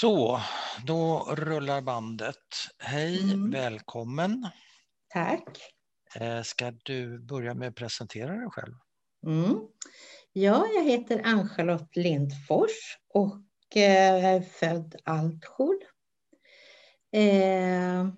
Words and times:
Så, 0.00 0.40
då 0.86 1.28
rullar 1.36 1.80
bandet. 1.80 2.36
Hej, 2.78 3.22
Mm. 3.32 3.50
välkommen. 3.50 4.48
Tack. 5.08 5.58
Eh, 6.14 6.42
Ska 6.42 6.70
du 6.84 7.18
börja 7.18 7.54
med 7.54 7.68
att 7.68 7.74
presentera 7.74 8.36
dig 8.36 8.48
själv? 8.50 8.74
Mm. 9.26 9.58
Ja, 10.32 10.66
jag 10.74 10.84
heter 10.84 11.22
Ann-Charlotte 11.24 11.96
Lindfors 11.96 12.70
och 13.14 13.36
eh, 13.76 14.24
är 14.24 14.40
född 14.40 14.94
Altskjol. 15.04 15.76
Eh, 17.12 18.08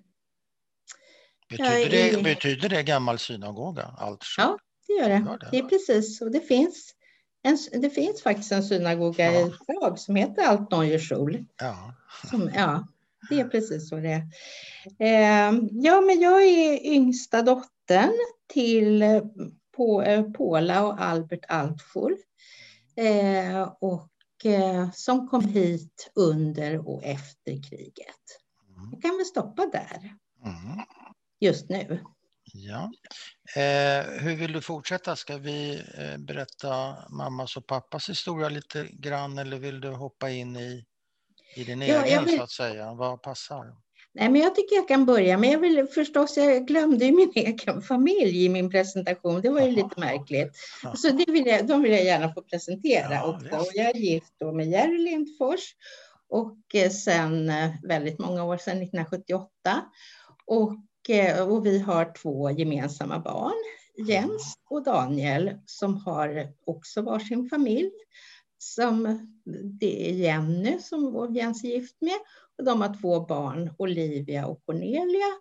Betyder, 1.49 1.81
Jag 1.81 1.91
det, 1.91 2.11
är- 2.11 2.23
betyder 2.23 2.69
det 2.69 2.83
gammal 2.83 3.19
synagoga? 3.19 3.95
Så? 4.21 4.41
Ja. 4.41 4.59
det 4.87 4.93
gör 4.93 5.09
det. 5.09 5.15
Gör 5.31 5.39
det? 5.39 5.49
Det 5.51 5.59
är 5.59 5.69
precis. 5.69 6.21
Och 6.21 6.31
det 6.31 6.41
finns, 6.41 6.95
en, 7.43 7.59
det 7.81 7.91
finns 7.91 8.23
faktiskt 8.23 8.53
en 8.53 8.63
synagoga 8.63 9.33
Ja. 9.33 9.47
i 9.47 9.51
Prag 9.67 9.99
som 9.99 10.17
heter 10.17 10.43
Alt 10.43 10.71
Neue 10.71 10.99
Schul. 10.99 11.45
Ja. 11.57 11.95
Som, 12.31 12.51
ja, 12.55 12.87
det 13.31 13.41
är 13.41 13.49
precis 13.49 13.89
så 13.89 13.97
det 13.97 14.11
är. 14.11 14.23
Eh, 14.99 15.61
ja, 15.73 16.01
men 16.01 16.21
jag 16.21 16.43
är 16.43 16.87
yngsta 16.87 17.43
dottern 17.43 18.13
till 18.53 19.05
på, 19.77 20.03
eh, 20.03 20.23
Paula 20.33 20.87
och 20.87 21.01
Albert 21.03 21.45
Altschul. 21.49 22.17
Eh, 22.97 23.63
och 23.81 24.11
eh, 24.45 24.91
som 24.93 25.29
kom 25.29 25.45
hit 25.49 26.11
under 26.15 26.89
och 26.89 27.05
efter 27.05 27.63
kriget. 27.63 28.17
Mm. 28.77 28.91
Jag 28.93 29.03
kan 29.03 29.17
väl 29.17 29.27
stoppa 29.27 29.67
där 29.67 30.15
Mm. 30.45 30.79
just 31.41 31.69
nu. 31.69 32.01
Ja. 32.53 32.93
Eh, 33.57 34.05
hur 34.21 34.37
vill 34.37 34.53
du 34.53 34.61
fortsätta? 34.61 35.17
Ska 35.17 35.37
vi 35.39 35.83
eh, 35.99 36.19
berätta 36.19 36.97
mammas 37.11 37.57
och 37.57 37.67
pappas 37.67 38.09
historia 38.11 38.49
lite 38.49 38.87
grann 38.93 39.39
eller 39.39 39.57
vill 39.59 39.81
du 39.81 39.89
hoppa 39.89 40.31
in 40.31 40.57
i, 40.57 40.85
i 41.57 41.65
din 41.65 41.83
Ja, 41.83 42.05
egen 42.05 42.25
vill- 42.25 42.37
så 42.37 42.43
att 42.43 42.51
säga? 42.51 42.95
Vad 42.95 43.23
passar? 43.23 43.77
Nej, 44.13 44.29
men 44.31 44.41
jag 44.41 44.55
tycker 44.55 44.77
jag 44.77 44.89
kan 44.89 45.07
börja, 45.07 45.39
men 45.39 45.51
jag 45.51 45.59
vill 45.59 45.87
förstås, 45.95 46.37
jag 46.37 46.67
glömde 46.67 47.05
ju 47.05 47.13
min 47.13 47.33
egen 47.35 47.83
familj 47.83 48.45
i 48.45 48.49
min 48.49 48.71
presentation. 48.71 49.41
Det 49.41 49.51
var 49.51 49.61
ju 49.61 49.67
Jaha. 49.71 49.85
lite 49.89 50.01
märkligt. 50.01 50.53
Ja. 50.83 50.95
Så 50.97 51.11
det 51.11 51.33
vill 51.33 51.47
jag, 51.47 51.67
de 51.67 51.83
vill 51.83 51.93
jag 51.93 52.05
gärna 52.05 52.35
få 52.35 52.43
presentera 52.43 53.15
Ja, 53.15 53.25
också. 53.35 53.57
Och 53.57 53.67
jag 53.75 53.87
är 53.87 53.95
gift 53.95 54.33
då 54.41 54.53
med 54.53 54.67
Jerry 54.71 54.99
Lindfors 54.99 55.61
och 56.29 56.75
eh, 56.75 56.91
sen 56.91 57.51
eh, 57.51 57.71
väldigt 57.83 58.19
många 58.19 58.45
år 58.45 58.57
sedan, 58.57 58.77
1978. 58.83 59.49
Och, 60.47 60.73
och 61.49 61.67
vi 61.67 61.79
har 61.79 62.15
två 62.15 62.51
gemensamma 62.51 63.19
barn, 63.19 63.65
Jens 63.97 64.59
och 64.71 64.85
Daniel, 64.85 65.59
som 65.67 65.97
har 65.97 66.53
också 66.67 67.03
varsin 67.03 67.49
familj. 67.49 67.91
Som, 68.59 69.27
det 69.81 70.11
är 70.11 70.15
Jenny 70.15 70.79
som 70.79 71.35
Jens 71.35 71.65
är 71.65 71.69
gift 71.69 71.97
med 72.01 72.19
och 72.59 72.65
de 72.65 72.81
har 72.81 73.01
två 73.01 73.21
barn, 73.21 73.75
Olivia 73.79 74.47
och 74.47 74.67
Cornelia. 74.67 75.41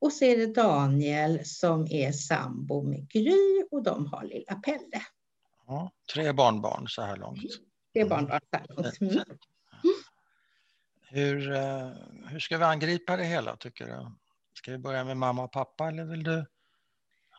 Och 0.00 0.12
så 0.12 0.24
är 0.24 0.36
det 0.36 0.46
Daniel 0.46 1.44
som 1.44 1.86
är 1.90 2.12
sambo 2.12 2.82
med 2.82 3.10
Gry 3.10 3.64
och 3.70 3.82
de 3.82 4.06
har 4.06 4.24
lilla 4.24 4.54
Pelle. 4.54 5.02
Ja, 5.66 5.92
tre 6.14 6.32
barnbarn 6.32 6.88
så 6.88 7.02
här 7.02 7.16
långt. 7.16 7.40
Är 7.94 8.04
barnbarn. 8.04 8.40
Mm. 9.00 9.24
Hur, 11.10 11.52
eh, 11.52 11.90
hur 12.26 12.38
ska 12.38 12.58
vi 12.58 12.64
angripa 12.64 13.16
det 13.16 13.24
hela 13.24 13.56
tycker 13.56 13.86
du? 13.86 14.10
Ska 14.58 14.70
vi 14.72 14.78
börja 14.78 15.04
med 15.04 15.16
mamma 15.16 15.44
och 15.44 15.52
pappa 15.52 15.88
eller 15.88 16.04
vill 16.04 16.22
du 16.24 16.46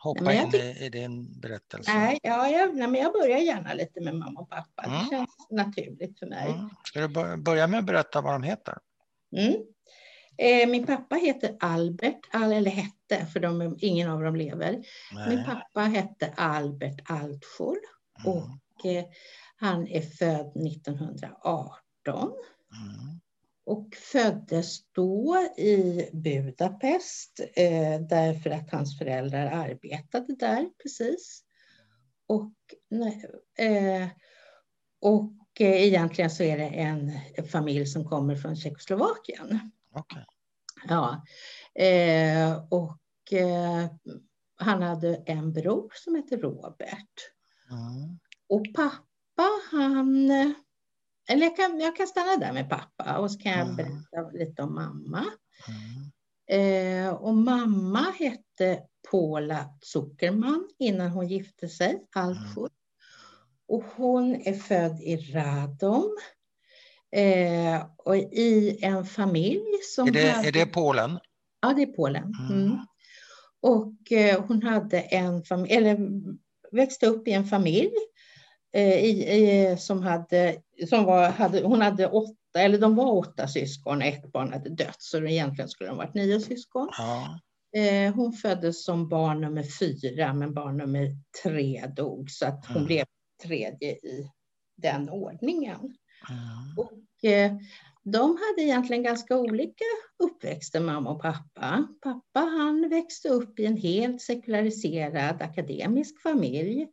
hoppa 0.02 0.32
in 0.32 0.54
i, 0.54 0.84
i 0.84 0.88
din 0.88 1.40
berättelse? 1.40 1.94
Nej, 1.94 2.18
ja, 2.22 2.48
jag, 2.48 2.76
nej, 2.76 2.88
men 2.88 3.00
jag 3.00 3.12
börjar 3.12 3.38
gärna 3.38 3.74
lite 3.74 4.00
med 4.00 4.14
mamma 4.14 4.40
och 4.40 4.50
pappa. 4.50 4.82
Mm. 4.82 4.98
Det 4.98 5.10
känns 5.10 5.30
naturligt 5.50 6.18
för 6.18 6.26
mig. 6.26 6.50
Mm. 6.50 6.70
Ska 6.84 7.00
du 7.00 7.08
bör- 7.08 7.36
börja 7.36 7.66
med 7.66 7.78
att 7.78 7.84
berätta 7.86 8.20
vad 8.20 8.34
de 8.34 8.42
heter? 8.42 8.78
Mm. 9.36 9.54
Eh, 10.38 10.68
min 10.68 10.86
pappa 10.86 11.16
heter 11.16 11.56
Albert, 11.60 12.20
all- 12.32 12.52
eller 12.52 12.70
hette, 12.70 13.26
för 13.26 13.40
de, 13.40 13.76
ingen 13.80 14.10
av 14.10 14.22
dem 14.22 14.36
lever. 14.36 14.72
Min 14.72 14.84
Nej. 15.36 15.44
pappa 15.46 15.80
hette 15.80 16.32
Albert 16.36 17.00
Altschul 17.10 17.76
Mm. 18.26 18.32
och 18.36 18.86
eh, 18.86 19.04
han 19.56 19.86
är 19.88 20.00
född 20.00 20.52
1918. 20.66 21.72
Mm. 22.06 23.20
Och 23.70 23.94
föddes 23.94 24.92
då 24.92 25.36
i 25.56 26.10
Budapest 26.12 27.40
eh, 27.56 28.00
därför 28.00 28.50
att 28.50 28.70
hans 28.70 28.98
föräldrar 28.98 29.46
arbetade 29.46 30.34
där 30.34 30.70
precis. 30.82 31.42
Och, 32.26 32.54
eh, 33.64 34.08
och 35.00 35.60
eh, 35.60 35.82
egentligen 35.86 36.30
så 36.30 36.42
är 36.42 36.58
det 36.58 36.66
en 36.66 37.12
familj 37.46 37.86
som 37.86 38.04
kommer 38.04 38.36
från 38.36 38.56
Tjeckoslovakien. 38.56 39.70
Okej. 39.94 40.26
Ja. 40.88 41.24
Eh, 41.74 42.64
och 42.70 43.32
eh, 43.32 43.90
han 44.56 44.82
hade 44.82 45.22
en 45.26 45.52
bror 45.52 45.92
som 45.94 46.14
hette 46.14 46.36
Robert. 46.36 47.14
Mm. 47.70 48.18
Och 48.48 48.66
pappa, 48.74 49.48
han... 49.70 50.30
Eller 51.30 51.46
jag 51.46 51.56
kan, 51.56 51.80
jag 51.80 51.96
kan 51.96 52.06
stanna 52.06 52.36
där 52.36 52.52
med 52.52 52.70
pappa 52.70 53.18
och 53.18 53.30
så 53.30 53.38
kan 53.38 53.52
jag 53.52 53.60
Mm. 53.68 53.76
berätta 53.76 54.30
lite 54.30 54.62
om 54.62 54.74
mamma. 54.74 55.24
Mm. 55.68 57.06
Eh, 57.06 57.14
och 57.14 57.34
mamma 57.34 58.06
hette 58.18 58.82
Paula 59.10 59.64
Zuckerman 59.82 60.68
innan 60.78 61.10
hon 61.10 61.28
gifte 61.28 61.68
sig, 61.68 62.06
Alfred. 62.16 62.70
Och 63.68 63.84
hon 63.96 64.34
är 64.34 64.54
född 64.54 65.00
i 65.00 65.16
Radom. 65.16 66.16
Eh, 67.16 67.86
och 67.96 68.16
i 68.16 68.78
en 68.82 69.04
familj 69.04 69.64
som 69.94 70.08
Är, 70.08 70.12
det, 70.12 70.30
hade... 70.30 70.48
är 70.48 70.52
det 70.52 70.66
Polen? 70.66 71.18
Ja, 71.62 71.72
det 71.72 71.82
är 71.82 71.86
Polen. 71.86 72.34
Mm. 72.50 72.62
Mm. 72.62 72.78
Och 73.60 74.12
eh, 74.12 74.44
hon 74.46 74.62
hade 74.62 75.00
en 75.00 75.42
familj, 75.44 75.72
eller 75.72 75.98
växte 76.72 77.06
upp 77.06 77.28
i 77.28 77.32
en 77.32 77.44
familj 77.46 77.90
i, 78.78 79.08
i, 79.30 79.76
som 79.76 80.02
hade, 80.02 80.56
som 80.88 81.04
var, 81.04 81.28
hade, 81.28 81.62
hon 81.62 81.80
hade 81.80 82.06
åtta, 82.06 82.60
eller 82.60 82.78
de 82.78 82.96
var 82.96 83.12
åtta 83.12 83.48
syskon, 83.48 84.02
ett 84.02 84.32
barn 84.32 84.52
hade 84.52 84.70
dött, 84.70 84.96
så 85.02 85.26
egentligen 85.26 85.68
skulle 85.68 85.90
de 85.90 85.96
varit 85.96 86.14
nio 86.14 86.40
syskon. 86.40 86.88
Ja. 86.98 87.40
Eh, 87.80 88.14
hon 88.14 88.32
föddes 88.32 88.84
som 88.84 89.08
barn 89.08 89.40
nummer 89.40 89.62
fyra, 89.62 90.32
men 90.34 90.54
barn 90.54 90.76
nummer 90.76 91.08
tre 91.44 91.86
dog, 91.96 92.30
så 92.30 92.46
att 92.46 92.66
hon 92.66 92.76
Mm. 92.76 92.86
blev 92.86 93.04
tredje 93.42 93.90
i 93.90 94.30
den 94.76 95.10
ordningen. 95.10 95.80
Mm. 96.30 96.76
Och 96.76 97.24
eh, 97.30 97.52
de 98.04 98.20
hade 98.20 98.62
egentligen 98.62 99.02
ganska 99.02 99.36
olika 99.38 99.84
uppväxter, 100.22 100.80
mamma 100.80 101.10
och 101.10 101.22
pappa. 101.22 101.88
Pappa 102.02 102.40
han 102.40 102.88
växte 102.88 103.28
upp 103.28 103.58
i 103.58 103.66
en 103.66 103.76
helt 103.76 104.22
sekulariserad 104.22 105.42
akademisk 105.42 106.22
familj. 106.22 106.76
Mm. 106.76 106.90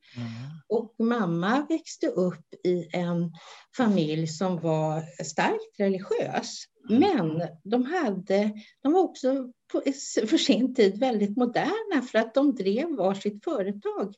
Och 0.67 0.95
mamma 0.99 1.65
växte 1.69 2.07
upp 2.07 2.53
i 2.63 2.89
en 2.93 3.31
familj 3.77 4.27
som 4.27 4.59
var 4.59 5.23
starkt 5.23 5.79
religiös. 5.79 6.63
Men 6.89 7.41
de, 7.63 7.85
hade, 7.85 8.51
de 8.83 8.93
var 8.93 9.01
också 9.01 9.51
på, 9.71 9.81
för 10.27 10.37
sin 10.37 10.75
tid 10.75 10.99
väldigt 10.99 11.37
moderna 11.37 12.01
för 12.11 12.19
att 12.19 12.33
de 12.33 12.55
drev 12.55 12.95
varsitt 12.95 13.43
företag, 13.43 14.13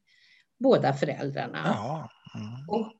båda 0.59 0.93
föräldrarna. 0.93 1.61
Ja. 1.65 2.09
Mm. 2.35 2.69
Och, 2.69 2.98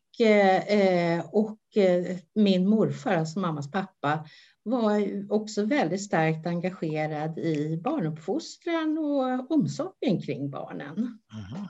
och 1.32 1.78
eh, 1.78 2.18
min 2.36 2.68
morfar, 2.68 3.14
alltså 3.14 3.40
mammas 3.40 3.72
pappa, 3.72 4.26
var 4.64 5.02
också 5.34 5.66
väldigt 5.66 6.04
starkt 6.04 6.48
engagerad 6.48 7.40
i 7.40 7.78
barnuppfostran 7.84 8.98
och 8.98 9.52
omsorgen 9.52 10.22
kring 10.22 10.50
barnen. 10.50 10.98
Mm. 10.98 11.68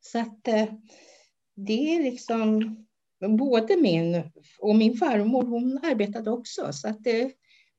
Så 0.00 0.18
att 0.18 0.48
eh, 0.48 0.74
det 1.56 1.94
är 1.94 2.02
liksom 2.02 2.76
både 3.38 3.76
min 3.76 4.32
och 4.58 4.76
min 4.76 4.96
farmor, 4.96 5.42
hon 5.42 5.80
arbetade 5.82 6.30
också. 6.30 6.72
Så 6.72 6.88
att 6.88 7.04
det, 7.04 7.32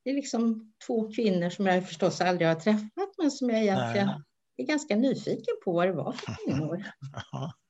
det 0.04 0.10
är 0.10 0.16
liksom 0.16 0.74
två 0.88 1.12
kvinnor 1.12 1.50
som 1.50 1.66
jag 1.66 1.88
förstås 1.88 2.22
aldrig 2.22 2.48
har 2.48 2.56
träffat, 2.56 3.14
men 3.18 3.32
som 3.32 3.50
jag 3.50 3.62
egentligen 3.62 4.10
är 4.58 4.66
ganska 4.66 4.96
nyfiken 4.96 5.56
på 5.66 5.72
vad 5.72 5.88
det 5.88 5.94
var 5.94 6.12
för 6.12 6.36
kvinnor. 6.46 6.84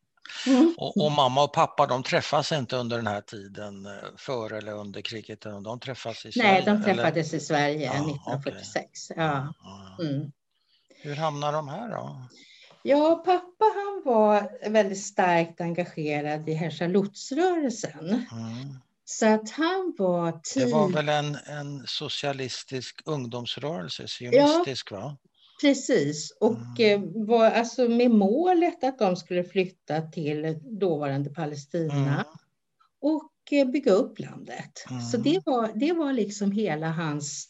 Mm. 0.47 0.75
Och, 0.77 1.05
och 1.05 1.11
mamma 1.11 1.43
och 1.43 1.53
pappa 1.53 1.87
de 1.87 2.03
träffas 2.03 2.51
inte 2.51 2.75
under 2.75 2.97
den 2.97 3.07
här 3.07 3.21
tiden 3.21 3.85
eh, 3.85 3.91
före 4.17 4.57
eller 4.57 4.73
under 4.73 5.01
kriget, 5.01 5.41
de 5.41 5.79
träffas 5.79 6.25
i 6.25 6.31
Sverige? 6.31 6.51
Nej, 6.51 6.63
de 6.65 6.71
eller? 6.71 6.83
träffades 6.83 7.33
i 7.33 7.39
Sverige 7.39 7.85
Ja, 7.85 7.91
1946. 7.91 9.11
Ja. 9.15 9.53
Ja. 9.63 10.05
Mm. 10.05 10.31
Hur 11.03 11.15
hamnar 11.15 11.53
de 11.53 11.67
här 11.67 11.89
då? 11.89 12.25
ja, 12.83 13.15
pappa 13.25 13.65
han 13.75 14.01
var 14.05 14.69
väldigt 14.69 15.03
starkt 15.03 15.61
engagerad 15.61 16.49
i 16.49 16.53
Hersa-Lutz-rörelsen. 16.53 18.09
Mm. 18.09 18.79
Så 19.05 19.25
att 19.25 19.49
han 19.49 19.95
var 19.97 20.31
Det 20.31 20.39
tid... 20.43 20.71
var 20.71 20.89
väl 20.89 21.09
en, 21.09 21.35
en 21.35 21.83
socialistisk 21.87 23.01
ungdomsrörelse, 23.05 24.07
sionistisk 24.07 24.91
va? 24.91 25.17
Precis, 25.61 26.37
och 26.39 26.79
Mm. 26.79 27.03
eh, 27.03 27.27
var 27.27 27.45
alltså 27.45 27.89
med 27.89 28.11
målet 28.11 28.83
att 28.83 28.99
de 28.99 29.15
skulle 29.15 29.43
flytta 29.43 30.01
till 30.01 30.59
dåvarande 30.79 31.29
Palestina. 31.29 32.13
Mm. 32.13 32.25
Och 33.01 33.31
bygga 33.71 33.91
upp 33.91 34.19
landet. 34.19 34.85
Mm. 34.89 35.01
Så 35.01 35.17
det 35.17 35.41
var, 35.45 35.71
det 35.75 35.93
var 35.93 36.13
liksom 36.13 36.51
hela 36.51 36.87
hans 36.91 37.49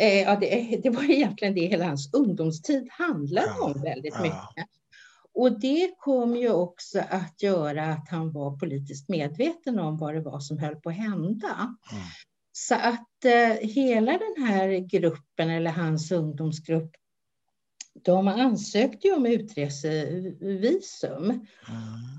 Eh, 0.00 0.20
ja, 0.20 0.36
det, 0.36 0.80
det, 0.82 0.90
var 0.90 1.02
egentligen 1.10 1.54
det 1.54 1.66
hela 1.66 1.84
hans 1.84 2.14
ungdomstid 2.14 2.88
handlade 2.90 3.60
om 3.60 3.82
väldigt 3.82 4.20
mycket. 4.20 4.66
Och 5.34 5.60
det 5.60 5.94
kom 5.98 6.36
ju 6.36 6.50
också 6.52 7.00
att 7.10 7.42
göra 7.42 7.86
att 7.86 8.08
han 8.08 8.32
var 8.32 8.56
politiskt 8.56 9.08
medveten 9.08 9.78
om 9.78 9.98
vad 9.98 10.14
det 10.14 10.20
var 10.20 10.40
som 10.40 10.58
höll 10.58 10.76
på 10.76 10.90
att 10.90 10.96
hända. 10.96 11.76
Mm. 11.92 12.04
Så 12.52 12.74
att 12.74 13.24
eh, 13.24 13.68
hela 13.68 14.12
den 14.12 14.46
här 14.46 14.68
gruppen, 14.78 15.50
eller 15.50 15.70
hans 15.70 16.12
ungdomsgrupp, 16.12 16.90
de 18.04 18.28
ansökte 18.28 19.06
ju 19.06 19.14
om 19.14 19.26
utresevisum. 19.26 21.24
Mm. 21.24 21.40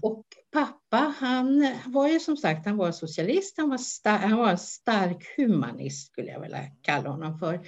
Och 0.01 0.25
pappa, 0.51 1.13
han 1.17 1.75
var 1.85 2.07
ju 2.07 2.19
som 2.19 2.37
sagt, 2.37 2.65
han 2.65 2.77
var 2.77 2.91
socialist, 2.91 3.57
han 3.57 3.69
var, 3.69 3.77
star- 3.77 4.17
han 4.17 4.37
var 4.37 4.49
en 4.49 4.57
stark 4.57 5.37
humanist 5.37 6.11
skulle 6.11 6.31
jag 6.31 6.41
vilja 6.41 6.65
kalla 6.81 7.09
honom 7.09 7.39
för. 7.39 7.67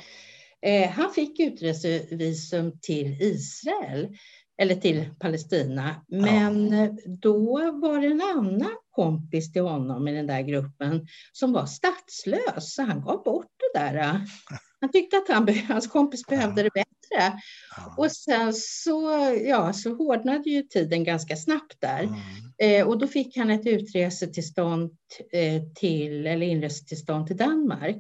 Eh, 0.62 0.90
han 0.90 1.14
fick 1.14 1.40
utresevisum 1.40 2.80
till 2.82 3.22
Israel 3.22 4.18
eller 4.58 4.76
till 4.76 5.10
Palestina. 5.20 6.06
Men 6.08 6.72
ja. 6.72 6.90
då 7.08 7.58
var 7.72 8.00
det 8.00 8.08
en 8.08 8.22
annan 8.22 8.76
kompis 8.92 9.54
till 9.54 9.62
honom 9.62 10.08
i 10.08 10.14
den 10.14 10.28
där 10.28 10.42
gruppen 10.42 11.08
som 11.32 11.54
var 11.54 11.66
statslös, 11.66 12.74
så 12.76 12.82
han 12.84 13.02
gav 13.02 13.24
bort 13.24 13.52
det 13.74 13.80
där. 13.80 14.22
Han 14.82 14.92
tyckte 14.92 15.18
att 15.18 15.28
han, 15.30 15.48
hans 15.68 15.88
kompis 15.88 16.26
behövde 16.26 16.64
det 16.64 16.70
bättre. 16.74 16.95
Ja. 17.10 17.40
Och 17.98 18.12
sen 18.12 18.54
så, 18.54 19.02
ja, 19.46 19.74
så 19.74 19.96
hårdnade 19.96 20.50
ju 20.50 20.64
tiden 20.64 21.04
ganska 21.04 21.36
snabbt 21.36 21.76
där. 21.80 22.04
Mm. 22.04 22.82
Eh, 22.82 22.88
och 22.88 22.98
då 22.98 23.08
fick 23.08 23.38
han 23.38 23.50
ett 23.50 23.68
utresetillstånd 23.68 24.92
eh, 25.32 25.62
till, 25.76 26.28
eller 26.28 26.48
inresetillstånd 26.48 27.28
till 27.28 27.38
Danmark. 27.38 27.98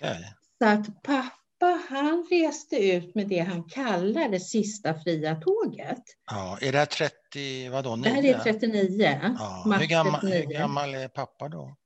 Okay. 0.00 0.24
Så 0.58 0.68
att 0.68 1.02
pappa 1.02 1.38
pappa 1.58 1.80
han 1.88 2.26
reste 2.30 2.76
ut 2.76 3.14
med 3.14 3.28
det 3.28 3.38
han 3.38 3.64
kallar 3.64 4.28
det 4.28 4.40
sista 4.40 4.94
fria 4.94 5.34
tåget. 5.34 6.02
Ja, 6.30 6.58
är 6.60 6.72
det 6.72 6.86
30, 6.86 7.68
vadå, 7.68 7.96
9? 7.96 8.04
Det 8.04 8.10
här 8.10 8.24
är 8.24 8.38
39. 8.38 9.20
Ja. 9.38 9.76
Hur, 9.78 9.86
gammal, 9.86 10.20
39. 10.20 10.44
hur 10.46 10.54
gammal 10.54 10.94
är 10.94 11.08
pappa 11.08 11.48
då? 11.48 11.76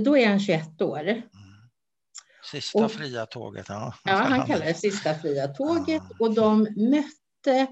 Då 0.00 0.16
är 0.16 0.28
han 0.28 0.40
21 0.40 0.82
år. 0.82 1.08
Mm. 1.08 1.22
Sista 2.50 2.84
och, 2.84 2.92
fria 2.92 3.26
tåget, 3.26 3.66
ja. 3.68 3.94
Ja, 4.04 4.12
han 4.12 4.46
kallar 4.46 4.66
det 4.66 4.74
sista 4.74 5.14
fria 5.14 5.48
tåget 5.48 6.02
ja. 6.08 6.16
och 6.18 6.34
de 6.34 6.62
mötte 6.62 7.66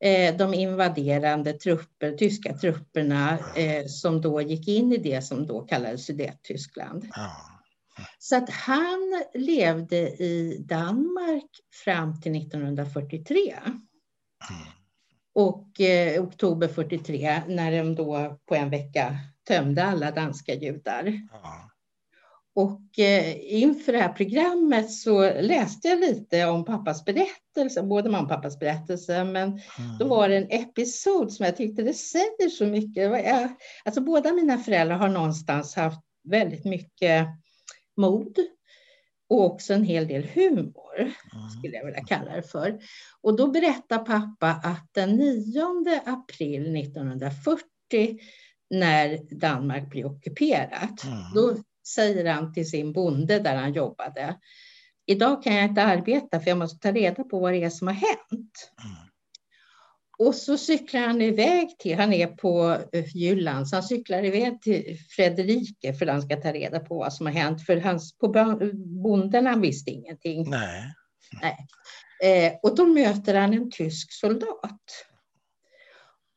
eh, 0.00 0.36
de 0.36 0.54
invaderande 0.54 1.52
trupper, 1.52 2.12
tyska 2.12 2.58
trupperna 2.58 3.38
eh, 3.56 3.86
som 3.86 4.20
då 4.20 4.40
gick 4.40 4.68
in 4.68 4.92
i 4.92 4.96
det 4.96 5.22
som 5.22 5.46
då 5.46 5.60
kallades 5.60 6.06
Sudettyskland. 6.06 7.08
Ja. 7.14 7.30
Så 8.18 8.36
att 8.36 8.50
han 8.50 9.22
levde 9.34 9.96
i 10.22 10.64
Danmark 10.68 11.50
fram 11.84 12.20
till 12.20 12.36
1943. 12.36 13.58
Mm. 13.64 14.62
Och 15.34 15.80
eh, 15.80 16.22
oktober 16.22 16.68
43 16.68 17.42
när 17.48 17.72
de 17.72 17.94
då 17.94 18.38
på 18.46 18.54
en 18.54 18.70
vecka 18.70 19.18
tömde 19.48 19.84
alla 19.84 20.10
danska 20.10 20.54
judar. 20.54 21.06
Mm. 21.06 21.28
Och 22.54 22.98
eh, 22.98 23.54
inför 23.54 23.92
det 23.92 23.98
här 23.98 24.12
programmet 24.12 24.92
så 24.92 25.40
läste 25.40 25.88
jag 25.88 26.00
lite 26.00 26.44
om 26.44 26.64
pappas 26.64 27.04
berättelse, 27.04 27.82
både 27.82 28.10
mamma 28.10 28.22
och 28.22 28.28
pappas 28.28 28.58
berättelse, 28.58 29.24
men 29.24 29.48
mm. 29.48 29.60
då 29.98 30.08
var 30.08 30.28
det 30.28 30.36
en 30.36 30.50
episod 30.50 31.32
som 31.32 31.46
jag 31.46 31.56
tyckte 31.56 31.82
det 31.82 31.94
säger 31.94 32.48
så 32.48 32.66
mycket. 32.66 33.12
Alltså 33.84 34.00
båda 34.00 34.32
mina 34.32 34.58
föräldrar 34.58 34.96
har 34.96 35.08
någonstans 35.08 35.76
haft 35.76 36.00
väldigt 36.24 36.64
mycket 36.64 37.26
mod 37.96 38.38
och 39.28 39.44
också 39.44 39.74
en 39.74 39.84
hel 39.84 40.08
del 40.08 40.24
humor, 40.34 40.98
mm. 40.98 41.50
skulle 41.58 41.76
jag 41.76 41.84
vilja 41.84 42.04
kalla 42.04 42.36
det 42.36 42.42
för. 42.42 42.78
Och 43.20 43.36
då 43.36 43.50
berättar 43.50 43.98
pappa 43.98 44.48
att 44.48 44.88
den 44.92 45.16
9 45.16 46.00
april 46.06 46.76
1940, 46.76 48.18
när 48.70 49.18
Danmark 49.40 49.90
blir 49.90 50.06
ockuperat, 50.06 51.04
mm. 51.04 51.18
då 51.34 51.56
säger 51.86 52.24
han 52.24 52.52
till 52.52 52.70
sin 52.70 52.92
bonde 52.92 53.38
där 53.38 53.56
han 53.56 53.72
jobbade, 53.72 54.36
idag 55.06 55.42
kan 55.42 55.54
jag 55.54 55.64
inte 55.64 55.82
arbeta 55.82 56.40
för 56.40 56.48
jag 56.48 56.58
måste 56.58 56.78
ta 56.78 56.92
reda 56.92 57.24
på 57.24 57.40
vad 57.40 57.52
det 57.52 57.64
är 57.64 57.70
som 57.70 57.86
har 57.86 57.94
hänt. 57.94 58.72
Mm. 58.84 59.12
Och 60.18 60.34
så 60.34 60.58
cyklar 60.58 61.00
han 61.00 61.22
iväg 61.22 61.78
till, 61.78 61.96
han 61.96 62.12
är 62.12 62.26
på 62.26 62.78
eh, 62.92 63.16
Jylland, 63.16 63.68
så 63.68 63.76
han 63.76 63.82
cyklar 63.82 64.24
iväg 64.24 64.62
till 64.62 64.98
Fredrike 65.16 65.94
för 65.94 66.06
att 66.06 66.12
han 66.12 66.22
ska 66.22 66.36
ta 66.36 66.52
reda 66.52 66.80
på 66.80 66.98
vad 66.98 67.12
som 67.12 67.26
har 67.26 67.32
hänt. 67.32 67.66
För 67.66 67.76
hans, 67.76 68.18
på 68.18 68.28
bonden 69.02 69.46
han 69.46 69.60
visste 69.60 69.90
ingenting. 69.90 70.50
Nej. 70.50 70.94
Nej. 71.42 71.66
Eh, 72.22 72.52
och 72.62 72.76
då 72.76 72.86
möter 72.86 73.34
han 73.34 73.54
en 73.54 73.70
tysk 73.70 74.12
soldat. 74.12 74.80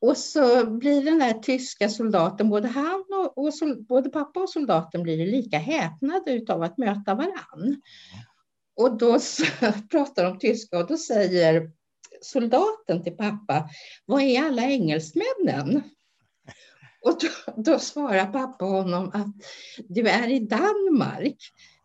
Och 0.02 0.18
så 0.18 0.66
blir 0.66 1.04
den 1.04 1.20
där 1.20 1.34
tyska 1.34 1.90
soldaten, 1.90 2.50
både 2.50 2.68
han 2.68 3.04
och, 3.10 3.46
och 3.46 3.54
både 3.88 4.10
pappa 4.10 4.40
och 4.40 4.50
soldaten 4.50 5.04
blir 5.04 5.26
lika 5.26 5.58
häpnade 5.58 6.46
av 6.50 6.64
att 6.64 6.78
möta 6.78 7.16
varann. 7.16 7.82
Och 8.76 8.98
då 8.98 9.20
pratar 9.92 10.24
de 10.24 10.40
tyska 10.40 10.78
och 10.78 10.88
då 10.88 10.98
säger 10.98 11.72
soldaten 12.22 13.04
till 13.04 13.18
pappa, 13.18 13.70
var 14.06 14.20
är 14.20 14.44
alla 14.44 14.62
engelsmännen? 14.62 15.84
Och 17.02 17.18
då, 17.22 17.54
då 17.64 17.80
svarar 17.80 18.26
pappa 18.26 18.66
honom 18.66 19.12
att 19.14 19.36
du 19.90 20.08
är 20.08 20.28
i 20.28 20.40
Danmark. 20.40 21.38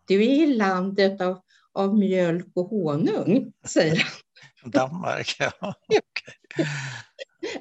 Du 0.06 0.24
är 0.24 0.42
i 0.42 0.46
landet 0.46 1.20
av, 1.20 1.40
av 1.72 1.98
mjölk 1.98 2.46
och 2.54 2.68
honung, 2.68 3.52
säger 3.66 3.96
han. 3.96 4.29
Danmark, 4.64 5.36
ja. 5.38 5.74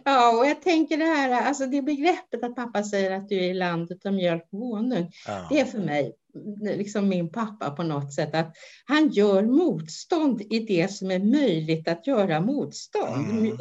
Ja, 0.06 0.38
och 0.38 0.46
jag 0.46 0.62
tänker 0.62 0.98
det 0.98 1.06
här, 1.06 1.48
alltså 1.48 1.66
det 1.66 1.82
begreppet 1.82 2.44
att 2.44 2.56
pappa 2.56 2.84
säger 2.84 3.12
att 3.12 3.30
du 3.30 3.36
är 3.36 3.50
i 3.50 3.54
landet 3.54 4.06
av 4.06 4.14
mjölk 4.14 4.48
och 4.52 4.60
honung, 4.60 5.12
ja. 5.28 5.48
det 5.50 5.60
är 5.60 5.66
för 5.66 5.80
mig 5.80 6.16
liksom 6.62 7.10
min 7.10 7.32
pappa 7.32 7.72
på 7.72 7.84
något 7.84 8.14
sätt, 8.14 8.36
att 8.36 8.56
han 8.86 9.10
gör 9.10 9.44
motstånd 9.44 10.42
i 10.42 10.60
det 10.60 10.92
som 10.92 11.12
är 11.12 11.20
möjligt 11.20 11.88
att 11.88 12.08
göra 12.08 12.42
motstånd. 12.42 13.30
Mm. 13.30 13.58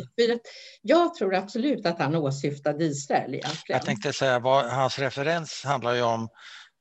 jag 0.83 1.15
tror 1.15 1.35
absolut 1.35 1.87
att 1.87 1.99
han 1.99 2.15
åsyftade 2.15 2.85
Israel 2.85 3.35
egentligen. 3.35 3.79
Jag 3.79 3.83
tänkte 3.83 4.13
säga, 4.13 4.39
vad, 4.39 4.65
hans 4.65 4.99
referens 4.99 5.65
handlar 5.65 5.95
ju 5.95 6.03
om 6.03 6.29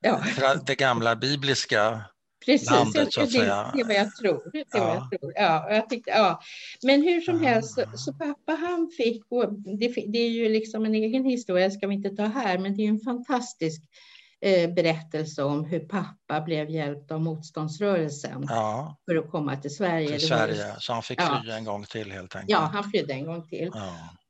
ja. 0.01 0.23
det 0.65 0.75
gamla 0.75 1.15
bibliska 1.15 2.01
Precis, 2.47 2.71
landet, 2.71 3.17
att 3.17 3.31
det, 3.31 3.39
det 3.39 3.81
är 3.81 3.87
vad 3.87 3.95
jag 3.95 4.15
tror. 4.15 4.51
Det 4.53 4.65
ja. 4.71 4.93
jag 5.11 5.19
tror. 5.19 5.33
Ja, 5.35 5.67
jag 5.69 5.89
tyckte, 5.89 6.11
ja. 6.11 6.41
Men 6.83 7.03
hur 7.03 7.21
som 7.21 7.41
helst, 7.41 7.73
så, 7.73 7.83
så, 7.95 8.13
pappa 8.13 8.51
han 8.51 8.91
fick, 8.97 9.23
och 9.29 9.53
det, 9.53 9.87
det, 10.07 10.19
är 10.19 10.29
ju 10.29 10.49
liksom 10.49 10.85
en 10.85 10.95
egen 10.95 11.25
historia, 11.25 11.71
ska 11.71 11.87
vi 11.87 11.95
inte 11.95 12.09
ta 12.09 12.23
här, 12.23 12.57
men 12.57 12.75
det 12.77 12.83
är 12.83 12.89
en 12.89 12.99
fantastisk 12.99 13.81
eh, 14.41 14.73
berättelse 14.73 15.43
om 15.43 15.65
hur 15.65 15.79
pappa 15.79 16.41
blev 16.41 16.69
hjälpt 16.69 17.11
av 17.11 17.21
motståndsrörelsen 17.21 18.45
ja. 18.49 18.97
för 19.05 19.15
att 19.15 19.31
komma 19.31 19.55
till 19.55 19.75
Sverige. 19.75 20.07
Till 20.19 20.27
Sverige, 20.27 20.75
så 20.79 20.93
han 20.93 21.03
fick 21.03 21.21
fly 21.21 21.49
ja. 21.49 21.57
en 21.57 21.65
gång 21.65 21.83
till 21.83 22.11
helt 22.11 22.35
enkelt. 22.35 22.51
Ja, 22.51 22.59
han 22.73 22.83
flydde 22.83 23.13
en 23.13 23.25
gång 23.25 23.47
till. 23.47 23.71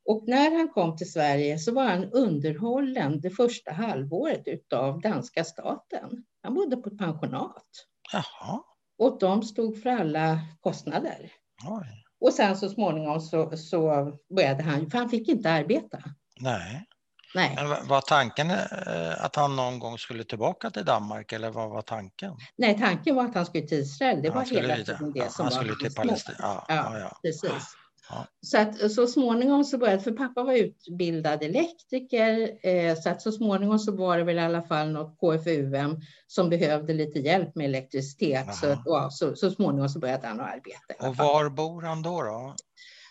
Och 0.04 0.24
när 0.26 0.56
han 0.56 0.68
kom 0.68 0.96
till 0.96 1.12
Sverige 1.12 1.58
så 1.58 1.72
var 1.72 1.84
han 1.84 2.04
underhållen 2.04 3.20
det 3.20 3.30
första 3.30 3.72
halvåret 3.72 4.72
av 4.72 5.00
danska 5.00 5.44
staten. 5.44 6.24
Han 6.42 6.54
bodde 6.54 6.76
på 6.76 6.88
ett 6.88 6.98
pensionat. 6.98 7.66
Jaha. 8.12 8.62
Och 8.98 9.18
de 9.18 9.42
stod 9.42 9.82
för 9.82 9.90
alla 9.90 10.40
kostnader. 10.60 11.32
Oj. 11.66 12.04
Och 12.20 12.32
sen 12.32 12.56
så 12.56 12.68
småningom 12.68 13.20
så, 13.20 13.56
så 13.56 14.12
började 14.36 14.62
han, 14.62 14.90
för 14.90 14.98
han 14.98 15.08
fick 15.08 15.28
inte 15.28 15.50
arbeta. 15.50 15.98
Nej. 16.40 16.84
Nej. 17.34 17.54
Men 17.56 17.88
var 17.88 18.00
tanken 18.00 18.50
eh, 18.50 19.24
att 19.24 19.36
han 19.36 19.56
någon 19.56 19.78
gång 19.78 19.98
skulle 19.98 20.24
tillbaka 20.24 20.70
till 20.70 20.84
Danmark 20.84 21.32
eller 21.32 21.50
vad 21.50 21.70
var 21.70 21.82
tanken? 21.82 22.36
Nej, 22.56 22.78
tanken 22.78 23.16
var 23.16 23.24
att 23.24 23.34
han 23.34 23.46
skulle 23.46 23.66
till 23.66 23.78
Israel. 23.78 24.22
Det 24.22 24.30
var 24.30 24.44
hela 24.44 24.76
tiden 24.76 25.12
det 25.12 25.32
som 25.32 25.44
han 25.44 25.54
var 25.54 25.62
skulle 25.62 25.88
till 25.88 25.94
Palestina. 25.94 26.36
Ja, 26.38 26.64
ja, 26.68 26.98
ja, 26.98 27.18
precis. 27.22 27.76
Så 28.40 28.58
att 28.58 28.90
så 28.90 29.06
småningom 29.06 29.64
så 29.64 29.78
började, 29.78 30.02
för 30.02 30.12
pappa 30.12 30.42
var 30.42 30.52
utbildad 30.52 31.42
elektriker, 31.42 32.58
eh, 32.62 32.96
så 32.96 33.10
att 33.10 33.22
så 33.22 33.32
småningom 33.32 33.78
så 33.78 33.96
var 33.96 34.18
det 34.18 34.24
väl 34.24 34.36
i 34.36 34.40
alla 34.40 34.62
fall 34.62 34.90
något 34.90 35.18
KFUM 35.20 36.00
som 36.26 36.50
behövde 36.50 36.94
lite 36.94 37.18
hjälp 37.18 37.54
med 37.54 37.64
elektricitet. 37.64 38.54
Så, 38.54 38.76
ja, 38.84 39.08
så, 39.10 39.36
så 39.36 39.50
småningom 39.50 39.88
så 39.88 39.98
började 39.98 40.26
han 40.26 40.40
att 40.40 40.54
arbeta. 40.54 41.08
Och 41.08 41.16
var 41.16 41.50
bor 41.50 41.82
han 41.82 42.02
då? 42.02 42.22
då? 42.22 42.54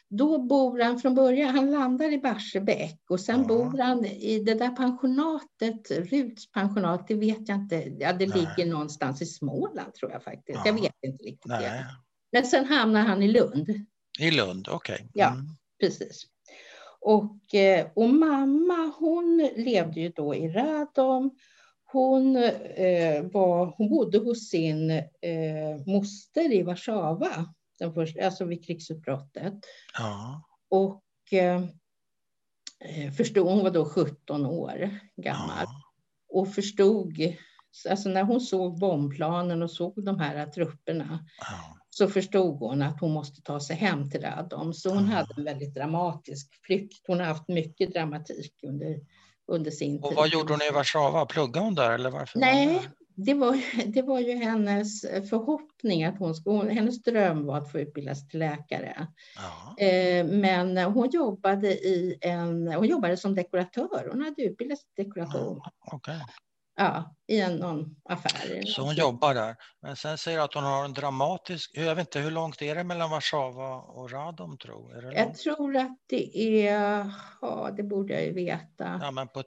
Då 0.10 0.40
bor 0.40 0.80
han 0.80 1.00
från 1.00 1.16
början, 1.16 1.56
han 1.56 1.72
landar 1.72 2.14
i 2.14 2.18
Barsebäck 2.18 3.02
och 3.10 3.20
sen 3.20 3.42
ja. 3.42 3.48
bor 3.48 3.78
han 3.78 4.06
i 4.06 4.40
det 4.40 4.54
där 4.54 4.70
pensionatet, 4.70 5.92
Ruts 5.92 6.52
pensionat, 6.52 7.08
det 7.08 7.16
vet 7.16 7.50
jag 7.50 7.58
inte, 7.58 7.76
ja 7.76 8.14
det 8.14 8.28
Nej. 8.28 8.38
ligger 8.40 8.72
någonstans 8.72 9.22
i 9.22 9.26
Småland 9.26 9.94
tror 9.94 10.12
jag 10.12 10.24
faktiskt, 10.24 10.60
ja. 10.66 10.66
jag 10.66 10.74
vet 10.74 10.94
inte 11.02 11.24
riktigt. 11.24 11.52
Men 12.32 12.46
sen 12.46 12.66
hamnar 12.66 13.02
han 13.02 13.24
i 13.24 13.28
Lund. 13.28 13.86
I 14.18 14.32
Lund, 14.32 14.68
okej. 14.70 14.96
Okay. 14.96 15.00
Mm. 15.00 15.10
Ja, 15.14 15.36
precis. 15.80 16.28
Och, 17.00 17.56
eh, 17.56 17.88
och 17.94 18.10
mamma 18.10 18.94
hon 19.00 19.50
levde 19.56 20.00
ju 20.00 20.10
då 20.10 20.36
i 20.36 20.50
Radom. 20.50 21.32
hon, 21.92 22.36
eh, 22.36 23.24
var, 23.24 23.74
hon 23.78 23.90
bodde 23.90 24.18
hos 24.18 24.50
sin 24.50 24.92
eh, 24.92 25.78
moster 25.86 26.54
i 26.54 26.64
Warszawa, 26.64 27.54
den 27.80 27.94
första, 27.94 28.26
alltså 28.26 28.46
vid 28.46 28.66
krigsutbrottet. 28.66 29.54
Ja. 29.98 30.44
Och 30.70 31.04
eh, 31.32 31.64
eh 32.80 33.12
förstod, 33.12 33.48
hon 33.48 33.64
var 33.64 33.72
då 33.72 33.86
17 33.86 34.46
år 34.46 35.00
gammal. 35.16 35.66
Ja. 35.66 35.84
Och 36.30 36.54
förstod, 36.54 37.18
alltså 37.90 38.10
när 38.10 38.24
hon 38.24 38.42
såg 38.42 38.80
bombplanen 38.80 39.64
och 39.64 39.72
såg 39.72 40.06
de 40.06 40.20
här 40.20 40.46
trupperna, 40.46 41.26
Ja. 41.40 41.78
Så 41.98 42.08
förstod 42.08 42.60
hon 42.60 42.82
att 42.82 43.00
hon 43.00 43.12
måste 43.14 43.42
ta 43.42 43.60
sig 43.60 43.76
hem 43.76 44.10
till 44.10 44.22
Radom. 44.22 44.74
Så 44.74 44.90
hon 44.90 44.98
Mm. 44.98 45.10
hade 45.10 45.34
en 45.38 45.44
väldigt 45.44 45.74
dramatisk 45.74 46.50
flykt. 46.66 47.08
Hon 47.08 47.20
har 47.20 47.26
haft 47.28 47.48
mycket 47.48 47.94
dramatik 47.94 48.54
under, 48.64 49.00
under 49.48 49.72
sin 49.72 50.00
Och 50.04 50.10
tid. 50.10 50.16
vad 50.18 50.30
gjorde 50.30 50.54
hon 50.54 50.62
i 50.62 50.72
Warszawa? 50.74 51.26
Pluggade 51.26 51.66
hon 51.66 51.76
där 51.76 51.92
eller 51.92 52.10
varför? 52.12 52.40
var 52.40 52.48
Nej, 52.48 52.68
där? 52.68 52.92
det 53.16 53.34
var, 53.34 53.62
det 53.94 54.02
var 54.02 54.20
ju 54.20 54.36
hennes 54.36 55.02
förhoppning 55.02 56.04
att 56.04 56.20
hon 56.20 56.36
skulle, 56.36 56.72
hennes 56.74 57.04
dröm 57.04 57.46
var 57.46 57.58
att 57.58 57.72
få 57.72 57.80
utbildas 57.80 58.28
till 58.28 58.40
läkare. 58.40 59.08
Ja. 59.36 59.86
Eh, 59.86 60.26
Men 60.26 60.78
hon 60.78 61.10
jobbade 61.10 61.68
i 61.74 62.18
en, 62.22 62.68
hon 62.68 62.88
jobbade 62.88 63.18
som 63.18 63.36
dekoratör. 63.36 64.10
Hon 64.12 64.22
hade 64.22 64.42
utbildats 64.44 64.82
till 64.96 65.06
dekoratör. 65.06 65.40
Ja, 65.64 65.72
okej. 65.92 66.22
Ja, 66.80 67.16
i 67.28 67.42
en, 67.42 67.56
någon 67.56 67.96
affär. 68.10 68.66
Så 68.66 68.82
hon 68.82 68.96
jobbar 68.96 69.34
där. 69.34 69.56
Men 69.82 69.96
sen 69.96 70.18
säger 70.18 70.38
du 70.38 70.44
att 70.44 70.54
hon 70.54 70.64
har 70.64 70.86
en 70.86 70.94
dramatisk... 70.94 71.72
Jag 71.74 71.96
vet 71.96 72.08
inte, 72.08 72.20
hur 72.20 72.32
långt 72.32 72.62
är 72.62 72.76
det 72.76 72.84
mellan 72.84 73.10
Warszawa 73.10 73.76
och 73.82 74.12
Radom 74.12 74.58
tror 74.58 74.98
Är 74.98 75.02
det 75.02 75.14
Jag 75.14 75.26
långt? 75.26 75.38
tror 75.38 75.78
att 75.78 75.98
det 76.08 76.38
är, 76.68 77.12
ja 77.42 77.70
det 77.78 77.84
borde 77.84 78.14
jag 78.14 78.24
ju 78.24 78.34
veta. 78.34 79.00
Ja, 79.02 79.12
men 79.12 79.28
på 79.28 79.40
ett, 79.40 79.46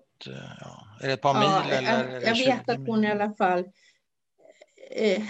ja. 0.61 0.87
Är 1.01 1.07
det 1.07 1.13
ett 1.13 1.23
par 1.23 1.35
Ja, 1.35 1.63
mil 1.65 1.73
eller? 1.73 2.13
jag, 2.13 2.21
det 2.23 2.27
jag 2.27 2.37
20 2.37 2.47
vet 2.51 2.69
att 2.69 2.77
hon 2.77 2.99
i 2.99 3.09
mil? 3.09 3.11
alla 3.11 3.35
fall... 3.35 3.65
Eh, 4.91 5.23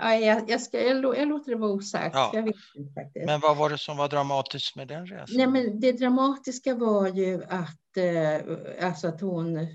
ja, 0.00 0.14
jag, 0.14 0.50
jag, 0.50 0.60
ska, 0.60 0.80
jag, 0.82 1.18
jag 1.18 1.28
låter 1.28 1.50
det 1.50 1.56
vara 1.58 1.70
osagt. 1.70 2.14
Ja. 2.14 2.30
Jag 2.34 2.42
vet 2.42 2.54
inte 2.76 2.92
faktiskt. 3.02 3.26
Men 3.26 3.40
vad 3.40 3.56
var 3.56 3.70
det 3.70 3.78
som 3.78 3.96
var 3.96 4.08
dramatiskt 4.08 4.76
med 4.76 4.88
den 4.88 5.06
resan? 5.06 5.36
Nej, 5.36 5.46
men 5.46 5.80
det 5.80 5.92
dramatiska 5.92 6.74
var 6.74 7.08
ju 7.08 7.44
att, 7.48 7.96
eh, 7.96 8.86
alltså 8.86 9.08
att 9.08 9.20
hon, 9.20 9.66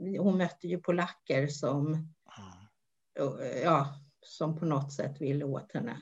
hon 0.00 0.38
mötte 0.38 0.68
ju 0.68 0.78
polacker 0.78 1.46
som, 1.46 2.08
Ja. 3.14 3.42
eh, 3.44 3.62
ja, 3.62 3.94
som 4.20 4.56
på 4.56 4.64
något 4.64 4.92
sätt 4.92 5.20
ville 5.20 5.44
åt 5.44 5.72
henne. 5.72 6.00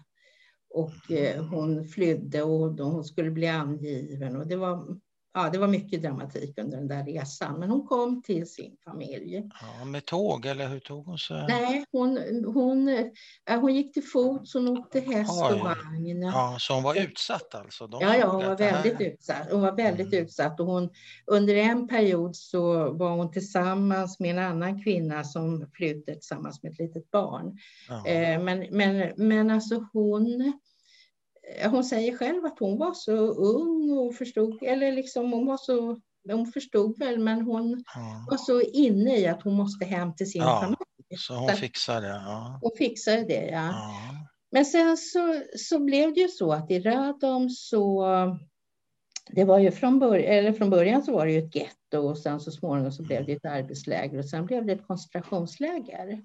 Och 0.70 1.10
eh, 1.10 1.44
hon 1.44 1.84
flydde 1.84 2.42
och 2.42 2.78
hon 2.78 3.04
skulle 3.04 3.30
bli 3.30 3.46
angiven. 3.48 4.36
Och 4.36 4.46
det, 4.46 4.56
var, 4.56 5.00
ja, 5.42 5.50
det 5.50 5.58
var 5.58 5.68
mycket 5.68 6.02
dramatik 6.02 6.58
under 6.58 6.76
den 6.78 6.88
där 6.88 7.04
resan. 7.04 7.60
Men 7.60 7.70
hon 7.70 7.86
kom 7.86 8.22
till 8.22 8.46
sin 8.50 8.76
familj. 8.84 9.48
Ja, 9.78 9.84
med 9.84 10.04
tåg 10.06 10.46
eller 10.46 10.68
hur 10.68 10.80
tog 10.80 11.06
hon 11.06 11.18
sig? 11.18 11.44
Nej, 11.48 11.84
hon, 11.92 12.18
hon, 12.54 12.88
eh, 12.88 13.60
hon 13.60 13.74
gick 13.74 13.94
till 13.94 14.02
fots, 14.04 14.54
hon 14.54 14.68
åkte 14.68 15.00
häst 15.00 15.32
Oj. 15.50 15.54
och 15.54 15.60
vagn. 15.60 16.22
Ja, 16.22 16.56
så 16.60 16.74
hon 16.74 16.82
var 16.82 16.94
utsatt 17.02 17.54
alltså? 17.54 17.86
De 17.86 18.00
Ja, 18.02 18.16
ja, 18.16 18.26
hon 18.26 18.36
var 18.44 18.58
här- 18.58 18.82
väldigt 18.82 19.00
utsatt. 19.00 19.50
Hon 19.50 19.60
var 19.60 19.72
väldigt 19.76 20.12
Mm. 20.12 20.24
utsatt 20.24 20.60
och 20.60 20.66
hon, 20.66 20.90
under 21.26 21.54
en 21.54 21.88
period 21.88 22.36
så 22.36 22.92
var 22.92 23.10
hon 23.16 23.30
tillsammans 23.30 24.20
med 24.20 24.30
en 24.30 24.38
annan 24.38 24.82
kvinna 24.84 25.24
som 25.24 25.70
flydde 25.74 26.12
tillsammans 26.14 26.62
med 26.62 26.72
ett 26.72 26.78
litet 26.78 27.10
barn. 27.10 27.58
Ja. 27.88 28.06
Eh, 28.06 28.42
men, 28.42 28.66
men, 28.70 29.12
men 29.16 29.50
alltså 29.50 29.86
hon, 29.92 30.52
hon 31.70 31.84
säger 31.84 32.16
själv 32.16 32.44
att 32.44 32.58
hon 32.58 32.78
var 32.78 32.94
så 32.94 33.12
ung 33.28 33.90
och 33.98 34.14
förstod, 34.14 34.62
eller 34.62 34.92
liksom 34.92 35.32
hon 35.32 35.46
var 35.46 35.56
så, 35.56 36.00
hon 36.32 36.46
förstod 36.46 36.98
väl, 36.98 37.18
men 37.18 37.40
hon 37.42 37.84
Ja. 37.94 38.26
var 38.30 38.36
så 38.36 38.60
inne 38.60 39.16
i 39.18 39.26
att 39.26 39.42
hon 39.42 39.54
måste 39.54 39.84
hem 39.84 40.14
till 40.14 40.30
sin 40.30 40.42
Ja, 40.42 40.60
familj. 40.60 40.78
Så 41.18 41.34
hon 41.34 41.48
Så- 41.50 41.56
fixade 41.56 42.06
det? 42.06 42.12
Ja. 42.26 42.58
Hon 42.62 42.70
fixade 42.78 43.22
det, 43.24 43.46
ja. 43.46 43.66
ja. 43.66 43.92
Men 44.50 44.64
sen 44.64 44.96
så, 44.96 45.42
så 45.56 45.78
blev 45.78 46.14
det 46.14 46.20
ju 46.20 46.28
så 46.28 46.52
att 46.52 46.70
i 46.70 46.80
Radom 46.80 47.50
så 47.50 48.04
det 49.30 49.44
var 49.44 49.58
ju 49.58 49.70
från, 49.70 49.98
början, 49.98 50.32
eller 50.32 50.52
från 50.52 50.70
början 50.70 51.02
så 51.02 51.12
var 51.12 51.26
det 51.26 51.32
ju 51.32 51.38
ett 51.38 51.54
getto 51.54 51.98
och 51.98 52.18
sen 52.18 52.40
så 52.40 52.50
småningom 52.50 52.92
så 52.92 53.02
blev 53.02 53.26
det 53.26 53.32
ett 53.32 53.44
arbetsläger 53.44 54.18
och 54.18 54.24
sen 54.24 54.46
blev 54.46 54.66
det 54.66 54.72
ett 54.72 54.86
koncentrationsläger. 54.86 56.22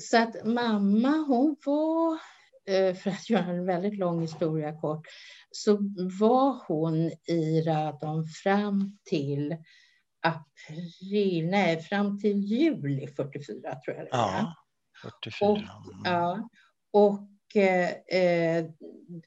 Så 0.00 0.18
att 0.18 0.44
mamma 0.46 1.08
hon 1.28 1.56
var, 1.66 2.12
eh, 2.12 2.18
för 2.94 3.10
att 3.10 3.30
göra 3.30 3.44
en 3.44 3.66
väldigt 3.66 3.98
lång 3.98 4.20
historia 4.20 4.80
kort, 4.80 5.06
så 5.50 5.78
var 6.20 6.64
hon 6.68 6.96
i 7.26 7.62
Radom 7.66 8.26
fram 8.26 8.98
till 9.04 9.56
april, 10.22 11.46
nej 11.46 11.80
fram 11.80 12.20
till 12.20 12.38
juli 12.40 13.06
44 13.06 13.80
tror 13.84 13.96
jag 13.96 14.06
det 14.06 14.10
var. 14.12 14.18
ja. 14.18 14.54
44. 15.02 15.48
Och- 15.48 15.56
Mm. 15.58 16.02
Ja, 16.04 16.48
och, 16.92 17.56
eh, 17.56 17.90
eh, 18.20 18.64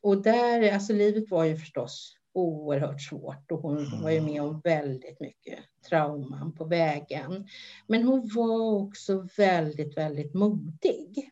och 0.02 0.22
där, 0.22 0.74
alltså 0.74 0.94
livet 0.94 1.32
var 1.32 1.44
ju 1.44 1.58
förstås 1.58 2.16
oerhört 2.34 3.02
svårt 3.02 3.52
och 3.52 3.60
hon 3.60 3.78
Mm. 3.78 4.02
var 4.02 4.10
ju 4.12 4.22
med 4.22 4.42
om 4.42 4.62
väldigt 4.64 5.20
mycket 5.20 5.60
trauman 5.90 6.54
på 6.56 6.66
vägen. 6.66 7.48
Men 7.88 8.04
hon 8.04 8.30
var 8.36 8.72
också 8.74 9.28
väldigt, 9.38 9.98
väldigt 9.98 10.34
modig. 10.34 11.30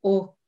Och 0.00 0.28
eh, 0.28 0.41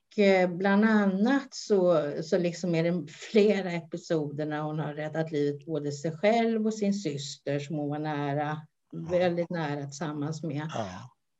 bland 0.48 0.84
annat 0.84 1.48
så, 1.50 2.12
så 2.22 2.38
liksom 2.38 2.74
är 2.74 2.82
det 2.84 3.06
flera 3.12 3.72
episoder 3.72 4.46
när 4.46 4.60
hon 4.60 4.78
har 4.78 4.94
räddat 4.94 5.32
livet 5.32 5.66
både 5.66 5.92
sig 5.92 6.16
själv 6.16 6.66
och 6.66 6.74
sin 6.74 6.94
syster 6.94 7.58
som 7.58 7.76
hon 7.76 7.88
var 7.88 7.98
nära, 7.98 8.58
väldigt 8.92 9.50
nära 9.50 9.84
tillsammans 9.84 10.42
med. 10.42 10.70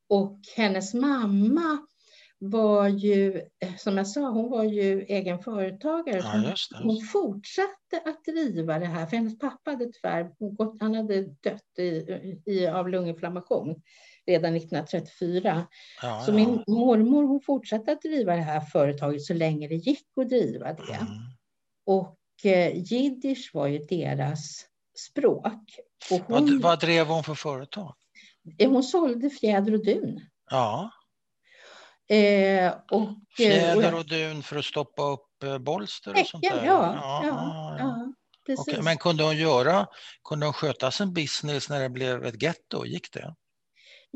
Och 0.09 0.41
hennes 0.57 0.95
mamma 0.95 1.79
var 2.39 2.89
ju, 2.89 3.37
eh, 3.37 3.77
som 3.79 3.97
jag 3.97 4.09
sa, 4.09 4.31
hon 4.31 4.51
var 4.51 4.65
ju 4.65 5.03
egen 5.03 5.39
företagare. 5.39 6.19
ja, 6.19 6.51
just 6.51 6.73
hon 6.83 7.01
fortsatte 7.01 8.01
att 8.05 8.25
driva 8.25 8.79
det 8.79 8.87
här, 8.87 9.07
för 9.07 9.17
hennes 9.17 9.39
pappa 9.39 9.71
hade 9.71 9.93
tyvärr 9.93 10.31
gått, 10.57 10.77
han 10.81 10.95
hade 10.95 11.23
dött 11.23 11.79
i, 11.79 11.85
i, 12.47 12.67
av 12.67 12.89
lunginflammation 12.89 13.83
redan 14.27 14.57
1934. 14.57 15.67
Ja, 16.03 16.23
Så 16.25 16.31
ja. 16.31 16.35
min 16.35 16.65
mormor 16.67 17.25
hon 17.25 17.41
fortsatte 17.41 17.93
att 17.93 18.03
driva 18.03 18.37
det 18.37 18.43
här 18.43 18.61
företaget 18.61 19.23
så 19.23 19.35
länge 19.35 19.69
det 19.69 19.75
gick 19.75 20.07
att 20.17 20.29
driva 20.29 20.73
det. 20.73 20.95
Mm. 20.95 21.09
Och 21.87 22.19
eh, 22.45 22.93
jiddisch 22.93 23.51
var 23.55 23.67
ju 23.67 23.79
deras 23.79 24.67
språk. 25.11 25.79
Och 26.11 26.21
Vad, 26.29 26.41
hon, 26.49 26.61
vad 26.61 26.81
drev 26.81 27.07
hon 27.07 27.25
för 27.25 27.35
företag? 27.35 27.95
hon 28.59 28.83
sålde 28.83 29.31
fjäder 29.31 29.75
och 29.75 29.85
dun. 29.85 30.21
Ja, 30.51 30.91
Eh, 32.09 32.75
och, 32.91 33.09
eh, 33.09 33.17
fjäder 33.37 33.95
och, 33.95 34.07
dun 34.07 34.43
för 34.43 34.57
att 34.57 34.65
stoppa 34.65 35.03
upp 35.03 35.43
eh, 35.43 35.59
bolster 35.59 36.11
och 36.21 36.27
sånt 36.27 36.43
där? 36.43 36.51
ja, 36.51 36.65
ja, 36.65 36.95
ja, 37.03 37.27
ja. 37.27 37.77
ja, 37.79 38.13
precis. 38.47 38.69
Okej, 38.69 38.83
Men 38.83 38.97
kunde 38.97 39.25
hon 39.25 39.37
göra, 39.37 39.87
kunde 40.29 40.47
hon 40.47 40.53
sköta 40.53 40.91
sin 40.91 41.13
business 41.13 41.69
när 41.69 41.81
det 41.81 41.89
blev 41.89 42.25
ett 42.25 42.43
getto? 42.43 42.85
Gick 42.87 43.13
det? 43.13 43.35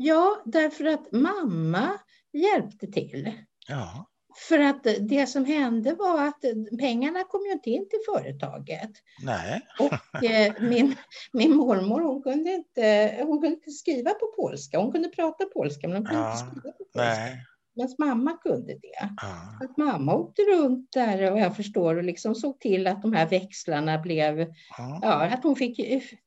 Ja, 0.01 0.41
därför 0.45 0.85
att 0.85 1.11
mamma 1.11 1.89
hjälpte 2.33 2.87
till. 2.87 3.31
Ja, 3.67 4.05
För 4.49 4.59
att 4.59 4.83
det 4.99 5.27
som 5.29 5.45
hände 5.45 5.93
var 5.93 6.27
att 6.27 6.41
pengarna 6.79 7.23
kom 7.23 7.41
ju 7.45 7.51
inte 7.51 7.69
in 7.69 7.89
till 7.89 7.99
företaget. 8.13 8.91
nej. 9.23 9.61
Och 9.79 10.23
eh, 10.23 10.53
min, 10.59 10.95
min 11.33 11.55
mormor 11.55 12.01
hon 12.01 12.21
kunde, 12.23 12.51
inte, 12.51 13.15
hon 13.25 13.41
kunde 13.41 13.55
inte 13.55 13.71
skriva 13.71 14.09
på 14.09 14.33
polska. 14.35 14.79
Hon 14.79 14.91
kunde 14.91 15.09
prata 15.09 15.45
polska 15.45 15.87
men 15.87 15.97
hon 15.97 16.05
kunde 16.05 16.21
Ja, 16.21 16.31
inte 16.33 16.45
skriva 16.51 16.71
på 16.71 16.83
polska. 16.93 17.01
Nej. 17.03 17.45
Medan 17.75 17.95
mamma 17.99 18.37
kunde 18.37 18.73
det. 18.73 19.09
Ja. 19.21 19.65
Att 19.65 19.77
mamma 19.77 20.15
åkte 20.15 20.41
runt 20.41 20.91
där 20.91 21.31
och 21.31 21.39
jag 21.39 21.55
förstår 21.55 21.95
och 21.95 22.03
liksom 22.03 22.35
såg 22.35 22.59
till 22.59 22.87
att 22.87 23.01
de 23.01 23.13
här 23.13 23.27
växlarna 23.29 23.97
blev, 23.99 24.39
Ja. 24.77 24.99
ja 25.01 25.25
att 25.25 25.43
hon 25.43 25.55
fick, 25.55 25.79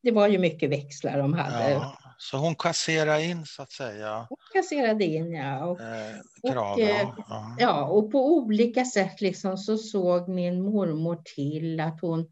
det 0.03 0.11
var 0.11 0.29
ju 0.29 0.39
mycket 0.39 0.71
växlar 0.71 1.19
de 1.19 1.33
hade. 1.35 1.71
Ja. 1.71 1.99
Så 2.31 2.37
hon 2.37 2.55
kasserade 2.55 3.25
in 3.25 3.47
så 3.47 3.63
att 3.63 3.73
säga 3.73 4.27
Hon 4.29 4.39
kasserade 4.53 5.05
in 5.05 5.33
ja. 5.33 5.65
Och, 5.65 5.81
eh, 5.81 6.15
Och, 6.43 6.53
kraven. 6.53 6.89
eh, 6.89 7.09
Ja. 7.29 7.57
ja. 7.59 7.85
Och 7.85 8.13
på 8.13 8.37
olika 8.37 8.85
sätt 8.85 9.21
liksom 9.21 9.59
så 9.59 9.79
såg 9.79 10.29
min 10.29 10.63
mormor 10.63 11.23
till 11.35 11.81
att 11.81 12.01
hon 12.01 12.31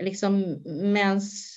liksom 0.00 0.62
mens 0.92 1.54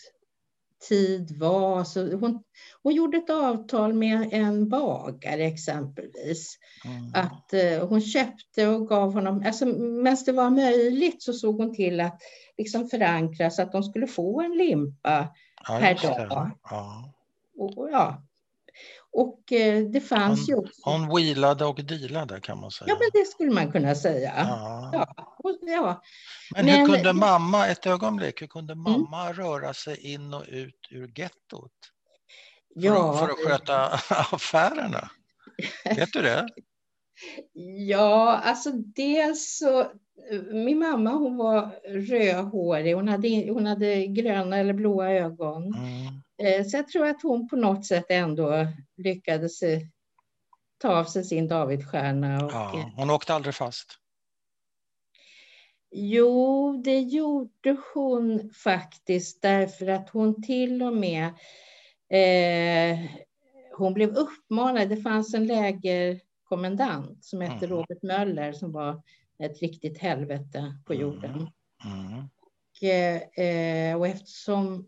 tid 0.90 1.38
var 1.40 1.84
så 1.84 2.16
hon, 2.18 2.44
hon 2.84 2.94
gjorde 2.94 3.18
ett 3.18 3.30
avtal 3.30 3.94
med 3.94 4.30
en 4.32 4.70
bagare 4.70 5.46
exempelvis. 5.46 6.58
Mm. 6.86 7.12
Att 7.14 7.54
eh, 7.54 7.88
hon 7.88 8.02
köpte 8.02 8.68
och 8.68 8.88
gav 8.88 9.14
honom, 9.14 9.44
alltså 9.46 9.66
medan 9.66 10.18
det 10.26 10.32
var 10.32 10.50
möjligt 10.50 11.24
så 11.24 11.34
såg 11.34 11.58
hon 11.58 11.76
till 11.76 12.00
att 12.00 12.22
liksom 12.58 12.90
förankra 12.90 13.50
så 13.50 13.62
att 13.62 13.72
de 13.72 13.84
skulle 13.84 14.08
få 14.08 14.42
en 14.42 14.58
limpa. 14.58 15.28
Ja, 15.68 15.80
per 15.80 16.28
dag. 16.30 16.52
Ja. 16.70 17.14
Och, 17.62 17.90
ja. 17.92 18.24
och 19.12 19.52
eh, 19.52 19.84
det 19.84 20.02
fanns 20.02 20.50
ju 20.50 20.56
också, 20.56 20.82
Hon 20.84 21.16
wheelade 21.16 21.66
och 21.66 21.84
dealade 21.86 22.40
kan 22.40 22.60
man 22.60 22.72
säga. 22.72 22.90
ja 22.90 22.96
men 23.00 23.10
det 23.22 23.28
skulle 23.28 23.52
man 23.52 23.72
kunna 23.72 23.96
säga. 23.96 24.34
Ja. 24.38 24.90
Ja, 24.94 25.36
och, 25.38 25.58
ja. 25.62 26.02
Men 26.56 26.68
hur 26.68 26.78
Men- 26.78 26.88
kunde 26.88 27.14
mamma, 27.14 27.68
ett 27.68 27.86
ögonblick, 27.86 28.42
hur 28.42 28.48
kunde 28.48 28.76
mamma 28.76 29.34
röra 29.34 29.74
sig 29.74 30.14
in 30.14 30.34
och 30.34 30.44
ut 30.48 30.88
ur 30.92 31.12
gettot? 31.20 31.72
Ja, 32.76 32.94
för, 33.14 33.24
att, 33.30 33.40
för 33.40 33.52
att 33.52 33.60
sköta 33.60 33.86
affärerna? 34.36 35.10
Vet 35.96 36.14
du 36.14 36.22
det? 36.22 36.48
Ja, 37.88 38.38
alltså 38.44 38.72
dels 38.72 39.58
så 39.58 39.92
min 40.52 40.80
mamma 40.80 41.10
hon 41.12 41.38
var 41.38 41.72
rödhårig, 41.88 42.96
hon 42.96 43.08
hade, 43.08 43.52
hon 43.52 43.66
hade 43.66 44.06
gröna 44.08 44.58
eller 44.58 44.74
blåa 44.74 45.10
ögon. 45.12 45.64
Mm. 45.64 46.22
Eh, 46.42 46.66
så 46.66 46.78
jag 46.78 46.88
tror 46.88 47.08
att 47.08 47.22
hon 47.22 47.48
på 47.48 47.56
något 47.56 47.86
sätt 47.86 48.06
ändå 48.10 48.68
lyckades 48.98 49.64
eh, 49.64 49.80
ta 50.78 51.00
av 51.00 51.04
sig 51.04 51.24
sin 51.24 51.48
Davidstjärna. 51.48 52.46
Och, 52.46 52.52
ja, 52.52 52.92
hon 52.96 53.10
åkte 53.10 53.34
aldrig 53.34 53.56
fast? 53.56 53.98
Jo, 55.92 56.82
det 56.84 57.00
gjorde 57.00 57.78
hon 57.94 58.50
faktiskt 58.64 59.42
därför 59.42 59.88
att 59.88 60.10
hon 60.10 60.44
till 60.44 60.84
och 60.84 60.94
med 60.94 61.26
eh, 62.10 63.00
hon 63.78 63.94
blev 63.94 64.10
uppmanad, 64.10 64.90
det 64.90 64.98
fanns 64.98 65.34
en 65.34 65.48
lägerkommendant 65.48 67.26
som 67.26 67.42
hette 67.42 67.66
mm. 67.66 67.70
Robert 67.78 68.04
Möller 68.04 68.54
som 68.54 68.72
var 68.72 69.02
ett 69.40 69.62
riktigt 69.62 69.98
helvete 69.98 70.76
på 70.86 70.94
mm. 70.94 71.02
jorden. 71.02 71.50
Mm. 71.86 72.30
Och, 72.42 72.84
eh, 73.40 73.98
och 73.98 74.08
eftersom 74.08 74.88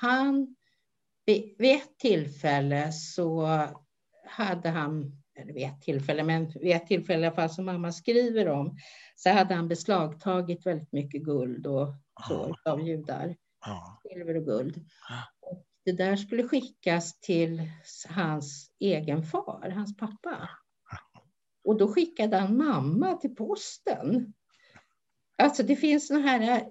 han 0.00 0.56
vid, 1.26 1.54
ett 1.60 1.98
tillfälle 1.98 2.92
så 2.92 3.46
hade 4.26 4.68
han, 4.68 5.22
eller 5.36 5.52
vid 5.52 5.66
ett 5.66 5.82
tillfälle, 5.82 6.22
men 6.22 6.52
vid 6.60 6.76
ett 6.76 6.86
tillfälle 6.86 7.22
i 7.22 7.26
alla 7.26 7.36
fall 7.36 7.50
som 7.50 7.64
mamma 7.64 7.92
skriver 7.92 8.48
om, 8.48 8.76
så 9.16 9.30
hade 9.30 9.54
han 9.54 9.68
beslagtagit 9.68 10.66
väldigt 10.66 10.92
mycket 10.92 11.22
guld 11.22 11.66
och 11.66 11.88
så 12.28 12.56
ja. 12.64 12.72
av 12.72 12.80
judar. 12.80 13.36
Ja. 13.66 14.00
Silver 14.02 14.36
och 14.36 14.44
guld. 14.44 14.86
Ja. 15.08 15.48
Och 15.48 15.66
det 15.84 15.92
där 15.92 16.16
skulle 16.16 16.48
skickas 16.48 17.20
till 17.20 17.62
hans 18.08 18.70
egen 18.78 19.22
far, 19.22 19.70
hans 19.70 19.96
pappa. 19.96 20.48
Och 21.64 21.78
då 21.78 21.92
skickade 21.92 22.36
han 22.36 22.56
mamma 22.56 23.14
till 23.14 23.34
posten. 23.34 24.34
Alltså 25.38 25.62
det 25.62 25.76
finns 25.76 26.06
såna 26.06 26.20
här 26.20 26.70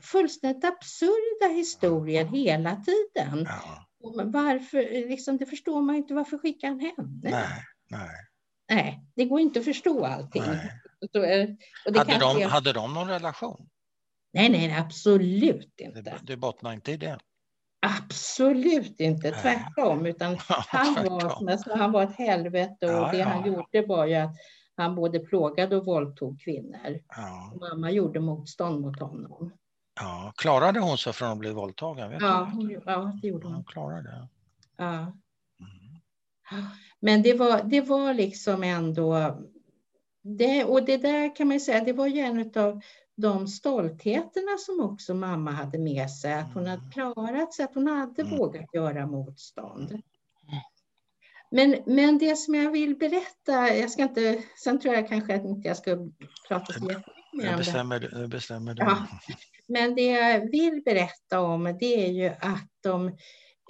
fullständigt 0.00 0.64
absurda 0.64 1.54
historier 1.54 2.24
hela 2.24 2.76
tiden. 2.76 3.48
Ja. 3.48 3.86
Varför, 4.24 5.08
liksom, 5.08 5.36
det 5.36 5.46
förstår 5.46 5.82
man 5.82 5.96
inte, 5.96 6.14
varför 6.14 6.38
skickar 6.38 6.68
han 6.68 6.80
henne? 6.80 6.94
Nej, 7.22 7.64
nej. 7.90 8.10
Nej, 8.68 9.04
det 9.16 9.24
går 9.24 9.40
inte 9.40 9.58
att 9.58 9.64
förstå 9.64 10.04
allting. 10.04 10.42
Så, 11.12 11.22
eh, 11.24 11.48
hade, 11.84 12.18
de, 12.18 12.40
jag... 12.40 12.48
hade 12.48 12.72
de 12.72 12.94
någon 12.94 13.08
relation? 13.08 13.68
Nej, 14.32 14.48
nej, 14.48 14.76
absolut 14.78 15.80
inte. 15.80 16.00
Det, 16.00 16.18
det 16.22 16.36
bottnar 16.36 16.72
inte 16.72 16.92
i 16.92 16.96
det? 16.96 17.18
Absolut 17.86 19.00
inte, 19.00 19.30
tvärtom. 19.30 20.06
Utan 20.06 20.36
han, 20.48 20.94
var, 20.94 21.76
han 21.78 21.92
var 21.92 22.02
ett 22.02 22.16
helvete 22.16 22.86
och 22.86 22.92
ja, 22.92 23.10
det 23.12 23.18
ja. 23.18 23.28
han 23.28 23.46
gjorde 23.46 23.82
var 23.86 24.06
ju 24.06 24.14
att 24.14 24.36
han 24.76 24.94
både 24.94 25.18
plågade 25.18 25.76
och 25.76 25.84
våldtog 25.84 26.40
kvinnor. 26.40 27.00
Ja. 27.08 27.52
mamma 27.60 27.90
gjorde 27.90 28.20
motstånd 28.20 28.80
mot 28.80 29.00
honom. 29.00 29.52
Ja, 30.00 30.32
klarade 30.36 30.80
hon 30.80 30.98
sig 30.98 31.12
från 31.12 31.28
att 31.28 31.38
bli 31.38 31.52
våldtagen? 31.52 32.10
Vet 32.10 32.22
ja, 32.22 32.50
hon, 32.52 32.80
ja, 32.86 33.18
det 33.22 33.28
gjorde 33.28 33.46
hon. 33.46 33.54
hon 33.54 33.64
klarade 33.64 34.28
Ja. 34.76 34.98
Mm. 35.60 36.64
Men 37.00 37.22
det 37.22 37.34
var, 37.34 37.62
det 37.62 37.80
var 37.80 38.14
liksom 38.14 38.62
ändå... 38.62 39.38
Det, 40.22 40.64
och 40.64 40.84
det 40.84 40.96
där 40.96 41.36
kan 41.36 41.48
man 41.48 41.60
säga, 41.60 41.84
det 41.84 41.92
var 41.92 42.06
ju 42.06 42.20
en 42.20 42.52
av 42.56 42.80
de 43.16 43.46
stoltheterna 43.46 44.58
som 44.58 44.80
också 44.80 45.14
mamma 45.14 45.50
hade 45.50 45.78
med 45.78 46.10
sig, 46.10 46.34
att 46.34 46.54
hon 46.54 46.66
hade 46.66 46.82
mm. 46.82 46.90
klarat 46.90 47.54
sig, 47.54 47.64
att 47.64 47.74
hon 47.74 47.86
hade 47.86 48.22
mm. 48.22 48.38
vågat 48.38 48.74
göra 48.74 49.06
motstånd. 49.06 50.02
Men, 51.50 51.76
men 51.86 52.18
det 52.18 52.36
som 52.36 52.54
jag 52.54 52.70
vill 52.70 52.96
berätta, 52.96 53.74
jag 53.74 53.90
ska 53.90 54.02
inte, 54.02 54.42
sen 54.64 54.80
tror 54.80 54.94
jag 54.94 55.08
kanske 55.08 55.34
att 55.34 55.44
inte 55.44 55.68
jag 55.68 55.76
ska 55.76 55.96
prata 56.48 56.72
så 56.72 56.72
jättemycket 56.72 57.04
mer 57.32 57.50
om 57.52 57.58
bestämmer, 57.58 58.00
det. 58.00 58.28
Bestämmer 58.28 58.74
du. 58.74 58.82
Ja. 58.82 59.06
Men 59.68 59.94
det 59.94 60.06
jag 60.06 60.50
vill 60.50 60.82
berätta 60.84 61.40
om 61.40 61.76
det 61.80 62.06
är 62.06 62.12
ju 62.12 62.26
att 62.26 62.70
de 62.82 63.16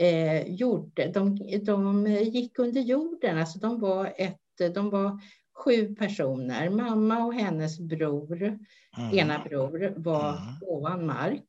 eh, 0.01 0.43
gjorde, 0.55 1.09
de, 1.09 1.37
de 1.65 2.07
gick 2.07 2.59
under 2.59 2.81
jorden, 2.81 3.39
alltså 3.39 3.59
de 3.59 3.81
var, 3.81 4.13
ett, 4.17 4.75
de 4.75 4.91
var 4.91 5.21
sju 5.65 5.95
personer. 5.95 6.71
Mamma 6.71 7.25
och 7.25 7.35
hennes 7.35 7.79
bror, 7.79 8.43
mm. 8.43 9.19
ena 9.19 9.39
bror, 9.39 9.95
var 9.97 10.31
mm. 10.31 10.55
ovan 10.61 11.07
mark. 11.07 11.45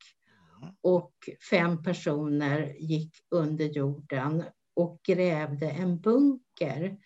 Mm. 0.61 0.73
Och 0.81 1.13
fem 1.49 1.83
personer 1.83 2.75
gick 2.79 3.15
under 3.31 3.65
jorden 3.65 4.43
och 4.77 4.99
grävde 5.03 5.69
en 5.69 5.99
bunker 5.99 6.97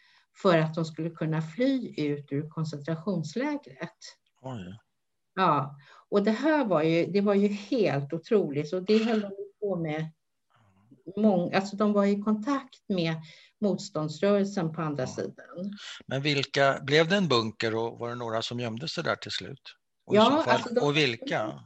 för 0.41 0.57
att 0.57 0.73
de 0.73 0.85
skulle 0.85 1.09
kunna 1.09 1.41
fly 1.41 1.93
ut 1.97 2.31
ur 2.31 2.49
koncentrationslägret. 2.49 3.97
Oj. 4.41 4.79
Ja, 5.35 5.75
och 6.09 6.23
det 6.23 6.31
här 6.31 6.65
var 6.65 6.83
ju, 6.83 7.05
det 7.05 7.21
var 7.21 7.33
ju 7.33 7.47
helt 7.47 8.13
otroligt 8.13 8.73
och 8.73 8.83
det 8.83 9.03
höll 9.03 9.21
de 9.21 9.31
på 9.59 9.75
med. 9.75 10.11
Många, 11.17 11.57
alltså 11.57 11.75
de 11.75 11.93
var 11.93 12.05
i 12.05 12.21
kontakt 12.21 12.89
med 12.89 13.15
motståndsrörelsen 13.59 14.73
på 14.73 14.81
andra 14.81 15.07
sidan. 15.07 15.77
Men 16.05 16.21
vilka, 16.21 16.79
blev 16.83 17.07
det 17.07 17.15
en 17.15 17.27
bunker 17.27 17.75
och 17.75 17.99
var 17.99 18.09
det 18.09 18.15
några 18.15 18.41
som 18.41 18.59
gömde 18.59 18.87
sig 18.87 19.03
där 19.03 19.15
till 19.15 19.31
slut? 19.31 19.61
Och, 20.05 20.15
ja, 20.15 20.43
fall, 20.45 20.49
alltså 20.49 20.73
de, 20.73 20.81
och 20.81 20.97
vilka? 20.97 21.59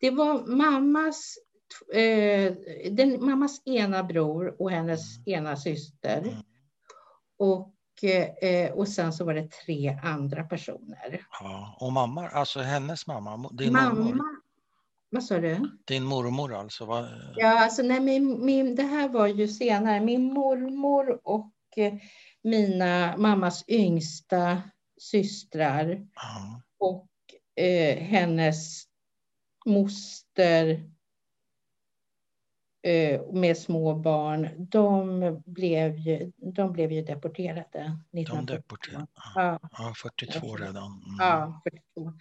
Det 0.00 0.10
var 0.10 0.46
mammas, 0.46 1.34
eh, 1.92 2.52
den, 2.90 3.24
mammas 3.24 3.62
ena 3.64 4.04
bror 4.04 4.56
och 4.58 4.70
hennes 4.70 5.16
mm. 5.16 5.38
ena 5.38 5.56
syster. 5.56 6.18
Mm. 6.18 6.34
Och, 7.38 8.04
eh, 8.42 8.72
och 8.72 8.88
sen 8.88 9.12
så 9.12 9.24
var 9.24 9.34
det 9.34 9.50
tre 9.50 9.98
andra 10.02 10.44
personer. 10.44 11.26
Ja, 11.40 11.76
och 11.80 11.92
mamma, 11.92 12.28
alltså 12.28 12.60
hennes 12.60 13.06
mamma, 13.06 13.50
din 13.52 13.72
mamma, 13.72 13.94
mormor? 13.94 14.44
Vad 15.10 15.24
sa 15.24 15.40
du? 15.40 15.78
Din 15.84 16.04
mormor 16.04 16.54
alltså? 16.54 16.84
Vad... 16.84 17.08
Ja, 17.36 17.64
alltså 17.64 17.82
nej, 17.82 18.00
min, 18.00 18.44
min, 18.44 18.74
det 18.74 18.82
här 18.82 19.08
var 19.08 19.26
ju 19.26 19.48
senare. 19.48 20.00
Min 20.00 20.32
mormor 20.32 21.20
och 21.24 21.52
eh, 21.76 21.94
mina 22.42 23.16
mammas 23.16 23.64
yngsta 23.68 24.62
systrar 25.00 26.06
ja. 26.14 26.62
och 26.78 27.08
eh, 27.64 27.98
hennes 27.98 28.84
moster 29.66 30.90
med 33.32 33.58
små 33.58 33.94
barn, 33.94 34.48
de 34.58 35.42
blev 35.46 35.96
ju, 35.96 36.32
de 36.36 36.72
blev 36.72 36.92
ju 36.92 37.02
deporterade. 37.02 37.98
De 38.10 38.46
deporterade? 38.46 39.06
Ja. 39.34 39.58
ja, 39.72 39.94
42 39.96 40.56
redan. 40.56 40.92
Mm. 40.92 41.16
Ja, 41.18 41.60
42. 41.64 42.12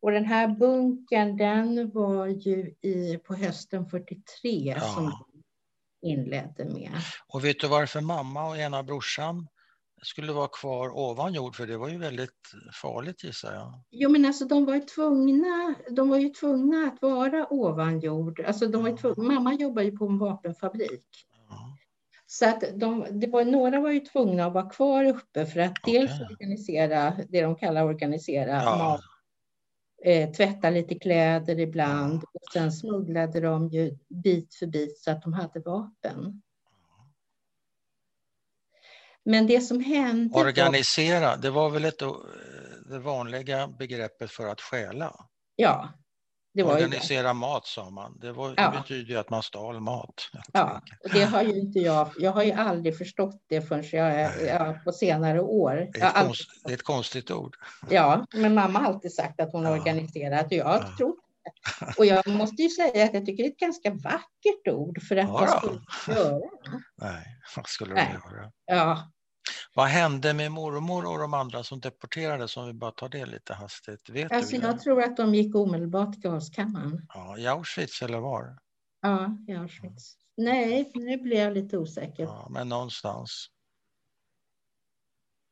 Och 0.00 0.10
den 0.10 0.24
här 0.24 0.48
bunkern, 0.48 1.36
den 1.36 1.90
var 1.90 2.26
ju 2.26 2.74
i, 2.80 3.18
på 3.26 3.34
hösten 3.34 3.86
43 3.86 4.74
ja. 4.76 4.80
som 4.80 5.12
inledde 6.02 6.64
med. 6.64 6.90
Och 7.28 7.44
vet 7.44 7.60
du 7.60 7.68
varför 7.68 8.00
mamma 8.00 8.48
och 8.48 8.56
ena 8.56 8.82
brorsan 8.82 9.48
skulle 10.02 10.32
vara 10.32 10.48
kvar 10.48 10.98
ovan 10.98 11.34
jord? 11.34 11.56
För 11.56 11.66
det 11.66 11.76
var 11.76 11.88
ju 11.88 11.98
väldigt 11.98 12.52
farligt 12.82 13.24
gissar 13.24 13.54
jag. 13.54 13.72
Jo 13.90 14.10
men 14.10 14.24
alltså 14.24 14.44
de 14.44 14.64
var 14.64 14.74
ju 14.74 14.80
tvungna, 14.80 15.74
de 15.90 16.08
var 16.08 16.18
ju 16.18 16.28
tvungna 16.28 16.86
att 16.86 17.02
vara 17.02 17.46
ovan 17.46 18.00
jord. 18.00 18.40
Alltså 18.40 18.66
de 18.66 18.82
var 18.82 18.96
tvungna, 18.96 19.34
mamma 19.34 19.54
jobbar 19.54 19.82
ju 19.82 19.96
på 19.96 20.06
en 20.06 20.18
vapenfabrik. 20.18 21.06
Ja. 21.48 21.76
Så 22.26 22.48
att 22.48 22.64
de, 22.74 23.06
det 23.10 23.26
var, 23.26 23.44
några 23.44 23.80
var 23.80 23.90
ju 23.90 24.00
tvungna 24.00 24.46
att 24.46 24.52
vara 24.52 24.70
kvar 24.70 25.04
uppe 25.04 25.46
för 25.46 25.60
att 25.60 25.78
okay. 25.82 25.94
dels 25.94 26.20
organisera 26.30 27.16
det 27.28 27.42
de 27.42 27.56
kallar 27.56 27.84
organisera 27.84 28.62
ja. 28.62 28.76
mat 28.78 29.00
eh, 30.04 30.30
tvätta 30.30 30.70
lite 30.70 30.94
kläder 30.94 31.60
ibland 31.60 32.22
och 32.22 32.52
sen 32.52 32.72
smugglade 32.72 33.40
de 33.40 33.68
ju 33.68 33.98
bit 34.08 34.54
för 34.54 34.66
bit 34.66 34.98
så 34.98 35.10
att 35.10 35.22
de 35.22 35.32
hade 35.32 35.60
vapen. 35.60 36.42
Men 39.28 39.46
det 39.46 39.60
som 39.60 39.80
hände... 39.80 40.38
Organisera, 40.38 41.36
det 41.36 41.50
var 41.50 41.70
väl 41.70 41.84
ett, 41.84 42.02
det 42.90 42.98
vanliga 42.98 43.68
begreppet 43.68 44.30
för 44.30 44.46
att 44.46 44.60
stjäla? 44.60 45.14
Ja, 45.56 45.88
det 46.54 46.62
var 46.62 46.74
Organisera 46.74 47.34
mat 47.34 47.66
sa 47.66 47.90
man. 47.90 48.18
Det, 48.20 48.32
var, 48.32 48.54
ja. 48.56 48.70
det 48.70 48.78
betyder 48.78 49.10
ju 49.10 49.16
att 49.16 49.30
man 49.30 49.42
stal 49.42 49.80
mat. 49.80 50.30
Ja, 50.52 50.82
och 51.04 51.10
det 51.12 51.24
har 51.24 51.42
ju 51.42 51.60
inte 51.60 51.78
jag. 51.78 52.10
Jag 52.18 52.32
har 52.32 52.42
ju 52.42 52.52
aldrig 52.52 52.98
förstått 52.98 53.44
det 53.48 53.62
förrän 53.62 53.84
jag 53.92 54.12
är 54.12 54.46
ja, 54.46 54.80
på 54.84 54.92
senare 54.92 55.40
år. 55.40 55.88
Det 55.92 56.00
är, 56.00 56.08
ett 56.08 56.14
konst, 56.14 56.50
det 56.64 56.70
är 56.70 56.74
ett 56.74 56.82
konstigt 56.82 57.30
ord. 57.30 57.56
Ja, 57.90 58.26
men 58.32 58.54
mamma 58.54 58.78
har 58.78 58.86
alltid 58.86 59.14
sagt 59.14 59.40
att 59.40 59.52
hon 59.52 59.64
har 59.64 59.72
organiserat 59.72 60.46
och 60.46 60.52
jag 60.52 60.64
har 60.64 60.84
ja. 60.90 60.96
trott 60.98 61.18
och 61.98 62.06
jag 62.06 62.26
måste 62.26 62.62
ju 62.62 62.68
säga 62.68 63.04
att 63.04 63.14
jag 63.14 63.26
tycker 63.26 63.42
det 63.42 63.48
är 63.48 63.52
ett 63.52 63.58
ganska 63.58 63.90
vackert 63.90 64.68
ord 64.68 65.02
för 65.02 65.16
att 65.16 65.28
ja, 65.28 65.40
jag 65.40 65.58
skulle 65.58 66.18
göra. 66.18 66.40
Nej, 66.96 67.26
vad 67.56 67.66
skulle 67.66 67.94
du 67.94 68.00
göra? 68.00 68.52
Ja, 68.66 69.10
vad 69.74 69.86
hände 69.86 70.34
med 70.34 70.52
mormor 70.52 71.06
och 71.06 71.18
de 71.18 71.34
andra 71.34 71.64
som 71.64 71.80
deporterades 71.80 72.56
om 72.56 72.66
vi 72.66 72.72
bara 72.72 72.90
tar 72.90 73.08
det 73.08 73.26
lite 73.26 73.54
hastigt? 73.54 74.08
Vet 74.08 74.32
alltså, 74.32 74.56
du 74.56 74.62
jag 74.62 74.80
tror 74.80 75.02
att 75.02 75.16
de 75.16 75.34
gick 75.34 75.54
omedelbart 75.54 76.12
till 76.12 76.22
gaskammaren. 76.22 77.06
Ja, 77.14 77.38
I 77.38 77.46
Auschwitz 77.46 78.02
eller 78.02 78.18
var? 78.18 78.58
Ja, 79.00 79.36
i 79.48 79.54
Auschwitz. 79.54 80.14
Nej, 80.36 80.90
nu 80.94 81.16
blir 81.16 81.36
jag 81.36 81.54
lite 81.54 81.78
osäker. 81.78 82.22
Ja, 82.22 82.48
men 82.50 82.68
någonstans. 82.68 83.46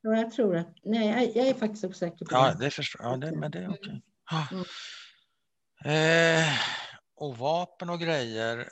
Ja, 0.00 0.16
jag 0.16 0.30
tror 0.30 0.56
att... 0.56 0.74
Nej, 0.84 1.08
jag, 1.08 1.36
jag 1.36 1.48
är 1.48 1.54
faktiskt 1.54 1.84
osäker 1.84 2.26
på 2.26 2.34
Ja, 2.34 2.52
det. 2.52 2.64
det 2.64 2.70
förstår. 2.70 3.06
Ja, 3.06 3.16
det, 3.16 3.36
men 3.36 3.50
det 3.50 3.58
är 3.58 3.70
okej. 3.70 4.02
Ja. 4.30 4.46
Mm. 4.52 4.64
Eh, 5.84 6.52
och 7.16 7.38
vapen 7.38 7.90
och 7.90 8.00
grejer 8.00 8.68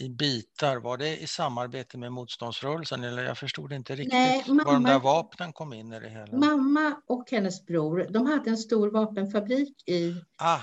i 0.00 0.08
bitar, 0.08 0.76
var 0.76 0.96
det 0.96 1.16
i 1.22 1.26
samarbete 1.26 1.98
med 1.98 2.12
motståndsrörelsen? 2.12 3.04
Eller 3.04 3.22
jag 3.24 3.38
förstod 3.38 3.72
inte 3.72 3.92
riktigt 3.94 4.12
Nej, 4.12 4.44
var 4.46 4.54
de 4.56 4.64
mamma- 4.64 4.88
där 4.88 4.98
vapnen 4.98 5.52
kom 5.52 5.72
in 5.72 5.92
i 5.92 6.00
det 6.00 6.08
hela. 6.08 6.38
Mamma 6.38 7.00
och 7.06 7.24
hennes 7.30 7.66
bror, 7.66 8.06
de 8.10 8.26
hade 8.26 8.50
en 8.50 8.56
stor 8.58 8.90
vapenfabrik 8.90 9.88
i, 9.88 10.14
Ah, 10.38 10.60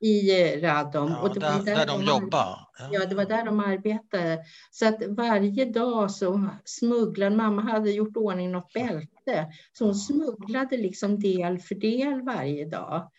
i 0.00 0.42
eh, 0.54 0.60
Radom. 0.60 1.10
ja, 1.10 1.20
och 1.20 1.34
det 1.34 1.40
var 1.40 1.64
där, 1.64 1.76
där 1.76 1.86
de 1.86 2.00
ar- 2.00 2.04
jobbar. 2.20 2.58
Ja, 2.90 3.06
det 3.06 3.14
var 3.14 3.24
där 3.24 3.44
de 3.44 3.60
arbetade. 3.60 4.38
Så 4.70 4.86
att 4.88 5.02
varje 5.08 5.64
dag 5.64 6.10
så 6.10 6.48
smugglade, 6.64 7.36
mamma 7.36 7.62
hade 7.62 7.90
gjort 7.90 8.16
ordning 8.16 8.52
något 8.52 8.72
bälte, 8.72 9.46
så 9.72 9.84
hon 9.84 9.94
smugglade 9.94 10.76
liksom 10.76 11.20
del 11.20 11.58
för 11.58 11.74
del 11.74 12.22
varje 12.22 12.64
dag. 12.68 13.10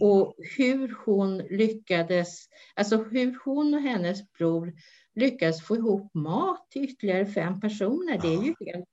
Och 0.00 0.34
hur 0.56 0.96
hon 1.04 1.38
lyckades, 1.38 2.44
alltså 2.76 2.96
hur 2.96 3.38
hon 3.44 3.74
och 3.74 3.80
hennes 3.80 4.32
bror 4.32 4.72
lyckades 5.18 5.62
få 5.62 5.76
ihop 5.76 6.14
mat 6.14 6.70
till 6.70 6.84
ytterligare 6.84 7.26
fem 7.26 7.60
personer, 7.60 8.18
det 8.22 8.28
är 8.28 8.42
ju 8.42 8.54
helt, 8.72 8.88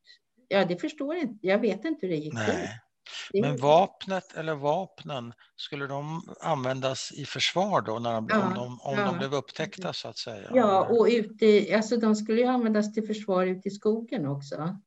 ja 0.47 0.65
det 0.65 0.77
förstår 0.77 1.15
jag 1.15 1.23
inte, 1.23 1.47
jag 1.47 1.59
vet 1.59 1.85
inte 1.85 2.05
hur 2.05 2.09
det 2.09 2.15
gick 2.19 2.33
till. 2.45 3.41
Men 3.41 3.57
vapnet 3.57 4.33
eller 4.33 4.55
vapnen, 4.55 5.33
skulle 5.55 5.87
de 5.87 6.21
användas 6.41 7.11
i 7.11 7.25
försvar 7.25 7.81
då 7.81 7.99
när 7.99 8.13
de, 8.13 8.27
Ja, 8.29 8.47
om, 8.47 8.53
de, 8.53 8.79
om 8.81 8.97
ja. 8.97 9.05
de 9.05 9.17
blev 9.17 9.33
upptäckta 9.33 9.93
så 9.93 10.07
att 10.07 10.17
säga? 10.17 10.51
Ja, 10.53 10.87
och 10.89 11.07
ute, 11.11 11.75
alltså 11.75 11.97
de 11.97 12.15
skulle 12.15 12.41
ju 12.41 12.47
användas 12.47 12.93
till 12.93 13.07
försvar 13.07 13.45
ute 13.45 13.67
i 13.67 13.71
skogen 13.71 14.25
också. 14.27 14.77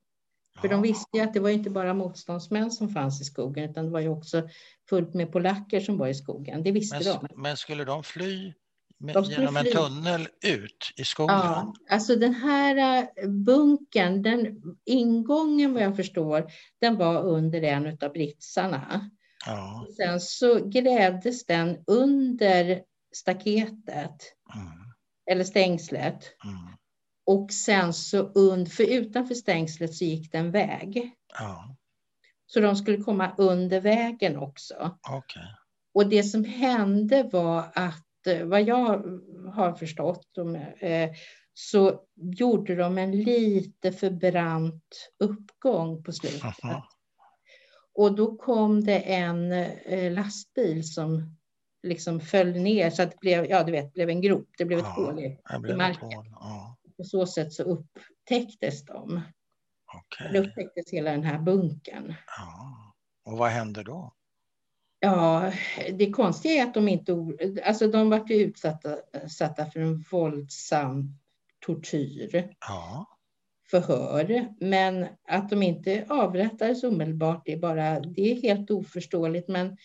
För 0.61 0.69
de 0.69 0.75
Ja. 0.75 0.81
visste 0.81 1.17
ju 1.17 1.23
att 1.23 1.35
det 1.35 1.41
var 1.41 1.51
inte 1.51 1.71
bara 1.71 1.95
motståndsmän 1.95 2.71
som 2.71 2.89
fanns 2.89 3.21
i 3.21 3.25
skogen, 3.25 3.71
utan 3.71 3.85
det 3.85 3.91
var 3.91 4.01
ju 4.01 4.09
också 4.09 4.49
fullt 4.89 5.15
med 5.15 5.33
polacker 5.33 5.81
som 5.81 5.99
var 5.99 6.09
i 6.09 6.15
skogen. 6.15 6.63
Det 6.63 6.73
visste 6.73 6.97
Men, 6.97 7.29
de. 7.29 7.43
men 7.43 7.57
skulle 7.57 7.85
de 7.85 8.03
fly 8.03 8.53
De 9.01 9.25
genom 9.25 9.57
en 9.57 9.63
fly. 9.65 9.73
tunnel 9.73 10.29
ut 10.45 10.93
i 10.97 11.05
skogen? 11.05 11.37
Ja, 11.37 11.75
alltså 11.91 12.17
den 12.17 12.35
här 12.35 12.77
eh, 13.23 13.29
bunkern, 13.31 14.23
den 14.23 14.63
ingången 14.85 15.73
vad 15.75 15.83
jag 15.83 15.97
förstår, 15.97 16.47
den 16.81 16.97
var 16.97 17.23
under 17.23 17.63
en 17.63 17.87
av 18.01 18.13
britsarna. 18.13 19.11
Ja. 19.47 19.87
Sen 19.97 20.21
så 20.21 20.69
grävdes 20.69 21.47
den 21.47 21.85
under 21.87 22.83
staketet, 23.15 24.35
Mm, 24.55 24.69
eller 25.31 25.45
stängslet. 25.45 26.25
mm, 26.45 26.77
Och 27.27 27.53
sen 27.53 27.93
så 27.93 28.23
und, 28.33 28.73
för 28.73 28.85
utanför 28.85 29.35
stängslet 29.35 29.95
så 29.95 30.05
gick 30.05 30.33
det 30.33 30.39
en 30.39 30.51
väg. 30.51 31.13
ja, 31.39 31.77
Så 32.47 32.61
de 32.61 32.77
skulle 32.77 32.97
komma 33.05 33.35
under 33.39 33.81
vägen 33.81 34.37
också. 34.37 34.99
okej. 35.11 35.43
Och 35.95 36.09
det 36.09 36.23
som 36.23 36.45
hände 36.45 37.23
var 37.33 37.73
att, 37.75 38.05
vad 38.45 38.63
jag 38.63 39.03
har 39.55 39.73
förstått, 39.73 40.27
eh, 40.81 41.11
så 41.55 42.01
gjorde 42.17 42.75
de 42.75 42.99
en 42.99 43.13
lite 43.23 43.93
för 43.93 44.11
brant 44.11 45.11
uppgång 45.19 46.03
på 46.03 46.13
slutet. 46.13 46.63
Mhm. 46.65 46.83
Och 47.95 48.15
då 48.17 48.37
kom 48.37 48.85
det 48.85 48.99
en 48.99 49.53
eh, 49.53 50.13
lastbil 50.13 50.93
som 50.95 51.37
liksom 51.83 52.21
föll 52.21 52.53
ner 52.53 52.91
så 52.91 53.03
att 53.03 53.11
det 53.11 53.17
blev, 53.21 53.47
ja, 53.47 53.65
du 53.65 53.73
vet, 53.73 53.93
blev 53.93 54.09
en 54.09 54.21
grop. 54.21 54.49
Det 54.59 54.65
blev 54.65 54.79
ett 54.79 54.85
Ja, 54.97 55.05
hål. 55.05 55.19
i- 55.19 55.39
ett 55.71 55.77
marken. 55.77 56.13
hål. 56.13 56.27
Ja, 56.31 56.77
På 56.97 57.05
så 57.05 57.27
sätt 57.27 57.53
så 57.53 57.63
upptäcktes 57.63 58.85
de. 58.85 59.21
okej. 59.95 60.31
Det 60.33 60.39
upptäcktes 60.39 60.93
hela 60.93 61.11
den 61.11 61.23
här 61.25 61.39
bunkern. 61.39 62.15
Ja. 62.39 62.75
Och 63.33 63.39
vad 63.39 63.51
hände 63.51 63.83
då? 63.83 64.13
Ja, 65.01 65.53
det 65.93 66.11
konstiga 66.11 66.63
är 66.63 66.67
att 66.67 66.75
de 66.75 66.89
inte... 66.89 67.13
Alltså 67.65 67.89
de 67.89 68.11
var 68.11 68.25
ju 68.29 68.35
utsatta 68.35 68.97
satta 69.29 69.67
för 69.67 69.81
en 69.81 70.05
våldsam 70.11 71.15
tortyr, 71.67 72.55
Ja, 72.61 73.07
förhör. 73.71 74.49
Men 74.61 75.07
att 75.29 75.51
de 75.51 75.63
inte 75.63 76.05
avrättades 76.09 76.85
omedelbart, 76.85 77.43
det 77.45 77.53
är 77.53 77.59
bara... 77.59 78.01
Det 78.01 78.33
är 78.33 78.43
helt 78.43 78.71
oförståeligt. 78.71 79.49
Men 79.49 79.77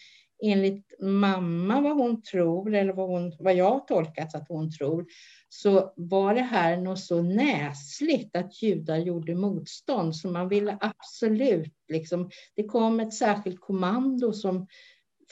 enligt 0.43 1.01
mamma, 1.01 1.81
vad 1.81 1.97
hon 1.97 2.21
tror, 2.21 2.75
eller 2.75 2.93
vad, 2.93 3.09
hon, 3.09 3.33
vad 3.39 3.55
jag 3.55 3.71
har 3.71 3.79
tolkat 3.79 4.35
att 4.35 4.47
hon 4.47 4.71
tror, 4.71 5.05
så 5.49 5.93
var 5.95 6.35
det 6.35 6.41
här 6.41 6.77
något 6.77 6.99
så 6.99 7.21
näsligt 7.21 8.35
att 8.35 8.61
judar 8.61 8.97
gjorde 8.97 9.35
motstånd, 9.35 10.15
så 10.15 10.27
man 10.27 10.49
ville 10.49 10.77
absolut 10.81 11.73
liksom... 11.87 12.29
Det 12.55 12.63
kom 12.63 12.99
ett 12.99 13.13
särskilt 13.13 13.59
kommando 13.59 14.33
som 14.33 14.67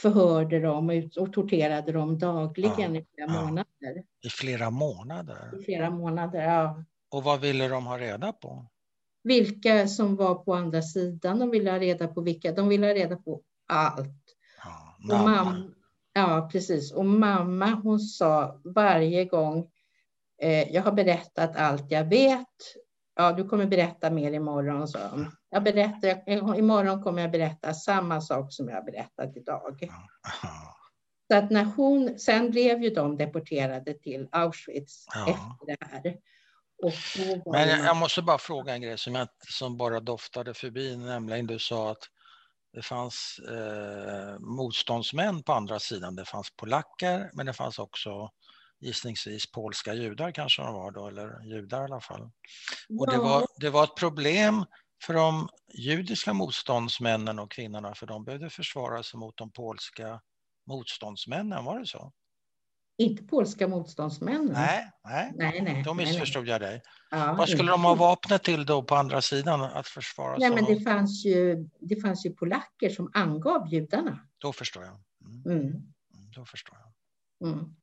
förhörde 0.01 0.59
dem 0.59 0.89
och, 0.89 1.23
och 1.23 1.33
torterade 1.33 1.91
dem 1.91 2.19
dagligen 2.19 2.95
i 2.95 3.05
flera 3.15 3.33
ja. 3.33 3.45
månader. 3.45 4.03
i 4.23 4.29
flera 4.29 4.69
månader. 4.69 5.59
I 5.59 5.63
flera 5.63 5.89
månader, 5.89 6.41
ja. 6.43 6.83
Och 7.11 7.23
vad 7.23 7.41
ville 7.41 7.67
de 7.67 7.85
ha 7.85 7.97
reda 7.97 8.33
på? 8.33 8.65
Vilka 9.23 9.87
som 9.87 10.15
var 10.15 10.35
på 10.35 10.53
andra 10.53 10.81
sidan, 10.81 11.39
de 11.39 11.51
ville 11.51 11.71
ha 11.71 11.79
reda 11.79 12.07
på 12.07 12.21
vilka, 12.21 12.51
de 12.51 12.69
ville 12.69 12.87
ha 12.87 12.93
reda 12.93 13.15
på 13.15 13.41
allt. 13.67 14.35
Ja, 14.63 14.97
Och 14.99 15.25
namn. 15.25 15.31
mamma, 15.31 15.69
ja, 16.13 16.49
precis. 16.51 16.91
Och 16.91 17.05
mamma, 17.05 17.65
hon 17.65 17.99
sa 17.99 18.61
varje 18.63 19.25
gång, 19.25 19.69
eh, 20.41 20.71
jag 20.73 20.83
har 20.83 20.91
berättat 20.91 21.55
allt 21.55 21.91
jag 21.91 22.05
vet. 22.05 22.47
Ja, 23.21 23.31
du 23.31 23.47
kommer 23.47 23.65
berätta 23.65 24.09
mer 24.09 24.31
imorgon, 24.31 24.87
sa 24.87 25.07
hon. 25.11 25.31
Jag 25.49 25.63
berättar, 25.63 26.23
jag, 26.25 26.57
imorgon 26.57 27.03
kommer 27.03 27.21
jag 27.21 27.31
berätta 27.31 27.73
samma 27.73 28.21
sak 28.21 28.53
som 28.53 28.69
jag 28.69 28.75
har 28.75 28.83
berättat 28.83 29.37
idag. 29.37 29.89
Så 31.31 31.37
att 31.37 31.51
när 31.51 31.63
hon, 31.63 32.19
sen 32.19 32.51
blev 32.51 32.83
ju 32.83 32.89
de 32.89 33.17
deporterade 33.17 33.93
till 33.93 34.27
Auschwitz 34.31 35.05
Ja. 35.13 35.21
efter 35.29 35.65
det 35.65 35.77
här. 35.79 36.17
Men 37.51 37.69
jag, 37.69 37.79
jag 37.79 37.97
måste 37.97 38.21
bara 38.21 38.37
fråga 38.37 38.73
en 38.73 38.81
grej 38.81 38.97
som, 38.97 39.15
jag, 39.15 39.27
som 39.47 39.77
bara 39.77 39.99
doftade 39.99 40.53
förbi, 40.53 40.97
nämligen 40.97 41.47
du 41.47 41.59
sa 41.59 41.91
att 41.91 42.03
det 42.73 42.81
fanns 42.81 43.39
eh, 43.49 44.39
motståndsmän 44.39 45.43
på 45.43 45.53
andra 45.53 45.79
sidan. 45.79 46.15
Det 46.15 46.25
fanns 46.25 46.51
polacker, 46.55 47.29
men 47.33 47.45
det 47.45 47.53
fanns 47.53 47.79
också 47.79 48.29
gissningsvis 48.81 49.51
polska 49.51 49.93
judar 49.93 50.31
kanske 50.31 50.61
de 50.61 50.73
var 50.73 50.91
då, 50.91 51.07
eller 51.07 51.43
judar 51.43 51.81
i 51.81 51.83
alla 51.83 52.01
fall. 52.01 52.31
Och 52.99 53.11
det 53.11 53.17
var, 53.17 53.45
det 53.57 53.69
var 53.69 53.83
ett 53.83 53.95
problem 53.95 54.65
för 55.05 55.13
de 55.13 55.49
judiska 55.73 56.33
motståndsmännen 56.33 57.39
och 57.39 57.51
kvinnorna, 57.51 57.95
för 57.95 58.07
de 58.07 58.23
behövde 58.23 58.49
försvara 58.49 59.03
sig 59.03 59.19
mot 59.19 59.37
de 59.37 59.51
polska 59.51 60.21
motståndsmännen, 60.67 61.65
var 61.65 61.79
det 61.79 61.85
så? 61.85 62.13
Inte 62.97 63.23
polska 63.23 63.67
motståndsmän. 63.67 64.45
Nej, 64.53 64.91
nej, 65.03 65.31
nej, 65.35 65.61
nej. 65.61 65.83
då 65.85 65.93
nej, 65.93 66.05
nej. 66.05 66.05
missförstod 66.05 66.47
jag 66.47 66.61
dig. 66.61 66.81
Ja, 67.11 67.35
Vad 67.37 67.49
skulle 67.49 67.71
de 67.71 67.83
ha 67.83 67.95
vapnet 67.95 68.43
till 68.43 68.65
då 68.65 68.83
på 68.83 68.95
andra 68.95 69.21
sidan 69.21 69.61
att 69.61 69.87
försvara 69.87 70.37
Nej, 70.37 70.49
sig 70.49 70.55
men 70.55 70.63
mot? 70.63 70.73
det 70.79 70.83
fanns, 70.83 71.25
ju, 71.25 71.69
det 71.79 72.01
fanns 72.01 72.25
ju 72.25 72.33
polacker 72.33 72.89
som 72.89 73.11
angav 73.13 73.67
judarna. 73.73 74.27
Då 74.37 74.53
förstår 74.53 74.83
jag. 74.83 74.93
Mm, 75.25 75.43
Mm, 75.45 75.67
mm, 75.67 76.31
då 76.35 76.45
förstår 76.45 76.77
jag. 76.79 77.49
mm, 77.49 77.75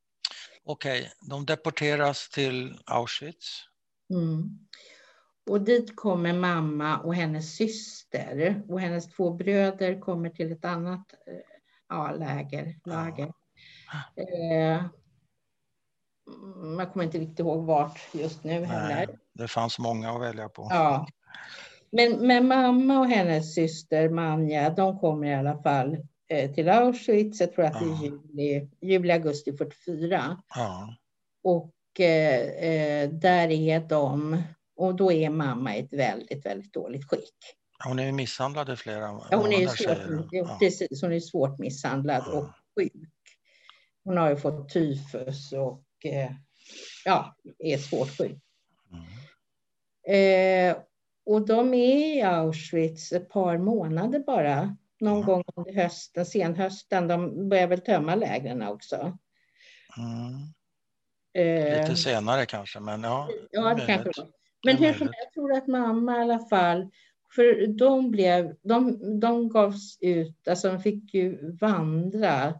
Okej, 0.70 1.10
de 1.20 1.46
deporteras 1.46 2.28
till 2.28 2.78
Auschwitz. 2.86 3.64
mm. 4.10 4.58
Och 5.50 5.60
dit 5.60 5.96
kommer 5.96 6.32
mamma 6.32 6.98
och 6.98 7.14
hennes 7.14 7.56
syster 7.56 8.62
och 8.68 8.80
hennes 8.80 9.08
två 9.08 9.30
bröder 9.30 10.00
kommer 10.00 10.30
till 10.30 10.52
ett 10.52 10.64
annat 10.64 11.12
eh, 11.26 11.34
ja, 11.88 12.12
läger. 12.12 12.80
lager. 12.84 13.32
Eh, 14.16 14.84
mm, 16.26 16.78
jag 16.78 16.92
kommer 16.92 17.04
inte 17.04 17.18
riktigt 17.18 17.38
ihåg 17.38 17.64
vart 17.64 18.00
just 18.12 18.44
nu 18.44 18.64
heller. 18.64 19.06
Nej, 19.06 19.18
det 19.32 19.48
fanns 19.48 19.78
många 19.78 20.10
att 20.10 20.20
välja 20.20 20.48
på. 20.48 20.68
Ja. 20.70 21.06
Men, 21.90 22.26
men 22.26 22.48
mamma 22.48 22.98
och 22.98 23.08
hennes 23.08 23.54
syster 23.54 24.08
Manja, 24.08 24.70
de 24.70 24.98
kommer 24.98 25.26
i 25.26 25.34
alla 25.34 25.62
fall 25.62 25.94
eh, 25.94 26.00
till 26.54 26.68
Auschwitz. 26.68 27.40
Jag 27.40 27.52
tror 27.52 27.64
att 27.64 27.72
det 27.72 27.84
är 27.86 28.02
juli, 28.04 28.68
juli 28.80 29.12
augusti 29.12 29.52
44. 29.56 30.42
Ja, 30.54 30.94
Och 31.42 32.00
eh, 32.00 32.40
eh, 32.48 33.10
där 33.10 33.50
är 33.50 33.80
de, 33.80 34.42
och 34.76 34.94
då 34.94 35.12
är 35.12 35.30
mamma 35.30 35.76
i 35.76 35.80
ett 35.80 35.92
väldigt, 35.92 36.46
väldigt 36.46 36.72
dåligt 36.72 37.04
skick. 37.10 37.34
hon 37.84 37.98
är 37.98 38.12
misshandlad 38.12 38.70
i 38.70 38.76
flera 38.76 39.20
Ja, 39.30 39.36
hon 39.36 39.52
är 39.52 39.66
svårt. 39.66 40.28
Ja. 40.30 40.56
precis, 40.60 41.02
hon 41.02 41.12
är 41.12 41.20
svårt 41.20 41.58
misshandlad 41.58 42.22
Ja. 42.26 42.38
och 42.38 42.46
sjuk. 42.76 42.92
Hon 44.04 44.16
har 44.16 44.30
ju 44.30 44.36
fått 44.36 44.72
tyfus 44.72 45.52
och 45.52 45.84
eh, 46.04 46.30
ja, 47.04 47.36
är 47.58 47.78
svårt 47.78 48.08
sjuk. 48.18 48.38
Mm. 48.92 50.70
Eh, 50.70 50.76
och 51.26 51.46
de 51.46 51.74
är 51.74 52.16
i 52.16 52.22
Auschwitz 52.22 53.12
ett 53.12 53.28
par 53.28 53.58
månader 53.58 54.20
bara. 54.26 54.76
Någon 55.00 55.20
Ja. 55.20 55.26
gång 55.26 55.44
under 55.56 55.72
hösten, 55.82 56.26
senhösten. 56.26 57.08
De 57.08 57.48
börjar 57.48 57.66
väl 57.66 57.80
tömma 57.80 58.14
lägren 58.14 58.62
också. 58.62 59.18
Mm. 59.98 60.52
Eh, 61.34 61.80
Lite 61.80 61.96
senare 61.96 62.46
kanske, 62.46 62.80
men 62.80 63.02
ja. 63.02 63.28
ja, 63.50 63.74
det 63.74 63.86
kanske 63.86 64.20
var. 64.22 64.30
Men 64.66 64.76
hur 64.76 64.92
som 64.92 65.06
jag 65.06 65.32
tror 65.32 65.52
att 65.52 65.66
mamma 65.66 66.16
i 66.18 66.20
alla 66.20 66.38
fall, 66.38 66.90
för 67.34 67.66
de 67.66 68.10
blev, 68.10 68.56
de, 68.62 68.98
de 69.20 69.48
gavs 69.48 69.98
ut, 70.00 70.48
alltså 70.48 70.68
de 70.72 70.80
fick 70.82 71.14
ju 71.14 71.56
vandra 71.56 72.54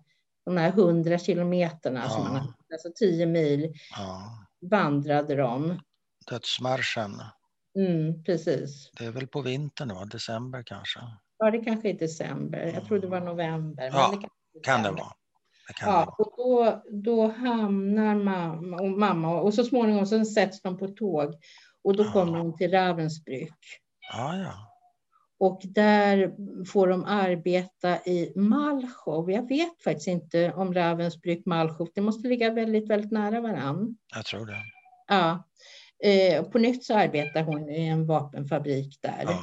de 0.45 0.57
här 0.57 0.71
hundra 0.71 1.19
kilometerna, 1.19 2.09
som 2.09 2.23
Ja. 2.25 2.33
man, 2.33 2.55
alltså 2.73 2.93
tio 2.95 3.27
mil 3.27 3.75
Ja. 3.91 4.23
vandrade 4.61 5.35
de. 5.35 5.81
Dödsmarschen, 6.31 7.23
Mm, 7.77 8.25
precis. 8.25 8.91
det 8.99 9.05
är 9.05 9.11
väl 9.11 9.27
på 9.27 9.41
vintern, 9.43 9.89
va? 9.95 10.05
december 10.05 10.63
kanske? 10.67 11.01
Ja, 11.39 11.51
det 11.51 11.59
kanske 11.59 11.89
är 11.89 11.95
december. 11.95 12.71
Jag 12.75 12.85
tror 12.85 12.99
det 12.99 13.07
var 13.07 13.21
november. 13.21 13.91
men 13.93 14.01
Ja, 14.01 14.19
det 14.55 14.61
Kan 14.61 14.83
det 14.83 14.91
vara. 14.91 15.13
Det 15.69 15.75
kan 15.75 15.89
det 15.89 15.95
Ja, 15.95 16.05
vara. 16.19 16.27
och 16.29 16.35
då, 16.37 16.83
då 17.03 17.27
hamnar 17.29 18.15
mamma 18.15 18.77
och, 18.83 18.89
mamma 18.91 19.41
och 19.41 19.55
så 19.55 19.65
småningom 19.65 20.07
så 20.07 20.25
sätts 20.25 20.63
de 20.63 20.79
på 20.79 20.89
tåg 20.89 21.35
och 21.85 21.97
då 21.97 22.05
Ja. 22.05 22.13
kommer 22.13 22.39
de 22.39 22.57
till 22.57 22.71
Ravensbrück. 22.71 23.55
Ja, 24.13 24.37
ja. 24.37 24.53
Och 25.41 25.61
där 25.65 26.33
får 26.65 26.87
de 26.89 27.05
arbeta 27.05 27.97
i 27.99 28.33
Malchow. 28.37 29.31
Jag 29.31 29.49
vet 29.49 29.83
faktiskt 29.85 30.09
inte 30.09 30.53
om 30.53 30.75
Ravensbrück 30.75 31.43
Malchow. 31.47 31.89
Det 31.95 32.01
måste 32.01 32.29
ligga 32.29 32.53
väldigt, 32.53 32.91
väldigt 32.91 33.13
nära 33.13 33.41
varann. 33.41 33.97
Jag 34.15 34.25
tror 34.25 34.47
det. 34.47 34.63
Ja. 35.09 35.45
Eh, 36.05 36.43
på 36.45 36.59
nytt 36.59 36.85
så 36.85 36.95
arbetar 36.95 37.43
hon 37.43 37.69
i 37.71 37.87
en 37.89 38.07
vapenfabrik 38.07 38.99
där. 39.03 39.25
Ja. 39.27 39.41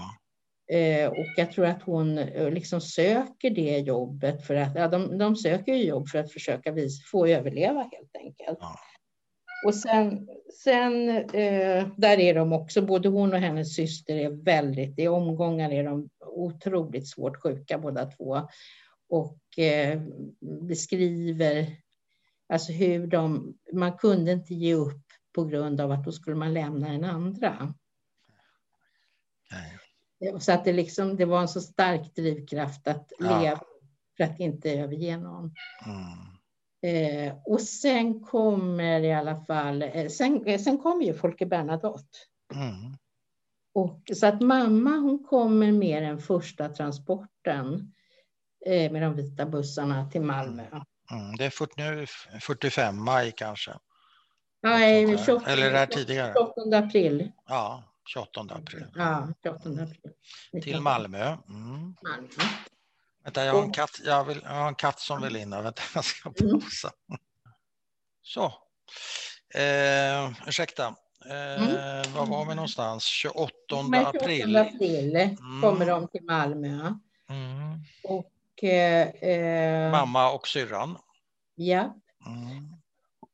Eh, 0.68 1.10
och 1.10 1.32
jag 1.36 1.52
tror 1.52 1.66
att 1.66 1.82
hon 1.82 2.18
eh, 2.18 2.50
liksom 2.50 2.82
söker 2.82 3.50
det 3.50 3.80
jobbet 3.80 4.48
för 4.48 4.56
att 4.56 4.76
ja, 4.76 4.88
de, 4.88 5.18
de 5.18 5.36
söker 5.36 5.74
ju 5.74 5.84
jobb 5.84 6.08
för 6.08 6.20
att 6.20 6.32
försöka 6.32 6.72
vis, 6.72 7.06
få 7.06 7.28
överleva 7.28 7.80
helt 7.80 8.16
enkelt. 8.16 8.58
Ja. 8.62 8.80
Och 9.66 9.76
sen, 9.76 10.28
sen 10.64 11.10
eh, 11.10 11.88
där 11.98 12.20
är 12.20 12.34
de 12.34 12.54
också, 12.54 12.82
både 12.82 13.10
hon 13.10 13.34
och 13.34 13.40
hennes 13.40 13.76
syster 13.76 14.16
är 14.16 14.30
väldigt, 14.30 15.00
i 15.00 15.08
omgångar 15.08 15.72
är 15.72 15.84
de 15.84 16.10
otroligt 16.26 17.08
svårt 17.08 17.42
sjuka 17.42 17.78
båda 17.78 18.06
två. 18.06 18.42
Och 19.10 19.60
eh, 19.60 20.02
beskriver 20.62 21.68
alltså 22.50 22.72
hur 22.72 23.08
de, 23.08 23.54
man 23.74 23.98
kunde 23.98 24.32
inte 24.32 24.54
ge 24.54 24.74
upp 24.74 25.04
på 25.36 25.46
grund 25.46 25.82
av 25.82 25.92
att 25.92 26.04
då 26.04 26.12
skulle 26.12 26.36
man 26.36 26.54
lämna 26.54 26.92
den 26.92 27.04
andra. 27.04 27.74
Så 30.40 30.52
att 30.52 30.66
det, 30.66 30.74
liksom, 30.74 31.16
det 31.16 31.26
var 31.26 31.42
en 31.42 31.48
så 31.48 31.62
stark 31.62 32.16
drivkraft 32.16 32.88
att 32.88 33.12
Ja. 33.20 33.40
leva 33.42 33.60
för 34.18 34.24
att 34.24 34.40
inte 34.40 34.72
överge 34.72 35.18
någon. 35.18 35.54
Mm. 35.86 36.36
Eh, 36.82 37.34
och 37.46 37.62
sen 37.62 38.20
kommer 38.20 39.02
i 39.02 39.14
alla 39.14 39.36
fall, 39.36 39.82
eh, 39.82 40.08
sen, 40.08 40.46
eh, 40.46 40.60
sen 40.60 40.78
kommer 40.78 41.06
ju 41.06 41.14
Folke 41.14 41.46
Bernadotte. 41.46 42.18
Mm. 42.54 42.98
Och, 43.74 44.02
så 44.14 44.28
att 44.28 44.42
mamma 44.42 44.90
hon 44.90 45.24
kommer 45.24 45.72
med 45.72 46.04
den 46.04 46.20
första 46.20 46.70
transporten 46.70 47.94
eh, 48.66 48.92
med 48.92 49.02
de 49.02 49.16
vita 49.16 49.46
bussarna 49.46 50.10
till 50.10 50.22
Malmö. 50.22 50.64
Mm. 51.12 51.36
Det 51.38 51.46
är 51.46 51.50
40, 51.50 51.74
nu 51.78 52.06
45 52.40 53.04
maj 53.04 53.34
kanske. 53.36 53.72
Nej, 54.64 55.06
där. 55.06 55.18
28, 55.26 55.52
Eller 55.52 55.68
är 55.68 55.72
det 55.72 55.78
här 55.78 55.86
tidigare? 55.86 56.34
28 56.34 56.78
april. 56.78 57.32
Ja, 57.48 57.84
28 58.06 58.42
april. 58.56 58.86
Ja, 58.96 59.28
28 59.44 59.70
april. 59.70 60.62
Till 60.64 60.82
Malmö. 60.82 61.38
Mm. 61.50 61.96
Malmö. 62.04 62.28
Vänta, 63.24 63.46
jag 63.46 63.54
har, 63.54 63.64
en 63.64 63.72
katt, 63.72 64.00
jag, 64.06 64.24
vill, 64.26 64.42
jag 64.44 64.50
har 64.52 64.68
en 64.68 64.76
katt 64.76 65.00
som 65.00 65.22
vill 65.22 65.36
in. 65.36 65.50
Vänta, 65.50 65.82
jag 65.96 66.06
ska 66.06 66.30
Mm. 66.40 66.52
pausa. 66.60 66.92
Så. 68.22 68.46
Eh, 69.60 70.32
ursäkta. 70.48 70.96
Eh, 71.30 71.64
Mm. 71.64 72.14
Var 72.14 72.26
var 72.26 72.46
vi 72.46 72.56
någonstans? 72.56 73.04
28 73.04 73.52
Men 73.90 74.04
28 74.04 74.10
april. 74.24 74.58
april 74.58 75.38
kommer 75.62 75.86
de 75.86 76.08
till 76.08 76.24
Malmö. 76.24 76.94
Mm. 77.30 77.80
Och, 78.04 78.64
eh, 78.64 79.08
eh, 79.10 79.92
Mamma 79.92 80.32
och 80.32 80.48
syrran. 80.48 80.98
Ja. 81.56 81.96
Mm. 82.26 82.76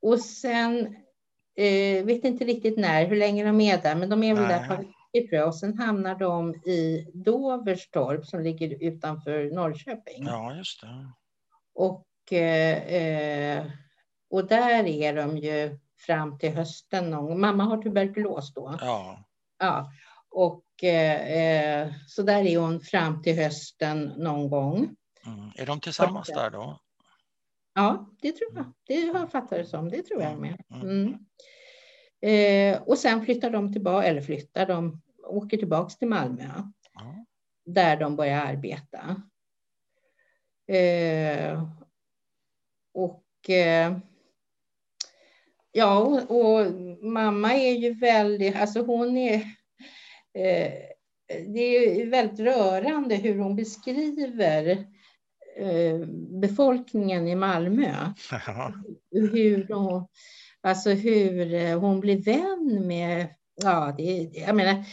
Och 0.02 0.20
sen, 0.20 0.96
eh, 1.56 2.06
vet 2.06 2.26
inte 2.26 2.46
riktigt 2.46 2.78
när, 2.78 3.06
hur 3.06 3.16
länge 3.16 3.44
de 3.44 3.62
är 3.62 3.82
där, 3.82 3.96
men 3.96 4.10
de 4.10 4.24
är 4.24 4.36
väl 4.36 4.48
där 4.48 4.60
Nej. 4.60 4.70
på 4.70 4.76
veckor 4.76 5.28
tror 5.28 5.40
jag. 5.40 5.48
Och 5.48 5.56
sen 5.56 5.78
hamnar 5.78 6.16
de 6.16 6.56
i 6.56 7.08
Doverstorp 7.14 8.26
som 8.26 8.42
ligger 8.42 8.84
utanför 8.84 9.52
Norrköping. 9.52 10.26
Ja, 10.26 10.56
just 10.56 10.82
det. 10.82 11.12
Och, 11.74 12.34
eh, 12.34 12.78
eh, 12.78 13.66
och 14.30 14.48
där 14.48 14.88
är 14.88 15.16
de 15.16 15.38
ju 15.38 15.80
fram 16.06 16.38
till 16.38 16.52
hösten. 16.52 17.10
Någon. 17.10 17.40
Mamma 17.40 17.64
har 17.64 17.82
tuberkulos 17.82 18.54
då. 18.54 18.78
Ja. 18.82 19.24
Ja. 19.60 19.92
Och 20.30 20.84
eh, 20.84 21.32
eh, 21.32 21.94
så 22.08 22.22
där 22.22 22.46
är 22.46 22.58
hon 22.58 22.80
fram 22.80 23.22
till 23.22 23.36
hösten 23.36 24.06
någon 24.18 24.50
gång. 24.50 24.96
Mm. 25.26 25.52
Är 25.56 25.66
de 25.66 25.80
tillsammans 25.80 26.28
där 26.28 26.50
då? 26.50 26.80
Ja, 27.74 28.10
det 28.22 28.32
tror 28.32 28.52
jag. 28.56 28.74
Det 28.88 29.08
har 29.14 29.20
jag 29.20 29.32
fattat 29.32 29.50
det 29.50 29.66
som. 29.66 29.90
Det 29.90 30.02
tror 30.02 30.22
jag 30.22 30.40
med. 30.40 30.64
Mm. 30.74 30.90
Mm. 30.90 31.18
Eh, 32.22 32.82
och 32.82 32.98
sen 32.98 33.26
flyttar 33.26 33.50
de 33.50 33.74
tillbaka, 33.74 34.08
eller 34.08 34.22
flyttar, 34.22 34.66
de 34.66 35.02
åker 35.24 35.58
tillbaks 35.58 35.98
till 35.98 36.08
Malmö 36.08 36.44
Ja. 36.94 37.26
där 37.66 37.98
de 37.98 38.16
börjar 38.16 38.46
arbeta. 38.46 39.22
Eh, 40.68 41.64
och 42.94 43.50
eh, 43.50 43.98
ja, 45.72 45.98
och, 46.00 46.32
och 46.32 46.72
mamma 47.02 47.54
är 47.54 47.74
ju 47.74 47.94
väldigt, 47.94 48.56
alltså 48.56 48.82
hon 48.82 49.18
är, 49.18 49.36
eh, 50.34 50.74
det 51.48 51.60
är 51.60 51.96
ju 51.96 52.10
väldigt 52.10 52.40
rörande 52.40 53.16
hur 53.16 53.40
hon 53.40 53.56
beskriver 53.56 54.91
befolkningen 56.42 57.28
i 57.28 57.36
Malmö 57.36 57.96
Ja. 58.48 58.74
hur 59.12 59.74
hon, 59.74 60.08
alltså 60.62 60.90
hur 60.90 61.54
eh, 61.54 61.80
hon 61.80 62.00
blir 62.00 62.24
vän 62.24 62.88
med 62.88 63.28
Ja, 63.64 63.94
det, 63.98 64.30
jag 64.34 64.56
menar, 64.56 64.86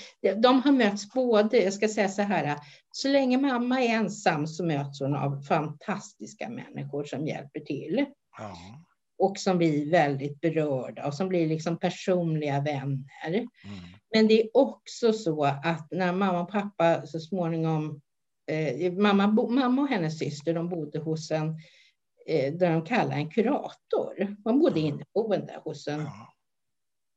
de 0.42 0.62
har 0.62 0.72
mötts 0.72 1.12
både, 1.12 1.56
jag 1.62 1.72
ska 1.72 1.88
säga 1.88 2.08
så 2.08 2.22
här, 2.22 2.56
så 2.90 3.08
länge 3.08 3.38
mamma 3.38 3.80
är 3.80 3.88
ensam 3.88 4.46
så 4.46 4.64
möts 4.64 5.00
hon 5.00 5.14
av 5.14 5.42
fantastiska 5.42 6.48
människor 6.48 7.04
som 7.04 7.26
hjälper 7.26 7.60
till 7.60 8.04
Ja. 8.38 8.56
och 9.18 9.38
som 9.38 9.58
blir 9.58 9.90
väldigt 9.90 10.40
berörda 10.40 11.06
och 11.06 11.14
som 11.14 11.28
blir 11.28 11.48
liksom 11.48 11.78
personliga 11.78 12.60
vänner. 12.60 13.06
Mm. 13.34 13.48
Men 14.14 14.26
det 14.28 14.42
är 14.42 14.48
också 14.54 15.12
så 15.12 15.44
att 15.44 15.88
när 15.90 16.12
mamma 16.12 16.40
och 16.40 16.50
pappa 16.50 17.06
så 17.06 17.20
småningom, 17.20 18.00
eh, 18.48 18.92
mamma, 18.92 19.28
bo, 19.28 19.48
mamma 19.48 19.82
och 19.82 19.88
hennes 19.88 20.18
syster, 20.18 20.54
de 20.54 20.68
bodde 20.68 20.98
hos 20.98 21.30
en, 21.30 21.48
eh, 22.26 22.54
där 22.54 22.72
de 22.72 22.84
kallar 22.84 23.16
en 23.16 23.30
kurator. 23.30 24.36
De 24.44 24.58
bodde 24.58 24.80
inneboende 24.80 25.60
hos 25.64 25.88
en 25.88 26.08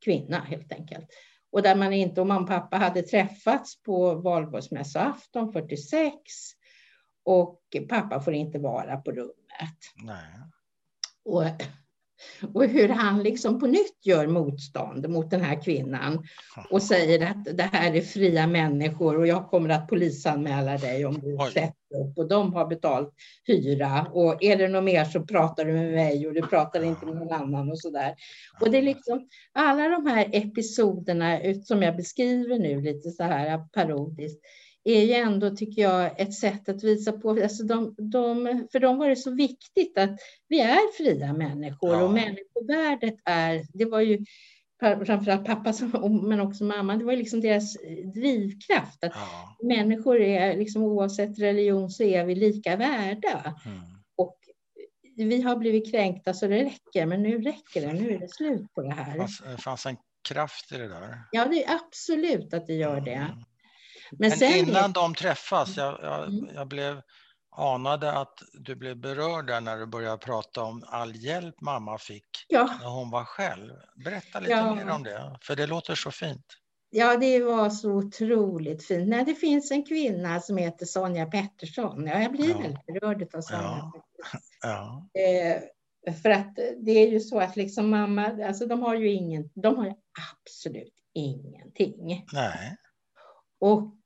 kvinna 0.05 0.39
helt 0.39 0.73
enkelt. 0.73 1.05
Och 1.51 1.61
där 1.61 1.75
man 1.75 1.93
inte, 1.93 2.21
och 2.21 2.27
mamma 2.27 2.41
och 2.41 2.47
pappa 2.47 2.77
hade 2.77 3.01
träffats 3.01 3.81
på 3.83 4.15
valborgsmässoafton 4.15 5.53
46 5.53 6.13
och 7.23 7.61
pappa 7.89 8.19
får 8.19 8.33
inte 8.33 8.59
vara 8.59 8.97
på 8.97 9.11
rummet. 9.11 9.77
Nej. 10.03 10.41
Och, 11.25 11.43
och 12.53 12.63
hur 12.63 12.89
han 12.89 13.23
liksom 13.23 13.59
på 13.59 13.67
nytt 13.67 14.05
gör 14.05 14.27
motstånd 14.27 15.09
mot 15.09 15.29
den 15.31 15.41
här 15.41 15.61
kvinnan 15.61 16.23
och 16.69 16.83
säger 16.83 17.31
att 17.31 17.57
det 17.57 17.69
här 17.71 17.95
är 17.95 18.01
fria 18.01 18.47
människor 18.47 19.17
och 19.17 19.27
jag 19.27 19.49
kommer 19.49 19.69
att 19.69 19.87
polisanmäla 19.87 20.77
dig 20.77 21.05
om 21.05 21.13
du 21.13 21.37
sätter 21.53 21.71
upp. 21.91 22.17
Och 22.17 22.27
de 22.27 22.53
har 22.53 22.67
betalt 22.67 23.13
hyra. 23.43 24.07
Och 24.11 24.43
är 24.43 24.57
det 24.57 24.67
något 24.67 24.83
mer 24.83 25.05
så 25.05 25.21
pratar 25.21 25.65
du 25.65 25.73
med 25.73 25.91
mig 25.91 26.27
och 26.27 26.33
du 26.33 26.41
pratar 26.41 26.83
inte 26.83 27.05
med 27.05 27.15
någon 27.15 27.33
annan 27.33 27.71
och 27.71 27.79
så 27.79 27.89
där. 27.89 28.15
Och 28.61 28.71
det 28.71 28.77
är 28.77 28.81
liksom 28.81 29.27
alla 29.53 29.87
de 29.87 30.05
här 30.05 30.29
episoderna 30.31 31.39
som 31.63 31.81
jag 31.81 31.95
beskriver 31.95 32.59
nu 32.59 32.81
lite 32.81 33.09
så 33.09 33.23
här 33.23 33.57
parodiskt 33.57 34.41
är 34.83 35.01
ju 35.03 35.13
ändå, 35.13 35.49
tycker 35.55 35.81
jag, 35.81 36.19
ett 36.21 36.33
sätt 36.33 36.69
att 36.69 36.83
visa 36.83 37.11
på, 37.11 37.29
alltså 37.29 37.63
de, 37.63 37.95
de, 37.97 38.67
för 38.71 38.79
dem 38.79 38.97
var 38.97 39.09
det 39.09 39.15
så 39.15 39.31
viktigt 39.31 39.97
att 39.97 40.19
vi 40.47 40.59
är 40.61 40.97
fria 40.97 41.33
människor 41.33 41.93
Ja. 41.93 42.03
och 42.03 42.13
människovärdet 42.13 43.15
är, 43.25 43.63
det 43.73 43.85
var 43.85 43.99
ju 44.01 44.19
framförallt 45.05 45.45
pappa 45.45 45.73
som- 45.73 46.29
men 46.29 46.39
också 46.39 46.63
mamma, 46.63 46.95
det 46.95 47.05
var 47.05 47.15
liksom 47.15 47.41
deras 47.41 47.77
drivkraft 48.15 49.03
att 49.03 49.11
Ja. 49.15 49.57
människor 49.67 50.21
är, 50.21 50.57
liksom 50.57 50.83
oavsett 50.83 51.39
religion 51.39 51.89
så 51.89 52.03
är 52.03 52.25
vi 52.25 52.35
lika 52.35 52.75
värda. 52.75 53.55
Mm. 53.65 53.79
Och 54.17 54.37
vi 55.15 55.41
har 55.41 55.55
blivit 55.55 55.91
kränkta 55.91 56.33
så 56.33 56.47
det 56.47 56.63
räcker, 56.63 57.05
men 57.05 57.23
nu 57.23 57.41
räcker 57.41 57.81
det, 57.81 57.93
nu 57.93 58.11
är 58.15 58.19
det 58.19 58.31
slut 58.31 58.73
på 58.73 58.81
det 58.81 58.87
Det 58.87 58.93
här. 58.93 59.17
fanns, 59.17 59.41
det 59.55 59.57
fanns 59.61 59.85
en 59.85 59.97
kraft 60.29 60.71
i 60.71 60.77
det 60.77 60.87
där. 60.87 61.19
Ja, 61.31 61.45
det 61.45 61.63
är 61.65 61.75
absolut 61.75 62.53
att 62.53 62.67
det 62.67 62.73
gör 62.73 63.01
det. 63.01 63.11
Mm. 63.13 63.31
Men, 64.11 64.29
Men 64.29 64.37
sen 64.39 64.51
innan 64.67 64.89
är, 64.89 64.93
de 64.93 65.15
träffas, 65.15 65.77
jag, 65.77 65.99
jag, 66.03 66.23
Mm. 66.27 66.49
jag 66.55 66.67
blev 66.67 67.01
anade 67.55 68.11
att 68.11 68.41
du 68.53 68.75
blev 68.75 68.97
berörd 68.97 69.47
där 69.47 69.61
när 69.61 69.77
du 69.77 69.85
började 69.85 70.17
prata 70.17 70.63
om 70.63 70.83
all 70.87 71.15
hjälp 71.15 71.61
mamma 71.61 71.97
fick 71.97 72.25
Ja, 72.47 72.69
när 72.81 72.89
hon 72.89 73.09
var 73.11 73.23
själv. 73.23 73.73
Berätta 74.05 74.39
lite 74.39 74.51
Ja. 74.51 74.75
mer 74.75 74.89
om 74.89 75.03
det, 75.03 75.37
för 75.41 75.55
det 75.55 75.67
låter 75.67 75.95
så 75.95 76.11
fint. 76.11 76.45
ja, 76.89 77.17
det 77.17 77.39
var 77.43 77.69
så 77.69 77.91
otroligt 77.91 78.85
fint. 78.85 79.07
Nej, 79.09 79.25
det 79.25 79.35
finns 79.35 79.71
en 79.71 79.85
kvinna 79.85 80.39
som 80.39 80.57
heter 80.57 80.85
Sonja 80.85 81.25
Pettersson. 81.25 82.07
Ja, 82.07 82.19
jag 82.21 82.31
blir 82.31 82.49
Ja. 82.49 82.57
väldigt 82.57 82.85
berörd 82.85 83.35
av 83.35 83.41
Sonja. 83.41 83.91
Ja. 84.61 85.07
Eh, 85.21 86.13
för 86.21 86.29
att 86.29 86.55
det 86.85 86.91
är 86.91 87.07
ju 87.11 87.19
så 87.19 87.39
att 87.39 87.55
liksom 87.55 87.89
mamma, 87.89 88.45
alltså 88.47 88.65
de 88.65 88.81
har 88.81 88.95
ju 88.95 89.11
ingen, 89.11 89.49
de 89.55 89.77
har 89.77 89.95
absolut 90.33 90.93
ingenting. 91.13 92.25
nej, 92.33 92.77
Och, 93.59 93.97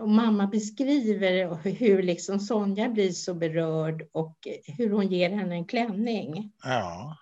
och 0.00 0.08
mamma 0.08 0.46
beskriver 0.46 1.54
hur 1.68 2.02
liksom 2.02 2.40
Sonja 2.40 2.88
blir 2.88 3.10
så 3.10 3.34
berörd 3.34 4.08
och 4.12 4.48
hur 4.66 4.90
hon 4.90 5.08
ger 5.08 5.30
henne 5.30 5.54
en 5.54 5.64
klänning. 5.64 6.52
ja, 6.64 7.16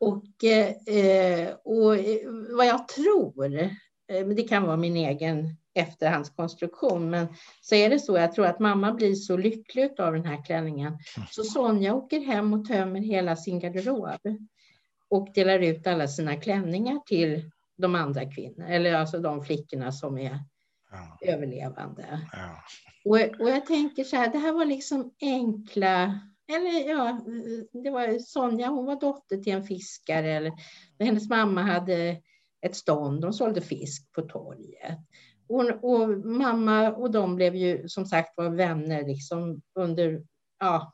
Och, 0.00 0.44
eh, 0.44 1.54
och 1.64 1.96
eh, 1.96 2.18
vad 2.56 2.66
jag 2.66 2.88
tror, 2.88 3.54
eh, 4.08 4.26
det 4.36 4.48
kan 4.48 4.62
vara 4.62 4.76
min 4.76 4.96
egen 4.96 5.56
efterhandskonstruktion, 5.74 7.10
men 7.10 7.26
så 7.60 7.74
är 7.74 7.90
det 7.90 7.98
så, 7.98 8.16
jag 8.16 8.32
tror 8.32 8.46
att 8.46 8.58
mamma 8.58 8.92
blir 8.92 9.14
så 9.14 9.36
lycklig 9.36 10.00
av 10.00 10.12
den 10.12 10.24
här 10.24 10.44
klänningen. 10.44 10.98
Så 11.30 11.44
Sonja 11.44 11.94
åker 11.94 12.20
hem 12.20 12.54
och 12.54 12.64
tömmer 12.64 13.00
hela 13.00 13.36
sin 13.36 13.58
garderob 13.58 14.20
och 15.08 15.28
delar 15.34 15.58
ut 15.58 15.86
alla 15.86 16.08
sina 16.08 16.36
klänningar 16.36 17.00
till 17.06 17.50
de 17.76 17.94
andra 17.94 18.30
kvinnorna, 18.30 18.68
eller 18.68 18.94
alltså 18.94 19.18
de 19.18 19.44
flickorna 19.44 19.92
som 19.92 20.18
är 20.18 20.38
ja, 20.94 21.28
överlevande. 21.32 22.20
ja. 22.32 22.62
Och, 23.04 23.40
och 23.40 23.50
jag 23.50 23.66
tänker 23.66 24.04
så 24.04 24.16
här, 24.16 24.32
det 24.32 24.38
här 24.38 24.52
var 24.52 24.64
liksom 24.64 25.14
enkla, 25.20 26.20
eller 26.48 26.88
ja, 26.88 27.20
det 27.72 27.90
var 27.90 28.18
Sonja, 28.18 28.68
hon 28.68 28.86
var 28.86 29.00
dotter 29.00 29.36
till 29.36 29.52
en 29.52 29.64
fiskare, 29.64 30.32
eller 30.32 30.52
hennes 30.98 31.28
mamma 31.28 31.62
hade 31.62 32.16
ett 32.66 32.76
stånd, 32.76 33.20
de 33.20 33.32
sålde 33.32 33.60
fisk 33.60 34.12
på 34.12 34.22
torget. 34.22 34.98
Och, 35.48 35.84
och 35.84 36.08
mamma 36.24 36.92
och 36.92 37.10
de 37.10 37.36
blev 37.36 37.54
ju 37.54 37.88
som 37.88 38.06
sagt 38.06 38.36
var 38.36 38.48
vänner 38.48 39.06
liksom 39.06 39.62
under, 39.74 40.22
ja, 40.60 40.92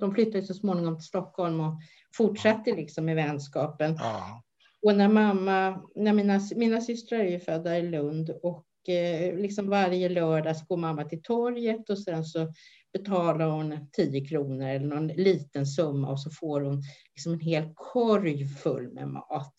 de 0.00 0.14
flyttade 0.14 0.42
så 0.42 0.54
småningom 0.54 0.96
till 0.96 1.06
Stockholm 1.06 1.60
och 1.60 1.80
fortsatte 2.16 2.72
liksom 2.72 3.04
med 3.04 3.16
vänskapen. 3.16 3.94
ja. 3.98 4.42
Och 4.82 4.96
när 4.96 5.08
mamma, 5.08 5.82
när 5.94 6.12
mina, 6.12 6.40
mina 6.56 6.80
systrar 6.80 7.18
är 7.18 7.30
ju 7.30 7.40
födda 7.40 7.78
i 7.78 7.82
Lund 7.82 8.30
och 8.42 8.66
Eh, 8.88 9.36
liksom 9.36 9.68
varje 9.68 10.08
lördag 10.08 10.56
så 10.56 10.64
går 10.64 10.76
mamma 10.76 11.04
till 11.04 11.22
torget 11.22 11.90
och 11.90 11.98
sen 11.98 12.24
så 12.24 12.52
betalar 12.92 13.46
hon 13.46 13.88
10 13.92 14.26
kronor 14.28 14.66
eller 14.66 14.86
någon 14.86 15.06
liten 15.08 15.66
summa 15.66 16.10
och 16.10 16.20
så 16.20 16.30
får 16.30 16.60
hon 16.60 16.82
liksom 17.14 17.32
en 17.32 17.40
hel 17.40 17.72
korg 17.74 18.46
full 18.46 18.92
med 18.92 19.08
mat. 19.08 19.54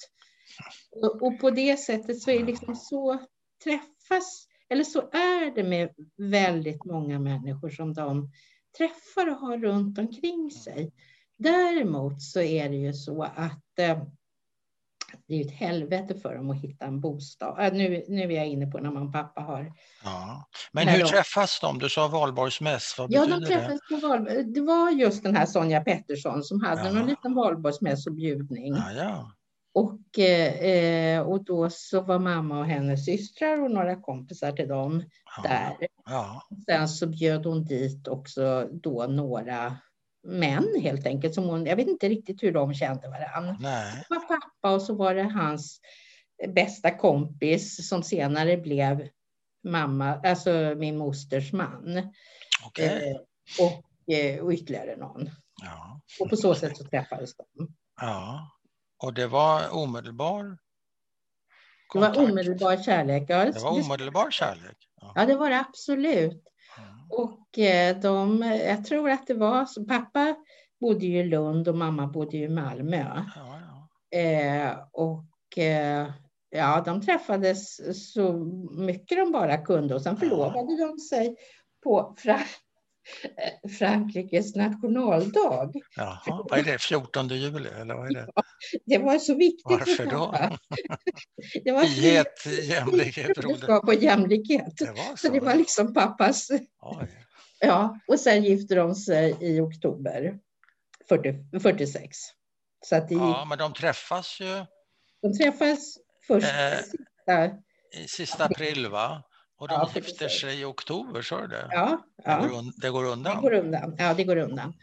Och, 1.22 1.40
på 1.40 1.50
det 1.50 1.78
sättet 1.78 2.22
så 2.22 2.32
är 2.32 2.40
det 2.40 2.46
liksom 2.46 2.76
så 2.76 3.20
träffas, 3.64 4.48
eller 4.70 4.84
så 4.84 5.00
är 5.00 5.56
det 5.56 5.64
med 5.64 5.90
väldigt 6.18 6.86
många 6.86 7.20
människor 7.20 7.70
som 7.70 7.94
de 7.94 8.32
träffar 8.78 9.30
och 9.30 9.38
har 9.38 9.58
runt 9.58 10.00
omkring 10.00 10.52
sig. 10.52 10.92
Däremot 11.38 12.22
så 12.22 12.42
är 12.42 12.70
det 12.70 12.76
ju 12.76 12.94
så 12.94 13.24
att 13.24 13.80
eh, 13.80 14.04
det 15.28 15.34
är 15.34 15.38
ju 15.38 15.44
ett 15.46 15.52
helvete 15.52 16.16
för 16.16 16.36
dem 16.36 16.50
att 16.50 16.62
hitta 16.62 16.86
en 16.86 17.02
bostad. 17.02 17.66
Äh, 17.66 17.74
nu, 17.74 18.04
nu 18.08 18.22
är 18.24 18.32
jag 18.38 18.48
inne 18.48 18.68
på 18.68 18.78
när 18.80 19.04
och 19.04 19.14
pappa 19.14 19.42
har. 19.42 19.74
ja. 20.04 20.48
Men 20.72 20.88
hur 20.88 21.00
de- 21.00 21.08
träffas 21.08 21.60
de? 21.62 21.80
Du 21.80 21.90
sa 21.90 22.08
valborgsmäss, 22.08 22.96
Ja, 23.10 23.26
de 23.26 23.40
det? 23.40 23.46
träffades 23.48 23.80
på 23.90 24.08
val... 24.08 24.28
Det 24.54 24.62
var 24.62 24.92
just 24.92 25.24
den 25.24 25.36
här 25.36 25.46
Sonja 25.46 25.82
Pettersson 25.82 26.44
som 26.44 26.62
hade 26.62 26.86
Ja. 26.88 26.92
någon 26.94 27.08
liten 27.08 27.34
valborgsmäss 27.34 28.08
och 28.08 28.14
bjudning. 28.14 28.74
Ja, 28.76 28.92
ja. 28.92 29.32
Och, 29.76 30.20
eh, 30.20 31.22
och 31.22 31.44
då 31.46 31.70
så 31.70 32.02
var 32.02 32.20
mamma 32.20 32.60
och 32.60 32.66
hennes 32.66 33.06
systrar 33.06 33.62
och 33.64 33.72
några 33.72 33.96
kompisar 34.02 34.52
till 34.52 34.68
dem 34.68 35.04
ja. 35.38 35.44
där. 35.50 35.88
Ja, 36.06 36.42
Sen 36.66 36.90
så 36.90 37.08
bjöd 37.08 37.46
hon 37.46 37.66
dit 37.66 38.08
också 38.08 38.70
då 38.72 39.06
några 39.08 39.78
män 40.24 40.68
helt 40.82 41.06
enkelt. 41.08 41.34
Som 41.34 41.44
hon, 41.44 41.66
jag 41.66 41.76
vet 41.76 41.88
inte 41.88 42.10
riktigt 42.10 42.44
hur 42.44 42.52
de 42.52 42.74
kände 42.74 43.08
varandra. 43.10 43.58
nej, 43.60 44.06
Det 44.10 44.16
var 44.16 44.28
pappa 44.28 44.72
och 44.76 44.82
så 44.82 44.96
var 44.96 45.16
det 45.16 45.24
hans 45.24 45.82
bästa 46.56 46.92
kompis 46.98 47.90
som 47.90 48.04
senare 48.04 48.58
blev 48.58 49.08
mamma, 49.64 50.06
alltså 50.24 50.76
min 50.78 50.98
mosters 50.98 51.54
man. 51.54 52.12
okej. 52.66 53.12
Eh, 53.12 53.18
och, 53.66 54.14
eh, 54.14 54.40
och 54.44 54.52
ytterligare 54.52 54.96
någon. 54.96 55.30
Ja, 55.62 56.02
Och 56.20 56.30
på 56.30 56.36
så 56.38 56.56
sätt 56.56 56.78
så 56.78 56.84
träffades 56.84 57.36
de. 57.36 57.46
ja. 58.02 58.50
Och 58.98 59.14
det 59.14 59.28
var 59.28 59.76
omedelbar 59.76 60.44
Det 60.44 62.00
var 62.00 62.08
kontakt? 62.08 62.30
omedelbar 62.32 62.78
kärlek. 62.84 63.24
Ja, 63.28 63.46
Det 63.52 63.60
var 63.60 63.72
omedelbar 63.72 64.32
kärlek? 64.32 64.78
Ja. 65.02 65.12
ja, 65.16 65.26
det 65.26 65.36
var 65.36 65.50
det 65.50 65.60
absolut. 65.60 66.44
Och 67.18 67.60
eh, 67.60 68.00
de, 68.00 68.42
jag 68.42 68.86
tror 68.86 69.10
att 69.10 69.28
det 69.28 69.34
var, 69.34 69.66
så 69.66 69.86
pappa 69.86 70.36
bodde 70.82 71.06
ju 71.06 71.20
i 71.20 71.24
Lund 71.24 71.68
och 71.68 71.78
mamma 71.78 72.08
bodde 72.08 72.38
ju 72.38 72.44
i 72.44 72.50
Malmö. 72.50 73.06
Ja, 73.36 73.60
ja. 74.12 74.20
Eh, 74.20 74.78
och 74.92 75.58
eh, 75.58 76.08
ja, 76.50 76.84
de 76.86 77.02
träffades 77.02 77.76
så 78.14 78.34
mycket 78.72 79.18
de 79.18 79.32
bara 79.32 79.58
kunde 79.58 79.96
och 79.96 80.02
sen 80.02 80.18
förlovade 80.18 80.78
de 80.78 81.00
sig 81.00 81.36
på 81.84 82.16
Frankrikes 83.80 84.56
nationaldag. 84.56 85.72
Jaha, 85.96 86.20
vad 86.50 86.60
är 86.60 86.64
det, 86.64 86.82
14 86.82 87.28
juli 87.28 87.70
eller 87.70 87.96
vad 87.96 88.08
är 88.10 88.14
det? 88.14 88.28
Det 88.86 88.98
var 88.98 89.20
så 89.20 89.36
viktigt 89.36 89.66
Varför 89.66 89.92
för 89.96 90.06
då? 90.06 90.36
Det 91.64 91.72
var 91.72 91.84
Frihet, 91.84 92.46
jämlikhet, 92.64 93.26
broder. 93.26 93.42
broderskap 93.42 93.84
och 93.88 93.94
jämlikhet. 93.96 94.78
Det 94.78 94.86
var 94.92 95.16
Så 95.16 95.28
så? 95.28 95.34
det 95.34 95.40
var 95.40 95.56
liksom 95.56 95.94
pappas, 95.94 96.50
Oj. 96.82 97.26
ja, 97.60 98.00
och 98.08 98.20
sen 98.20 98.44
gifte 98.44 98.76
de 98.76 98.96
sig 98.96 99.38
i 99.42 99.60
oktober 99.60 100.40
40, 101.10 101.60
46. 101.60 102.18
Så 102.86 102.96
att 102.96 103.08
det 103.10 103.14
gick, 103.14 103.24
Ja, 103.24 103.46
men 103.50 103.58
de 103.58 103.74
träffas 103.74 104.38
ju 104.42 104.66
de 105.22 105.38
träffades 105.38 105.96
först 106.28 106.48
Eh, 106.48 106.78
sista, 106.78 107.46
i 108.04 108.08
sista 108.08 108.46
april 108.46 108.88
va? 108.88 109.24
Och 109.64 109.70
de 109.70 109.74
Ja, 109.76 109.90
gifter 109.96 110.28
sig 110.28 110.62
i 110.62 110.66
oktober, 110.66 111.22
sa 111.22 111.42
du 111.42 111.48
det? 111.48 111.68
ja, 111.72 112.04
Det, 112.18 112.24
ja. 112.26 112.38
går 112.48 112.82
det 112.82 112.90
går 112.90 113.04
Det 113.04 113.10
undan. 113.10 113.42
går 113.42 113.54
undan. 113.54 113.96
Ja, 114.00 114.14
det 114.14 114.24
går 114.24 114.38
undan. 114.38 114.74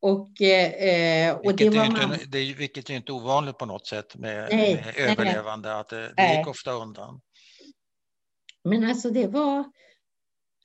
Och, 0.00 0.40
eh, 0.42 1.36
och 1.36 1.42
det 1.42 1.64
vilket, 1.64 1.74
var 1.74 1.82
är 1.82 1.86
ju 1.86 1.92
mamma. 1.92 2.14
inte, 2.14 2.26
det 2.26 2.38
är, 2.38 2.42
ju- 2.42 2.54
vilket 2.54 2.90
är 2.90 2.94
inte 2.94 3.12
ovanligt 3.12 3.58
på 3.58 3.66
något 3.66 3.86
sätt 3.86 4.16
med, 4.16 4.48
Nej, 4.50 4.74
med 4.74 4.84
nej, 4.84 4.94
nej. 4.96 5.10
överlevande, 5.12 5.76
att 5.78 5.88
det, 5.88 6.12
det 6.16 6.36
gick 6.36 6.46
ofta 6.46 6.72
undan. 6.72 7.20
Men 8.64 8.84
alltså 8.84 9.10
det 9.10 9.26
var... 9.26 9.64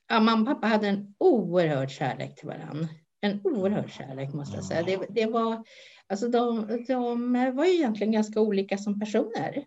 Ja, 0.08 0.20
mamma 0.20 0.40
och 0.50 0.56
pappa 0.56 0.66
hade 0.66 0.88
en 0.88 1.14
oerhörd 1.18 1.90
kärlek 1.90 2.34
till 2.36 2.48
varandra. 2.48 2.88
En 3.20 3.40
oerhörd 3.44 3.90
kärlek 3.92 4.32
måste 4.32 4.56
jag 4.56 4.64
säga. 4.64 4.82
Det, 4.82 5.06
det 5.10 5.26
var, 5.26 5.64
alltså 6.06 6.28
de, 6.28 6.66
de 6.88 7.32
var 7.56 7.64
ju 7.64 7.74
egentligen 7.74 8.12
ganska 8.12 8.40
olika 8.40 8.78
som 8.78 9.00
personer. 9.00 9.64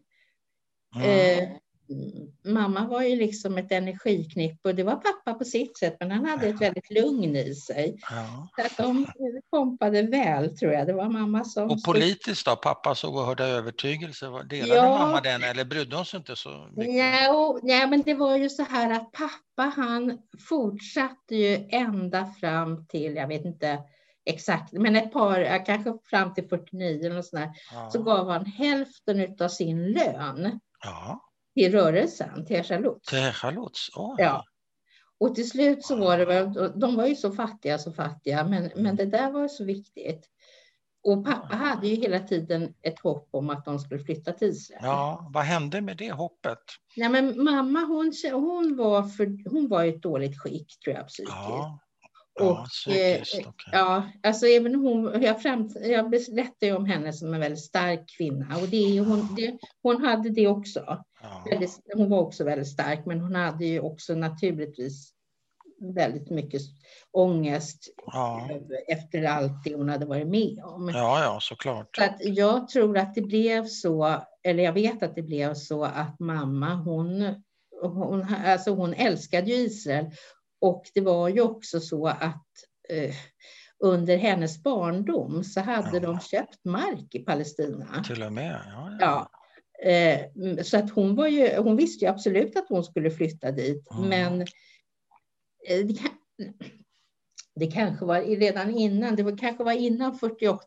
Mm. 0.95 1.39
Eh, 1.43 1.49
mamma 2.45 2.88
var 2.88 3.02
ju 3.02 3.15
liksom 3.15 3.58
ett 3.58 3.71
energiknipp 3.71 4.60
och 4.63 4.75
det 4.75 4.84
var 4.84 4.95
pappa 4.95 5.34
på 5.34 5.45
sitt 5.45 5.78
sätt, 5.78 5.95
men 5.99 6.12
han 6.12 6.25
hade 6.25 6.47
ett 6.47 6.62
väldigt 6.62 6.91
lugn 6.91 7.36
i 7.36 7.56
sig. 7.56 7.99
Ja. 8.10 8.47
Så 8.56 8.62
att 8.65 8.78
de 8.78 9.08
kompade 9.49 10.02
väl 10.02 10.58
tror 10.58 10.71
jag. 10.73 10.88
Det 10.88 10.93
var 10.93 11.10
mamma 11.10 11.43
som... 11.43 11.69
Och 11.71 11.84
politiskt 11.84 12.45
då, 12.45 12.56
pappas 12.56 13.04
oerhörda 13.04 13.45
övertygelse, 13.47 14.25
delade 14.49 14.75
Ja. 14.75 14.97
mamma 14.97 15.21
den 15.21 15.43
eller 15.43 15.65
brydde 15.65 15.95
hon 15.95 16.06
sig 16.06 16.17
inte 16.17 16.36
så 16.36 16.49
mycket? 16.49 16.93
Nej, 16.93 17.30
och, 17.30 17.60
nej, 17.63 17.88
men 17.88 18.02
det 18.02 18.13
var 18.13 18.38
ju 18.38 18.49
så 18.49 18.63
här 18.63 18.91
att 18.91 19.12
pappa 19.12 19.63
han 19.75 20.17
fortsatte 20.49 21.36
ju 21.36 21.67
ända 21.69 22.34
fram 22.39 22.86
till, 22.86 23.15
jag 23.15 23.28
vet 23.28 23.45
inte 23.45 23.80
exakt, 24.25 24.73
men 24.73 24.95
ett 24.95 25.13
par, 25.13 25.39
ja, 25.39 25.60
kanske 25.65 25.93
fram 26.04 26.34
till 26.34 26.47
49 26.49 26.99
eller 26.99 27.15
något 27.15 27.25
sånt 27.25 27.41
där, 27.41 27.49
Ja. 27.73 27.89
så 27.89 28.04
gav 28.04 28.30
han 28.30 28.45
hälften 28.45 29.35
av 29.40 29.48
sin 29.48 29.92
lön 29.92 30.60
ja. 30.83 31.25
Till 31.60 31.71
rörelsen, 31.71 32.45
till 32.45 32.63
Charlotte. 32.63 33.03
Till 33.03 33.31
Charlottes? 33.33 33.87
Oj. 33.95 34.15
Ja. 34.17 34.43
Och 35.19 35.35
till 35.35 35.49
slut 35.49 35.85
så 35.85 35.95
var 35.95 36.17
det 36.17 36.25
väl, 36.25 36.53
de 36.79 36.95
var 36.95 37.05
ju 37.07 37.15
så 37.15 37.31
fattiga, 37.31 37.77
så 37.77 37.91
fattiga, 37.91 38.43
men, 38.43 38.69
men 38.75 38.95
det 38.95 39.05
där 39.05 39.31
var 39.31 39.47
så 39.47 39.63
viktigt. 39.65 40.29
Och 41.03 41.25
pappa 41.25 41.55
hade 41.55 41.87
ju 41.87 41.95
hela 41.95 42.19
tiden 42.19 42.73
ett 42.81 42.99
hopp 42.99 43.27
om 43.31 43.49
att 43.49 43.65
de 43.65 43.79
skulle 43.79 44.03
flytta 44.03 44.31
till 44.33 44.47
Israel. 44.47 44.79
ja, 44.83 45.29
vad 45.33 45.43
hände 45.43 45.81
med 45.81 45.97
det 45.97 46.12
hoppet? 46.12 46.60
Nej, 46.95 47.10
men 47.10 47.43
mamma 47.43 47.79
hon, 47.79 48.13
hon, 48.31 48.75
var 48.77 49.03
för, 49.03 49.49
hon 49.49 49.67
var 49.67 49.83
i 49.83 49.89
ett 49.89 50.01
dåligt 50.01 50.39
skick 50.41 50.79
tror 50.83 50.95
jag 50.95 51.07
psykiskt. 51.07 51.35
Ja, 51.37 51.79
Och, 52.39 52.45
ja 52.45 52.65
psykiskt. 52.69 53.35
eh, 53.35 53.39
okej. 53.49 53.69
Ja, 53.71 54.03
alltså 54.23 54.45
även 54.45 54.75
hon, 54.75 55.21
jag, 55.21 55.41
fram, 55.41 55.69
jag 55.81 56.10
berättar 56.10 56.67
ju 56.67 56.75
om 56.75 56.85
henne 56.85 57.13
som 57.13 57.33
en 57.33 57.39
väldigt 57.39 57.63
stark 57.63 58.10
kvinna 58.17 58.57
och 58.57 58.67
det 58.67 58.99
hon, 58.99 59.35
det, 59.35 59.57
hon 59.81 60.05
hade 60.05 60.29
det 60.29 60.47
också. 60.47 61.03
Ja. 61.22 61.44
Väldigt, 61.50 61.80
hon 61.96 62.10
var 62.10 62.20
också 62.20 62.44
väldigt 62.44 62.67
stark 62.67 63.06
men 63.06 63.20
hon 63.22 63.36
hade 63.36 63.65
ju 63.65 63.80
också 63.80 64.13
naturligtvis 64.15 65.13
väldigt 65.96 66.30
mycket 66.30 66.62
ångest 67.12 67.90
Ja, 68.06 68.50
efter 68.88 69.24
allt 69.24 69.63
det 69.63 69.76
hon 69.76 69.90
hade 69.90 70.06
varit 70.06 70.28
med 70.28 70.60
om. 70.63 70.90
ja, 70.90 71.24
ja 71.24 71.40
såklart. 71.42 71.96
Så 71.96 72.04
att 72.04 72.15
jag 72.20 72.67
tror 72.67 72.98
att 72.98 73.15
det 73.15 73.22
blev 73.22 73.65
så, 73.67 74.22
eller 74.44 74.63
jag 74.63 74.74
vet 74.74 75.04
att 75.04 75.15
det 75.15 75.22
blev 75.22 75.54
så 75.54 75.84
att 75.84 76.20
mamma, 76.20 76.76
hon, 76.76 77.36
hon, 77.82 78.26
alltså 78.46 78.72
hon 78.72 78.94
älskade 78.94 79.48
ju 79.52 79.56
Israel. 79.56 80.06
Och 80.62 80.84
det 80.94 81.02
var 81.02 81.30
ju 81.30 81.42
också 81.42 81.80
så 81.80 82.08
att 82.08 82.46
eh, 82.90 83.15
under 83.84 84.17
hennes 84.17 84.63
barndom 84.63 85.44
så 85.44 85.62
hade 85.62 85.90
Ja. 85.94 86.00
de 86.00 86.20
köpt 86.20 86.65
mark 86.65 87.15
i 87.15 87.20
Palestina. 87.20 88.04
Till 88.08 88.24
och 88.24 88.34
med. 88.34 88.60
Ja, 88.65 88.92
Ja. 89.00 89.20
Eh, 89.20 89.28
så 90.63 90.77
att 90.77 90.90
hon, 90.90 91.15
var 91.15 91.27
ju, 91.27 91.58
hon 91.58 91.75
visste 91.77 92.06
ju 92.06 92.12
absolut 92.12 92.56
att 92.58 92.69
hon 92.69 92.84
skulle 92.84 93.12
flytta 93.12 93.52
dit. 93.52 93.88
Mm. 93.92 94.10
Men 94.10 94.42
eh, 95.67 95.86
det, 95.86 96.00
det 97.56 97.67
kanske 97.67 98.06
var 98.06 98.21
redan 98.21 98.77
innan, 98.77 99.15
det 99.15 99.23
var, 99.23 99.38
kanske 99.38 99.63
var 99.63 99.71
innan 99.71 100.15
48. 100.17 100.65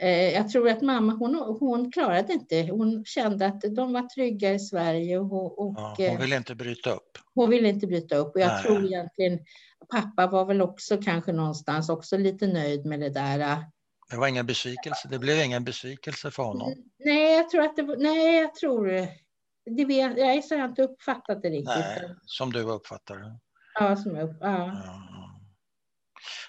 Eh, 0.00 0.32
jag 0.32 0.48
tror 0.48 0.68
att 0.68 0.82
mamma, 0.82 1.12
hon, 1.12 1.34
hon 1.60 1.92
klarade 1.92 2.32
inte, 2.32 2.62
hon 2.70 3.04
kände 3.04 3.46
att 3.46 3.60
de 3.60 3.92
var 3.92 4.02
trygga 4.02 4.54
i 4.54 4.58
Sverige 4.58 5.18
och, 5.18 5.58
och 5.58 5.74
Ja, 5.76 5.96
eh, 5.98 6.10
hon 6.10 6.20
vill 6.20 6.32
inte 6.32 6.54
bryta 6.54 6.92
upp. 6.92 7.18
hon 7.34 7.50
ville 7.50 7.68
inte 7.68 7.86
bryta 7.86 8.16
upp. 8.16 8.34
Och 8.34 8.40
jag 8.40 8.48
Nej. 8.48 8.62
tror 8.62 8.84
egentligen, 8.84 9.38
pappa 9.92 10.26
var 10.26 10.44
väl 10.44 10.62
också 10.62 10.96
kanske 10.96 11.32
någonstans 11.32 11.88
också 11.88 12.16
lite 12.16 12.46
nöjd 12.46 12.86
med 12.86 13.00
det 13.00 13.10
där. 13.10 13.64
Det 14.10 14.16
var 14.16 14.26
ingen 14.28 14.46
besvikelse. 14.46 15.08
Det 15.08 15.18
blev 15.18 15.44
ingen 15.44 15.64
besvikelse 15.64 16.30
för 16.30 16.42
honom. 16.42 16.74
Nej, 17.04 17.32
jag 17.36 17.50
tror 17.50 17.62
att 17.62 17.76
det 17.76 17.82
var, 17.82 17.96
nej, 17.96 18.40
jag 18.40 18.54
tror 18.54 18.86
det. 18.86 19.08
Vet, 19.86 20.18
jag 20.18 20.44
så 20.44 20.54
har 20.54 20.60
jag 20.60 20.70
inte 20.70 20.82
uppfattat 20.82 21.42
det 21.42 21.48
riktigt. 21.48 21.66
Nej, 21.76 22.14
som 22.26 22.52
du 22.52 22.60
uppfattar 22.62 23.16
det. 23.16 23.38
Ja, 23.74 23.96
som 23.96 24.16
jag, 24.16 24.28
ja. 24.40 24.66
Ja. 24.84 25.40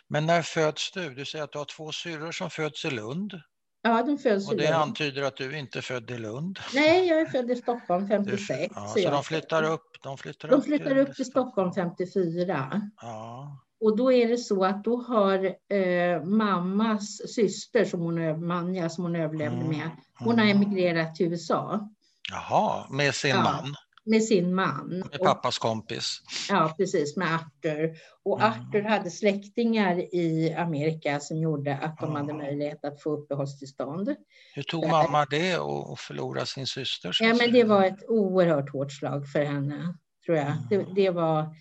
Men 0.08 0.26
när 0.26 0.42
föds 0.42 0.92
du? 0.92 1.10
Du 1.14 1.26
säger 1.26 1.44
att 1.44 1.52
du 1.52 1.58
har 1.58 1.66
två 1.66 1.92
syrror 1.92 2.32
som 2.32 2.50
föds 2.50 2.86
i 2.86 2.92
Lund. 2.92 3.42
ja, 3.82 4.04
de 4.04 4.18
föds 4.18 4.48
Och 4.48 4.54
i 4.54 4.58
det 4.58 4.64
Lund. 4.64 4.76
antyder 4.76 5.22
att 5.22 5.38
du 5.38 5.58
inte 5.58 5.80
är 5.80 5.82
född 5.82 6.12
i 6.12 6.18
Lund. 6.18 6.60
Nej, 6.74 7.08
jag 7.08 7.22
är 7.22 7.26
född 7.26 7.52
i 7.52 7.56
Stockholm 7.56 8.04
Du, 8.04 8.08
56. 8.10 8.74
ja, 8.76 8.88
så 8.88 9.00
så 9.00 9.10
de 9.12 9.24
flyttar 9.24 9.64
upp? 9.64 10.04
De 10.04 10.18
flyttar, 10.18 10.48
De 10.48 10.56
upp 10.56 10.66
flyttar 10.66 10.98
upp 10.98 11.16
till 11.16 11.26
Stockholm 11.26 11.74
54. 11.74 12.82
Ja, 13.02 13.58
Och 13.82 13.98
då 13.98 14.12
är 14.12 14.28
det 14.28 14.38
så 14.38 14.66
att 14.66 14.84
då 14.84 15.02
har 15.02 15.46
eh, 15.70 16.24
mammas 16.24 17.22
syster, 17.36 17.86
som 17.86 18.00
hon, 18.00 18.46
Manja, 18.48 18.90
som 18.90 19.04
hon 19.04 19.16
överlevde 19.16 19.56
Mm, 19.58 19.68
med, 19.70 19.90
hon 20.20 20.40
har 20.40 20.46
mm. 20.46 20.58
emigrerat 20.64 21.16
till 21.16 21.26
USA 21.32 21.90
Jaha, 22.32 22.86
med 22.90 23.16
sin 23.16 23.30
Ja. 23.30 23.44
man, 23.44 23.76
med 24.04 24.24
sin 24.24 24.56
man. 24.56 24.88
med 25.12 25.20
Och, 25.20 25.26
pappas 25.26 25.58
kompis. 25.58 26.22
ja, 26.50 26.74
precis, 26.78 27.18
med 27.18 27.36
Arthur. 27.36 27.96
Och 28.24 28.42
Mm. 28.42 28.52
Arthur 28.54 28.82
hade 28.82 29.12
släktingar 29.12 30.16
i 30.16 30.54
Amerika 30.58 31.20
som 31.20 31.38
gjorde 31.38 31.78
att 31.78 31.98
de 32.00 32.12
Ja. 32.12 32.18
hade 32.18 32.34
möjlighet 32.34 32.86
att 32.86 33.02
få 33.02 33.10
uppehållstillstånd. 33.10 34.16
Hur 34.56 34.64
tog 34.64 34.82
Där. 34.82 34.90
mamma 34.90 35.26
det 35.26 35.58
och, 35.58 35.92
och 35.92 36.00
förlora 36.00 36.46
sin 36.46 36.68
syster? 36.68 37.18
Ja, 37.22 37.34
men 37.34 37.52
det 37.54 37.64
var 37.64 37.84
ett 37.86 38.04
oerhört 38.10 38.70
hårt 38.72 38.92
slag 38.92 39.28
för 39.30 39.44
henne, 39.44 39.94
tror 40.26 40.38
jag. 40.38 40.54
Det, 40.70 40.76
Mm. 40.76 40.94
det 40.96 41.10
var, 41.10 41.56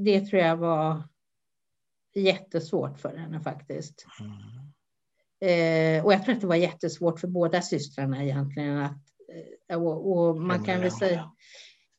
det 0.00 0.20
tror 0.20 0.42
jag 0.42 0.56
var 0.56 1.02
jättesvårt 2.14 2.98
för 2.98 3.16
henne 3.16 3.40
faktiskt. 3.40 4.06
Mm. 4.20 4.66
Eh, 5.40 6.04
och 6.04 6.12
jag 6.12 6.24
tror 6.24 6.34
att 6.34 6.40
det 6.40 6.46
var 6.46 6.56
jättesvårt 6.56 7.20
för 7.20 7.28
båda 7.28 7.62
systrarna 7.62 8.24
egentligen. 8.24 8.78
Att, 8.78 9.02
eh, 9.68 9.82
och, 9.82 10.12
och 10.12 10.40
man 10.40 10.64
kan 10.64 10.80
väl 10.80 10.92
säga 10.92 11.32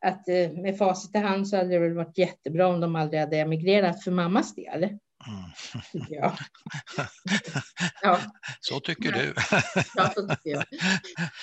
att 0.05 0.30
eh, 0.30 0.51
med 0.51 0.78
facit 0.78 1.15
i 1.15 1.18
hand 1.18 1.47
så 1.47 1.57
hade 1.57 1.70
det 1.70 1.80
väl 1.80 1.93
varit 1.93 2.18
jättebra 2.18 2.68
om 2.68 2.80
de 2.80 2.95
aldrig 2.95 3.20
hade 3.20 3.39
emigrerat 3.39 4.03
för 4.03 4.11
mammas 4.11 4.55
del. 4.55 4.97
Mm. 5.28 6.05
jag. 6.09 6.38
Ja, 8.01 8.20
Så 8.59 8.80
tycker 8.80 9.11
du. 9.11 9.34
ja, 9.95 10.09
så 10.15 10.28
tycker 10.28 10.49
jag. 10.49 10.63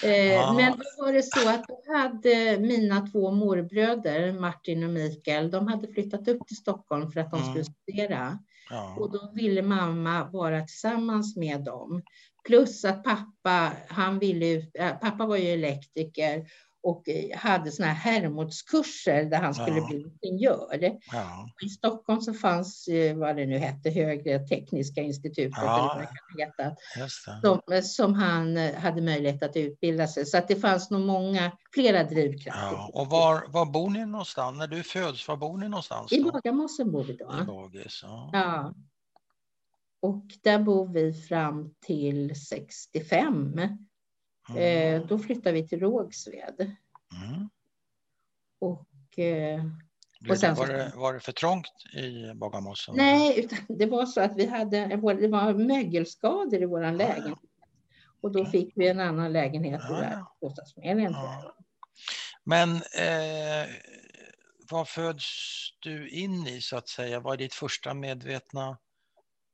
Eh, 0.11 0.33
Ja. 0.33 0.53
Men 0.53 0.73
då 0.73 1.05
var 1.05 1.13
det 1.13 1.23
så 1.23 1.49
att 1.49 1.65
då 1.69 1.83
hade 1.99 2.59
mina 2.59 3.07
två 3.07 3.31
morbröder, 3.31 4.33
Martin 4.33 4.85
och 4.85 4.91
Mikael, 4.91 5.51
de 5.51 5.69
hade 5.69 5.89
flyttat 5.93 6.29
upp 6.29 6.47
till 6.47 6.57
Stockholm 6.57 7.11
för 7.13 7.21
att 7.21 7.31
de 7.31 7.41
Mm. 7.41 7.51
skulle 7.53 7.65
studera. 7.65 8.39
Och 8.71 8.77
Ja. 9.05 9.09
då 9.13 9.31
ville 9.35 9.63
mamma 9.63 10.25
vara 10.25 10.61
tillsammans 10.61 11.37
med 11.37 11.61
dem. 11.65 12.03
Plus 12.47 12.85
att 12.85 13.05
pappa, 13.05 13.73
han 13.89 14.19
ville, 14.19 14.67
äh, 14.75 14.95
pappa 15.01 15.27
var 15.27 15.37
ju 15.37 15.49
elektriker 15.49 16.47
och 16.85 17.09
eh, 17.09 17.39
hade 17.39 17.71
såna 17.73 17.89
här 17.89 18.13
Hermodskurser 18.13 19.25
där 19.25 19.39
han 19.39 19.55
skulle 19.55 19.77
Ja. 19.79 19.87
bli 19.87 20.05
ingenjör. 20.21 20.99
Ja. 21.13 21.49
I 21.67 21.69
Stockholm 21.69 22.21
så 22.21 22.35
fanns 22.35 22.89
eh, 22.89 23.17
vad 23.17 23.37
det 23.37 23.47
nu 23.47 23.59
hette, 23.59 23.91
Högre 23.91 24.39
Tekniska 24.49 25.01
Institutet, 25.01 25.53
Ja. 25.57 25.93
eller 25.97 26.05
vad 26.05 26.09
det 26.37 26.45
heta, 26.45 26.77
som, 27.43 27.75
eh, 27.77 27.83
som 27.83 28.15
han 28.15 28.57
hade 28.57 29.03
möjlighet 29.03 29.43
att 29.43 29.57
utbilda 29.57 30.07
sig. 30.07 30.27
Så 30.27 30.39
att 30.39 30.49
det 30.49 30.57
fanns 30.57 30.91
nog 30.91 31.01
många, 31.01 31.53
flera 31.75 32.05
drivkrafter. 32.05 32.63
Ja. 32.77 32.91
Och 32.95 33.07
var, 33.07 33.45
var 33.49 33.67
bor 33.67 33.91
ni 33.91 34.07
någonstans? 34.07 34.59
När 34.59 34.67
du 34.67 34.83
föds, 34.83 35.29
var 35.29 35.37
bor 35.37 35.59
ni 35.59 35.69
någonstans? 35.69 36.13
I 36.13 36.23
Då? 36.23 36.33
Bagarmossen 36.33 36.93
bor 36.93 37.05
vi 37.05 37.13
I 37.13 37.17
då. 37.17 37.45
Bagis. 37.47 38.01
Ja. 38.03 38.31
Ja. 38.33 38.75
Och 40.03 40.25
där 40.43 40.59
bor 40.59 40.89
vi 40.89 41.13
fram 41.13 41.75
till 41.87 42.35
65. 42.49 43.61
Mm. 44.49 44.63
Eh, 45.03 45.07
då 45.07 45.19
flyttar 45.19 45.53
vi 45.53 45.69
till 45.69 45.81
Rågsved. 45.81 46.61
Mm. 46.61 47.49
Och, 48.59 49.19
eh, 49.19 49.65
Blev 50.21 50.37
sen 50.37 50.55
var, 50.55 50.67
det, 50.67 50.93
var 50.95 51.15
det 51.15 51.21
för 51.21 51.33
trångt 51.33 51.73
i 51.95 52.35
Bagarmossen? 52.35 52.95
nej, 52.97 53.41
utan 53.41 53.59
det 53.69 53.87
var 53.87 54.07
så 54.07 54.21
att 54.21 54.37
vi 54.37 54.47
hade, 54.47 54.87
det 54.87 55.29
var 55.29 55.55
mögelskador 55.55 56.63
i 56.63 56.67
vår 56.67 56.93
lägenhet. 56.93 57.39
Och 58.21 58.33
då 58.33 58.45
fick 58.45 58.73
vi 58.77 58.89
en 58.89 59.01
annan 59.01 59.33
lägenhet 59.33 59.81
i 59.81 59.85
Ja, 59.89 59.95
där 59.97 60.11
ja. 60.13 60.37
bostadsförmedlingen. 60.41 61.13
Ja. 61.13 61.55
Men 62.45 62.77
eh, 62.77 63.69
vad 64.71 64.89
föds 64.89 65.27
du 65.81 66.09
in 66.09 66.47
i 66.47 66.61
så 66.61 66.77
att 66.77 66.89
säga? 66.89 67.21
Vad 67.21 67.35
är 67.35 67.39
ditt 67.39 67.55
första 67.55 67.95
medvetna 67.95 68.79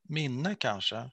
minne 0.03 0.55
kanske? 0.59 1.11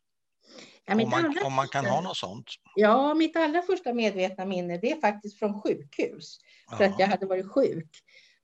Ja, 0.85 0.93
Om 1.03 1.09
man, 1.09 1.35
om 1.45 1.53
man 1.53 1.67
kan 1.67 1.83
första- 1.83 1.95
ha 1.95 2.01
något 2.01 2.17
sånt? 2.17 2.45
Ja, 2.75 3.13
mitt 3.13 3.35
allra 3.35 3.61
första 3.61 3.93
medvetna 3.93 4.45
minne 4.45 4.77
det 4.77 4.91
är 4.91 5.01
faktiskt 5.01 5.39
från 5.39 5.61
sjukhus. 5.61 6.37
För 6.77 6.83
att 6.83 6.99
jag 6.99 7.07
hade 7.07 7.25
varit 7.25 7.51
sjuk. 7.51 7.89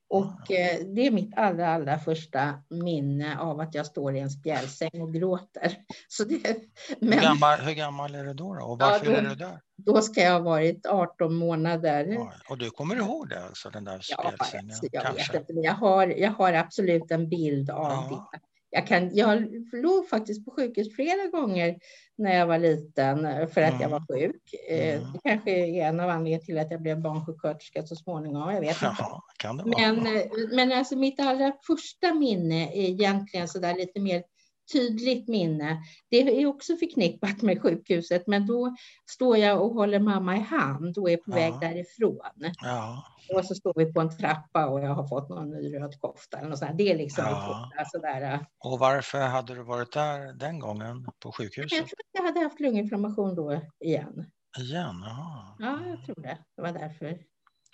Och 0.10 0.52
eh, 0.52 0.80
det 0.96 1.08
är 1.08 1.12
mitt 1.12 1.38
allra, 1.38 1.74
allra 1.74 2.00
första 2.00 2.54
minne 2.70 3.38
av 3.40 3.60
att 3.60 3.74
jag 3.76 3.86
står 3.86 4.16
i 4.16 4.20
en 4.20 4.30
spjälsäng 4.30 5.02
och 5.02 5.14
gråter. 5.14 5.76
Så 6.08 6.24
det, 6.24 6.48
hur, 6.48 7.08
men 7.08 7.20
gammal, 7.22 7.60
hur 7.60 7.74
gammal 7.74 8.16
är 8.16 8.24
du 8.24 8.34
då? 8.34 8.54
då? 8.56 8.66
Och 8.66 8.82
Ja, 8.82 8.88
varför 8.90 9.06
då- 9.06 9.12
är 9.12 9.22
du 9.22 9.36
där? 9.36 9.60
då 9.78 10.02
ska 10.02 10.22
jag 10.22 10.32
ha 10.32 10.40
varit 10.40 10.86
18 10.86 11.36
månader. 11.36 12.06
Ja, 12.06 12.34
och 12.50 12.58
du 12.58 12.70
kommer 12.70 12.96
ihåg 12.96 13.30
det, 13.30 13.44
alltså, 13.46 13.70
den 13.70 13.84
där 13.84 14.02
Ja, 14.10 14.18
spjälsängen? 14.32 14.66
alltså, 14.66 14.86
jag 14.92 15.04
kanske? 15.04 15.32
vet 15.32 15.42
inte, 15.42 15.54
men 15.54 15.64
jag 15.64 15.74
har, 15.74 16.08
jag 16.08 16.32
har 16.32 16.54
absolut 16.54 17.12
en 17.12 17.30
bild 17.30 17.70
av 17.70 17.92
Ja. 18.12 18.28
det. 18.32 18.40
Jag, 18.76 18.88
kan, 18.88 19.16
jag 19.16 19.48
låg 19.74 20.10
faktiskt 20.10 20.46
på 20.46 20.52
sjukhus 20.52 20.96
flera 20.96 21.28
gånger 21.28 21.80
när 22.18 22.36
jag 22.38 22.48
var 22.48 22.58
liten 22.60 23.22
för 23.48 23.62
att 23.62 23.82
jag 23.82 23.82
Mm. 23.82 23.92
var 23.92 24.00
sjuk. 24.20 24.42
Eh, 24.70 24.96
Mm. 24.96 25.14
Det 25.14 25.20
kanske 25.30 25.52
är 25.52 25.88
en 25.88 26.00
av 26.00 26.10
anledningarna 26.10 26.44
till 26.44 26.58
att 26.60 26.72
jag 26.72 26.82
blev 26.82 27.02
barnsjuksköterska 27.02 27.84
så 27.88 27.96
småningom. 27.96 28.54
Jag 28.54 28.62
vet 28.62 28.70
inte. 28.70 28.96
Jaha, 29.00 29.22
kan 29.38 29.58
det 29.58 29.64
vara? 29.64 29.94
Men, 29.94 30.16
eh, 30.16 30.22
men 30.52 30.72
alltså 30.72 30.96
mitt 30.96 31.20
allra 31.20 31.54
första 31.68 32.14
minne 32.14 32.64
är 32.74 32.90
egentligen 32.90 33.48
så 33.48 33.60
där 33.60 33.76
lite 33.76 34.00
mer 34.00 34.24
tydligt 34.72 35.28
minne. 35.28 35.78
Det 36.10 36.18
är 36.42 36.46
också 36.46 36.76
förknippat 36.76 37.42
med 37.42 37.62
sjukhuset, 37.62 38.28
men 38.28 38.48
då 38.48 38.76
står 39.12 39.38
jag 39.38 39.62
och 39.62 39.74
håller 39.74 40.00
mamma 40.00 40.38
i 40.38 40.40
hand 40.40 40.98
och 40.98 41.10
är 41.12 41.18
på 41.18 41.32
Ja. 41.32 41.36
väg 41.36 41.54
därifrån. 41.62 42.52
Ja, 42.62 43.04
Och 43.36 43.46
så 43.46 43.56
står 43.56 43.74
vi 43.76 43.94
på 43.94 44.02
en 44.02 44.18
trappa 44.18 44.66
och 44.68 44.80
jag 44.80 44.90
har 44.96 45.08
fått 45.08 45.30
någon 45.30 45.50
ny 45.50 45.74
röd 45.74 46.00
kofta 46.00 46.38
eller 46.38 46.50
något 46.50 46.60
sånt. 46.60 46.78
Det 46.78 46.92
är 46.92 46.98
liksom 46.98 47.24
Ja. 47.28 47.70
första 47.76 47.98
sådär. 47.98 48.46
och 48.60 48.80
varför 48.80 49.20
hade 49.28 49.56
du 49.56 49.64
varit 49.64 49.92
där 49.94 50.34
den 50.34 50.60
gången 50.60 51.04
på 51.06 51.12
Jag 51.24 51.36
sjukhuset? 51.36 51.70
tror 51.78 51.84
att 51.84 52.10
jag 52.12 52.24
hade 52.24 52.40
haft 52.40 52.60
lunginflammation 52.60 53.36
då 53.36 53.62
igen. 53.80 54.26
Igen? 54.60 55.04
Jaha. 55.06 55.56
Ja, 55.60 55.80
jag 55.88 56.06
tror 56.06 56.24
det. 56.24 56.38
Det 56.56 56.62
var 56.62 56.72
därför. 56.72 57.18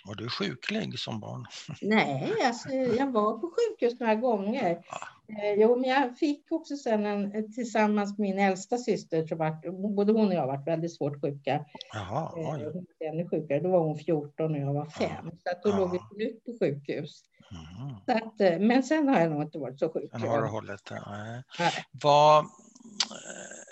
Var 0.06 0.16
du 0.16 0.30
sjuklig 0.30 1.00
som 1.00 1.20
barn? 1.20 1.46
Nej, 1.82 2.34
alltså, 2.46 2.70
jag 2.70 3.12
var 3.12 3.38
på 3.40 3.52
sjukhus 3.56 4.00
några 4.00 4.16
gånger. 4.16 4.84
Ja. 4.92 4.98
Eh, 5.30 5.54
jo, 5.58 5.76
men 5.76 5.90
jag 5.90 6.18
fick 6.18 6.52
också 6.52 6.76
sen 6.78 7.06
en, 7.06 7.54
tillsammans 7.54 8.10
med 8.18 8.20
min 8.30 8.40
äldsta 8.40 8.78
syster, 8.78 9.28
så 9.28 9.36
vart, 9.36 9.66
både 9.96 10.12
hon 10.14 10.28
och 10.28 10.34
jag 10.34 10.48
varit 10.48 10.68
väldigt 10.68 10.96
svårt 10.96 11.22
sjuka. 11.22 11.66
Jaha, 11.94 12.34
Eh, 12.38 12.54
oj. 12.54 12.64
Hon 12.74 12.86
var 13.00 13.08
ännu 13.08 13.30
sjukare. 13.30 13.60
Då 13.60 13.70
var 13.70 13.80
hon 13.80 13.98
14 13.98 14.52
och 14.56 14.60
jag 14.62 14.74
var 14.74 14.86
5. 14.86 15.32
Så 15.44 15.50
att 15.52 15.64
då 15.64 15.70
Ja. 15.70 15.78
låg 15.78 15.92
vi 15.92 15.98
på 15.98 16.16
nytt 16.18 16.46
på 16.46 16.58
sjukhus. 16.60 17.22
Mhm. 17.52 17.96
Så 18.06 18.12
att, 18.12 18.42
eh, 18.42 18.60
men 18.60 18.84
sen 18.84 19.08
har 19.08 19.20
jag 19.22 19.32
nog 19.32 19.42
inte 19.44 19.60
varit 19.60 19.80
så 19.80 19.90
sjuk. 19.94 20.12
Den 20.12 20.22
har 20.22 20.42
du 20.42 20.48
hållit 20.48 20.86
det. 20.86 21.04
Nej. 21.08 21.44
Nej. 21.60 21.72
Vad, 21.92 22.40
eh, 22.44 22.46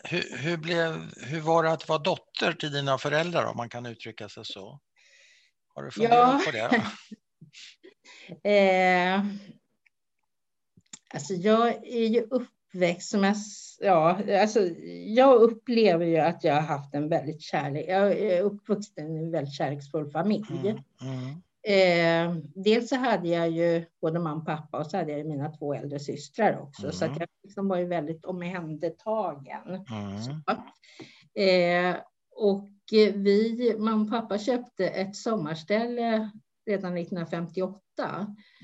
hur, 0.04 0.38
hur, 0.38 0.58
blev, 0.58 0.94
hur 1.26 1.42
var 1.42 1.64
det 1.64 1.72
att 1.72 1.90
vara 1.90 2.00
dotter 2.00 2.54
till 2.54 2.72
dina 2.72 2.98
föräldrar 2.98 3.46
om 3.46 3.58
man 3.58 3.70
kan 3.70 3.86
uttrycka 3.86 4.30
sig 4.30 4.46
så? 4.46 4.80
Har 5.76 5.84
du 5.84 5.92
funderat 5.92 6.18
Ja. 6.18 6.42
på 6.46 6.52
det? 6.52 6.82
Eh, 8.44 9.22
Alltså 11.14 11.34
jag 11.34 11.88
är 11.88 12.08
ju 12.08 12.22
uppväxt 12.22 13.10
som 13.10 13.24
jag, 13.24 13.36
ja, 13.80 14.20
alltså 14.42 14.60
jag 15.06 15.36
upplever 15.36 16.06
ju 16.06 16.18
att 16.18 16.44
jag 16.44 16.54
har 16.54 16.62
haft 16.62 16.94
en 16.94 17.10
väldigt 17.10 17.42
kärlek, 17.42 17.86
jag 17.88 18.12
är 18.12 18.42
uppvuxen 18.42 19.18
i 19.18 19.20
en 19.20 19.32
väldigt 19.32 19.54
kärleksfull 19.54 20.12
familj. 20.12 20.46
Mm, 20.50 20.78
mm. 21.02 21.42
Eh, 21.68 22.36
dels 22.56 22.90
så 22.90 22.96
hade 22.96 23.28
jag 23.28 23.50
ju 23.50 23.86
både 24.02 24.20
mamma 24.20 24.40
och 24.40 24.46
pappa 24.46 24.78
och 24.78 24.88
så 24.88 24.98
hade 24.98 25.12
jag 25.12 25.28
mina 25.28 25.50
två 25.50 25.74
äldre 25.74 26.00
systrar 26.00 26.60
också. 26.60 26.84
Mm. 26.84 26.94
Så 26.94 27.06
att 27.06 27.20
jag 27.20 27.30
liksom 27.44 27.68
var 27.68 27.78
ju 27.78 27.86
väldigt 27.86 28.26
omhändertagen. 28.26 29.86
Mm. 29.90 30.42
Eh, 31.34 31.96
och 32.32 32.70
vi, 32.92 33.76
mamma 33.80 34.04
och 34.04 34.10
pappa 34.10 34.38
köpte 34.38 34.88
ett 34.88 35.16
sommarställe 35.16 36.30
redan 36.66 36.98
1958. 36.98 37.82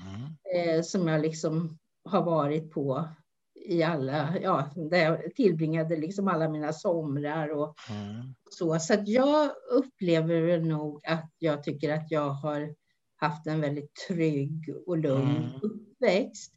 Mm. 0.00 0.78
Eh, 0.78 0.82
som 0.82 1.08
jag 1.08 1.22
liksom 1.22 1.78
har 2.04 2.22
varit 2.22 2.70
på 2.70 3.08
i 3.54 3.82
alla, 3.82 4.38
ja, 4.42 4.70
där 4.76 4.98
jag 4.98 5.34
tillbringade 5.34 5.96
liksom 5.96 6.28
alla 6.28 6.48
mina 6.48 6.72
somrar 6.72 7.48
och 7.48 7.74
mm. 7.90 8.34
så. 8.50 8.78
Så 8.78 8.94
att 8.94 9.08
jag 9.08 9.50
upplever 9.70 10.60
nog 10.60 11.06
att 11.06 11.30
jag 11.38 11.62
tycker 11.62 11.94
att 11.94 12.10
jag 12.10 12.30
har 12.30 12.74
haft 13.16 13.46
en 13.46 13.60
väldigt 13.60 13.92
trygg 14.08 14.74
och 14.86 14.98
lugn 14.98 15.36
mm. 15.36 15.50
uppväxt. 15.62 16.52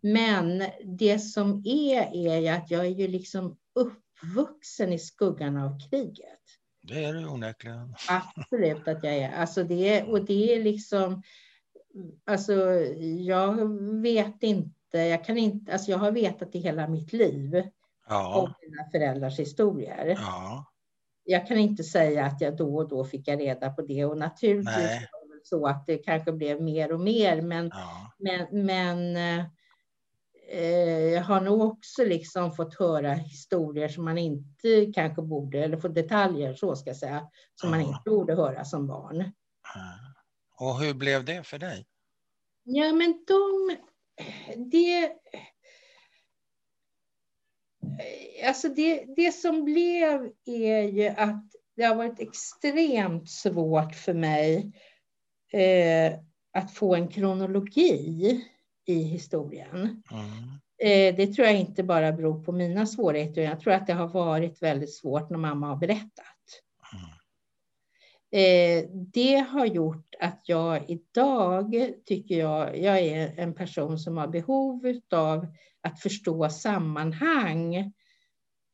Men 0.00 0.62
det 0.84 1.18
som 1.18 1.62
är, 1.64 2.28
är 2.28 2.38
ju 2.40 2.48
att 2.48 2.70
jag 2.70 2.86
är 2.86 2.90
ju 2.90 3.08
liksom 3.08 3.56
uppvuxen 3.74 4.92
i 4.92 4.98
skuggan 4.98 5.56
av 5.56 5.78
kriget. 5.90 6.40
Det 6.82 7.04
är 7.04 7.14
du 7.14 7.28
onekligen. 7.28 7.94
Absolut 8.08 8.88
att 8.88 9.04
jag 9.04 9.16
är. 9.16 9.32
Alltså 9.32 9.64
det, 9.64 10.02
och 10.02 10.24
det 10.24 10.54
är 10.54 10.62
liksom, 10.64 11.22
alltså 12.24 12.54
jag 13.20 13.78
vet 14.02 14.42
inte, 14.42 14.79
jag 14.98 15.24
kan 15.24 15.38
inte, 15.38 15.72
alltså 15.72 15.90
jag 15.90 15.98
har 15.98 16.12
vetat 16.12 16.54
i 16.54 16.58
hela 16.58 16.88
mitt 16.88 17.12
liv 17.12 17.62
ja. 18.08 18.42
om 18.42 18.54
mina 18.68 18.90
föräldrars 18.90 19.38
historier. 19.38 20.16
Ja. 20.20 20.66
Jag 21.24 21.46
kan 21.46 21.58
inte 21.58 21.84
säga 21.84 22.24
att 22.24 22.40
jag 22.40 22.56
då 22.56 22.76
och 22.76 22.88
då 22.88 23.04
fick 23.04 23.28
jag 23.28 23.40
reda 23.40 23.70
på 23.70 23.82
det 23.82 24.04
och 24.04 24.18
naturligtvis 24.18 24.76
Nej 24.76 25.08
så 25.42 25.66
att 25.66 25.86
det 25.86 25.98
kanske 25.98 26.32
blev 26.32 26.62
mer 26.62 26.92
och 26.92 27.00
mer. 27.00 27.42
Men, 27.42 27.70
ja. 27.72 28.12
men, 28.18 28.64
men 28.66 29.16
eh, 30.50 30.74
jag 31.14 31.22
har 31.22 31.40
nog 31.40 31.60
också 31.60 32.04
liksom 32.04 32.52
fått 32.52 32.74
höra 32.74 33.12
historier 33.12 33.88
som 33.88 34.04
man 34.04 34.18
inte 34.18 34.92
kanske 34.94 35.22
borde, 35.22 35.64
eller 35.64 35.76
få 35.76 35.88
detaljer 35.88 36.54
så 36.54 36.76
ska 36.76 36.90
jag 36.90 36.96
säga, 36.96 37.28
som 37.54 37.70
ja. 37.70 37.70
man 37.70 37.80
inte 37.80 38.00
borde 38.10 38.34
höra 38.34 38.64
som 38.64 38.86
barn. 38.86 39.32
Och 40.56 40.80
hur 40.80 40.94
blev 40.94 41.24
det 41.24 41.46
för 41.46 41.58
dig? 41.58 41.86
Ja, 42.62 42.92
men 42.92 43.24
de, 43.26 43.76
det, 44.56 45.12
alltså 48.46 48.68
det, 48.68 49.04
det 49.16 49.32
som 49.32 49.64
blev 49.64 50.32
är 50.46 50.82
ju 50.82 51.08
att 51.08 51.44
det 51.76 51.82
har 51.82 51.94
varit 51.94 52.20
extremt 52.20 53.30
svårt 53.30 53.94
för 53.94 54.14
mig 54.14 54.72
eh, 55.52 56.18
att 56.52 56.74
få 56.74 56.94
en 56.94 57.08
kronologi 57.08 58.44
i 58.86 59.02
historien. 59.02 60.02
Mm. 60.12 60.60
Eh, 60.82 61.16
det 61.16 61.26
tror 61.26 61.46
jag 61.46 61.56
inte 61.56 61.82
bara 61.82 62.12
beror 62.12 62.44
på 62.44 62.52
mina 62.52 62.86
svårigheter. 62.86 63.42
Jag 63.42 63.60
tror 63.60 63.72
att 63.72 63.86
det 63.86 63.92
har 63.92 64.08
varit 64.08 64.62
väldigt 64.62 64.94
svårt 64.94 65.30
när 65.30 65.38
mamma 65.38 65.66
har 65.66 65.76
berättat. 65.76 66.39
Eh, 68.32 68.84
det 68.90 69.36
har 69.36 69.66
gjort 69.66 70.14
att 70.20 70.40
jag 70.44 70.90
idag 70.90 71.74
tycker 72.06 72.38
jag, 72.38 72.78
jag 72.78 72.98
är 72.98 73.34
en 73.36 73.54
person 73.54 73.98
som 73.98 74.16
har 74.16 74.28
behov 74.28 75.00
av 75.12 75.46
att 75.82 76.00
förstå 76.00 76.48
sammanhang. 76.48 77.92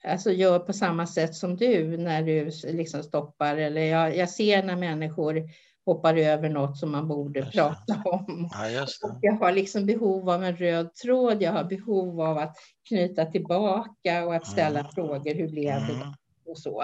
Alltså 0.05 0.33
gör 0.33 0.59
på 0.59 0.73
samma 0.73 1.07
sätt 1.07 1.35
som 1.35 1.57
du 1.57 1.97
när 1.97 2.23
du 2.23 2.51
liksom 2.73 3.03
stoppar 3.03 3.57
eller 3.57 3.81
jag, 3.81 4.17
jag 4.17 4.31
ser 4.31 4.63
när 4.63 4.77
människor 4.77 5.43
hoppar 5.87 6.17
över 6.17 6.49
något 6.49 6.79
som 6.79 6.93
man 6.93 7.09
borde 7.09 7.41
just 7.41 7.53
prata 7.53 8.03
om. 8.05 8.51
Ja, 8.53 8.87
jag 9.23 9.33
har 9.33 9.53
liksom 9.53 9.87
behov 9.87 10.31
av 10.31 10.45
en 10.45 10.57
röd 10.57 10.95
tråd. 10.95 11.43
Jag 11.43 11.53
har 11.53 11.65
behov 11.65 12.21
av 12.21 12.39
att 12.39 12.57
knyta 12.89 13.25
tillbaka 13.25 14.27
och 14.27 14.35
att 14.35 14.47
ställa 14.47 14.81
mm. 14.81 14.93
frågor. 14.93 15.35
Hur 15.35 15.49
blev 15.49 15.75
det? 15.75 16.15
Och, 16.49 16.59
så. 16.59 16.83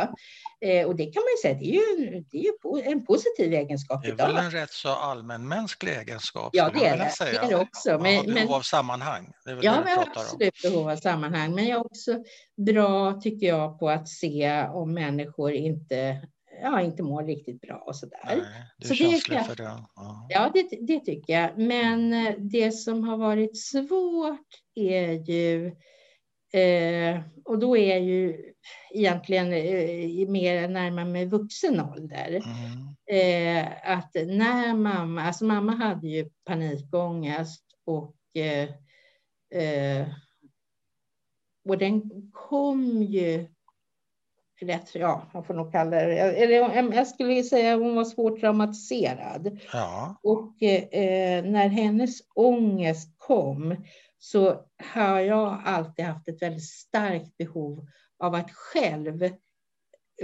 Eh, 0.60 0.86
och 0.86 0.96
det 0.96 1.04
kan 1.04 1.22
man 1.22 1.30
ju 1.36 1.42
säga, 1.42 1.54
det 1.54 1.76
är 1.76 2.00
ju, 2.00 2.24
det 2.30 2.38
är 2.38 2.42
ju 2.42 2.92
en 2.92 3.06
positiv 3.06 3.52
egenskap. 3.52 4.02
Det 4.02 4.08
är 4.08 4.16
väl 4.16 4.36
en 4.36 4.50
rätt 4.50 4.70
så 4.70 4.88
allmänmänsklig 4.88 5.92
egenskap? 5.92 6.50
Ja, 6.52 6.70
det 6.74 6.86
är 6.86 6.96
det. 6.96 7.12
det 7.18 7.36
är 7.36 7.48
det 7.48 7.56
också. 7.56 7.90
Men, 7.90 8.00
behov 8.00 8.34
men, 8.34 8.48
av 8.48 8.60
sammanhang. 8.60 9.32
Det 9.44 9.50
är 9.50 9.54
ja, 9.54 9.62
jag 9.62 9.96
har 9.96 10.02
absolut 10.02 10.64
om. 10.64 10.70
behov 10.70 10.90
av 10.90 10.96
sammanhang. 10.96 11.54
Men 11.54 11.66
jag 11.66 11.80
är 11.80 11.86
också 11.86 12.24
bra, 12.56 13.20
tycker 13.20 13.46
jag, 13.46 13.78
på 13.78 13.90
att 13.90 14.08
se 14.08 14.66
om 14.66 14.94
människor 14.94 15.52
inte 15.52 16.28
ja, 16.62 16.80
inte 16.80 17.02
mår 17.02 17.24
riktigt 17.24 17.60
bra 17.60 17.76
och 17.86 17.96
så 17.96 18.06
där. 18.06 18.18
Nej, 18.24 18.38
du 18.78 18.88
är 18.88 19.18
så 19.18 19.32
det, 19.32 19.44
för 19.44 19.56
det. 19.56 19.84
Ja, 19.94 20.26
ja 20.28 20.50
det, 20.54 20.78
det, 20.80 21.00
tycker 21.00 21.32
jag. 21.32 21.58
Men 21.58 22.12
eh, 22.12 22.34
det 22.38 22.72
som 22.72 23.04
har 23.04 23.16
varit 23.16 23.58
svårt 23.58 24.48
är 24.74 25.30
ju, 25.30 25.72
eh, 26.52 27.20
och 27.44 27.58
då 27.58 27.76
är 27.76 27.90
jag 27.90 28.00
ju 28.00 28.52
egentligen 28.90 29.52
eh, 29.52 30.28
mer 30.28 30.68
närmare 30.68 31.04
med 31.04 31.30
vuxen 31.30 31.80
ålder. 31.80 32.28
Mm. 32.28 32.92
Eh, 33.06 33.68
att 33.84 34.14
när 34.14 34.74
mamma, 34.74 35.22
alltså 35.22 35.44
mamma 35.44 35.72
hade 35.72 36.08
ju 36.08 36.30
panikångest 36.44 37.64
och 37.84 38.16
eh, 38.34 38.68
eh, 39.62 40.06
och 41.68 41.78
den 41.78 42.02
kom 42.32 43.02
ju 43.02 43.46
rätt, 44.60 44.94
ja, 44.94 45.22
man 45.34 45.44
får 45.44 45.54
nog 45.54 45.72
kalla 45.72 45.90
det, 45.90 46.18
eller 46.18 46.94
jag 46.94 47.06
skulle 47.06 47.42
säga 47.42 47.74
att 47.74 47.80
hon 47.80 47.94
var 47.94 48.04
svårt 48.04 48.40
traumatiserad. 48.40 49.58
Ja. 49.72 50.16
Och 50.22 50.62
eh, 50.62 51.44
när 51.44 51.68
hennes 51.68 52.18
ångest 52.34 53.14
kom 53.18 53.76
så 54.24 54.64
har 54.94 55.20
jag 55.20 55.62
alltid 55.64 56.04
haft 56.04 56.28
ett 56.28 56.42
väldigt 56.42 56.70
starkt 56.70 57.36
behov 57.38 57.86
av 58.18 58.34
att 58.34 58.50
själv 58.50 59.30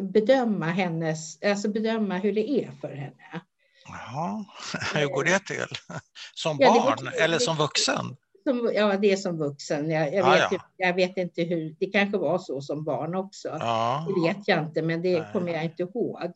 bedöma 0.01 0.67
hennes, 0.67 1.43
alltså 1.43 1.69
bedöma 1.69 2.19
hur 2.19 2.33
det 2.33 2.51
är 2.51 2.71
för 2.81 2.95
henne. 2.95 3.43
Jaha, 3.87 4.45
hur 4.95 5.07
går 5.07 5.25
det 5.25 5.39
till? 5.39 5.77
Som 6.35 6.57
barn 6.57 6.97
ja, 7.05 7.11
det, 7.11 7.25
eller 7.25 7.39
som 7.39 7.57
vuxen? 7.57 8.17
som, 8.49 8.73
ja, 8.75 8.97
det 8.97 9.13
är 9.13 9.17
som 9.17 9.39
vuxen. 9.39 9.91
Jag, 9.91 10.15
jag, 10.15 10.31
vet, 10.31 10.49
ja. 10.51 10.59
jag 10.77 10.95
vet 10.95 11.17
inte 11.17 11.43
hur, 11.43 11.77
det 11.79 11.87
kanske 11.87 12.19
var 12.19 12.39
så 12.39 12.61
som 12.61 12.85
barn 12.85 13.15
också. 13.15 13.49
Ja. 13.49 14.07
Det 14.09 14.29
vet 14.29 14.49
jag 14.49 14.65
inte, 14.65 14.83
men 14.83 15.03
det 15.03 15.33
kommer 15.33 15.53
jag 15.53 15.65
inte 15.65 15.83
ihåg. 15.83 16.33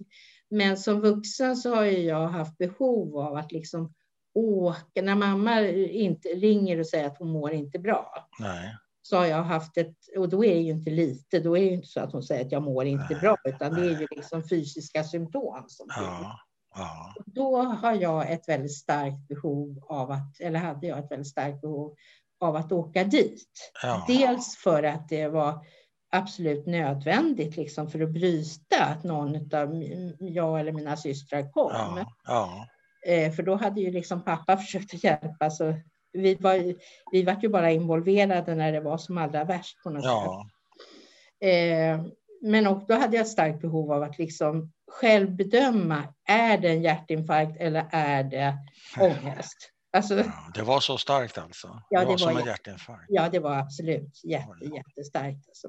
Men 0.51 0.77
som 0.77 1.01
vuxen 1.01 1.57
så 1.57 1.75
har 1.75 1.85
jag 1.85 2.29
haft 2.29 2.59
behov 2.59 3.19
av 3.19 3.37
att 3.37 3.53
liksom 3.53 3.95
åka, 4.35 5.03
när 5.03 5.15
mamma 5.15 5.61
inte 5.71 6.29
ringer 6.29 6.81
och 6.81 6.87
säger 6.87 7.07
att 7.07 7.19
hon 7.19 7.29
mår 7.29 7.53
inte 7.53 7.79
bra. 7.79 8.29
Nej. 8.39 8.77
Så 9.03 9.17
har 9.17 9.27
jag 9.27 9.43
haft 9.43 9.77
ett, 9.77 9.97
och 10.17 10.29
då 10.29 10.45
är 10.45 10.55
det 10.55 10.61
ju 10.61 10.71
inte 10.71 10.91
lite, 10.91 11.41
då 11.41 11.57
är 11.57 11.61
det 11.61 11.67
ju 11.67 11.75
inte 11.75 11.89
så 11.89 12.01
att 12.01 12.13
hon 12.13 12.23
säger 12.23 12.45
att 12.45 12.53
jag 12.53 12.63
mår 12.63 12.85
inte 12.85 13.07
Nej. 13.11 13.21
bra, 13.21 13.37
utan 13.45 13.75
det 13.75 13.81
är 13.81 14.01
ju 14.01 14.07
liksom 14.11 14.49
fysiska 14.49 15.05
symptom 15.05 15.65
som 15.69 15.87
ja. 15.89 16.39
Ja. 16.75 17.15
Då 17.27 17.63
har 17.63 17.93
jag 17.95 18.33
ett 18.33 18.49
väldigt 18.49 18.77
starkt 18.77 19.29
behov 19.29 19.85
av 19.89 20.11
att, 20.11 20.41
eller 20.41 20.59
hade 20.59 20.87
jag 20.87 20.99
ett 20.99 21.11
väldigt 21.11 21.29
starkt 21.29 21.61
behov 21.61 21.95
av 22.41 22.57
att 22.57 22.73
åka 22.73 23.05
dit. 23.05 23.73
Ja. 23.83 24.05
Dels 24.09 24.57
för 24.57 24.83
att 24.83 25.09
det 25.09 25.29
var 25.29 25.67
absolut 26.11 26.67
nödvändigt 26.67 27.57
liksom 27.57 27.91
för 27.91 28.01
att 28.01 28.11
bryta 28.11 28.85
att 28.85 29.05
någon 29.05 29.55
av 29.55 29.85
jag 30.19 30.61
eller 30.61 30.73
mina 30.73 30.97
systrar 30.97 31.53
kom. 31.53 32.05
Ja. 32.25 32.67
Eh, 33.07 33.33
för 33.33 33.43
då 33.43 33.55
hade 33.55 33.81
ju 33.81 33.91
liksom 33.91 34.25
pappa 34.25 34.57
försökt 34.67 35.05
hjälpa 35.05 35.51
så 35.51 35.75
vi 36.13 36.35
var, 36.35 36.75
vi 37.13 37.23
var 37.23 37.39
ju 37.43 37.49
bara 37.49 37.71
involverade 37.71 38.55
när 38.55 38.73
det 38.73 38.81
var 38.81 38.99
som 38.99 39.19
allra 39.19 39.45
värst 39.45 39.83
på 39.83 39.91
något 39.91 40.05
ja. 40.05 40.47
sätt. 40.47 41.49
Eh, 41.49 42.07
men 42.43 42.67
och 42.67 42.85
då 42.89 42.95
hade 42.95 43.17
jag 43.17 43.25
ett 43.25 43.33
starkt 43.33 43.61
behov 43.61 43.93
av 43.93 44.03
att 44.03 44.19
liksom 44.19 44.73
själv 44.91 45.37
bedöma, 45.37 46.15
är 46.29 46.59
det 46.59 46.69
en 46.69 46.83
hjärtinfarkt 46.83 47.61
eller 47.61 47.85
är 47.91 48.25
det 48.25 48.59
ångest? 49.01 49.73
Alltså, 49.95 50.25
det 50.55 50.63
var 50.63 50.81
så 50.81 50.99
starkt 50.99 51.39
alltså? 51.39 51.83
Ja, 51.91 52.01
det, 52.01 52.07
var, 52.07 52.17
det 52.17 52.25
var 52.25 52.31
som 52.31 52.37
en 52.37 52.47
hjärtinfarkt? 52.47 53.07
Ja, 53.09 53.29
det 53.29 53.39
var 53.39 53.57
absolut 53.57 54.25
jätte, 54.25 54.65
jättestarkt. 54.65 55.49
Alltså. 55.49 55.69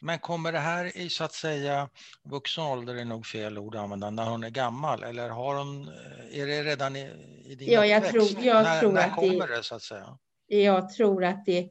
Men 0.00 0.18
kommer 0.18 0.52
det 0.52 0.58
här 0.58 0.96
i 0.96 1.10
så 1.10 1.24
att 1.24 1.32
säga, 1.32 1.88
vuxen 2.22 2.64
ålder 2.64 2.94
är 2.94 3.04
nog 3.04 3.26
fel 3.26 3.58
ord 3.58 3.74
att 3.74 3.82
använda, 3.82 4.10
när 4.10 4.30
hon 4.30 4.44
är 4.44 4.50
gammal 4.50 5.02
eller 5.02 5.28
har 5.28 5.54
hon, 5.54 5.88
är 6.32 6.46
det 6.46 6.62
redan 6.62 6.96
i, 6.96 7.10
i 7.44 7.54
din 7.54 7.70
ja, 7.70 7.86
jag 7.86 8.04
Tror, 8.04 8.44
jag 8.44 8.62
när, 8.62 8.80
tror 8.80 8.92
när 8.92 9.10
kommer 9.10 9.48
det, 9.48 9.56
det 9.56 9.62
så 9.62 9.74
att 9.74 9.82
säga? 9.82 10.18
Jag 10.46 10.90
tror 10.90 11.24
att 11.24 11.44
det 11.44 11.70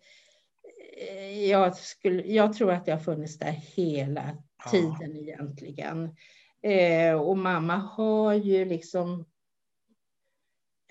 jag, 1.49 1.75
skulle, 1.75 2.23
jag 2.23 2.53
tror 2.53 2.71
att 2.71 2.85
det 2.85 2.91
har 2.91 2.99
funnits 2.99 3.37
där 3.37 3.51
hela 3.75 4.37
tiden 4.71 4.95
ja. 4.99 5.21
egentligen. 5.21 6.15
Eh, 6.63 7.13
och 7.13 7.37
mamma 7.37 7.75
har 7.75 8.33
ju 8.33 8.65
liksom... 8.65 9.25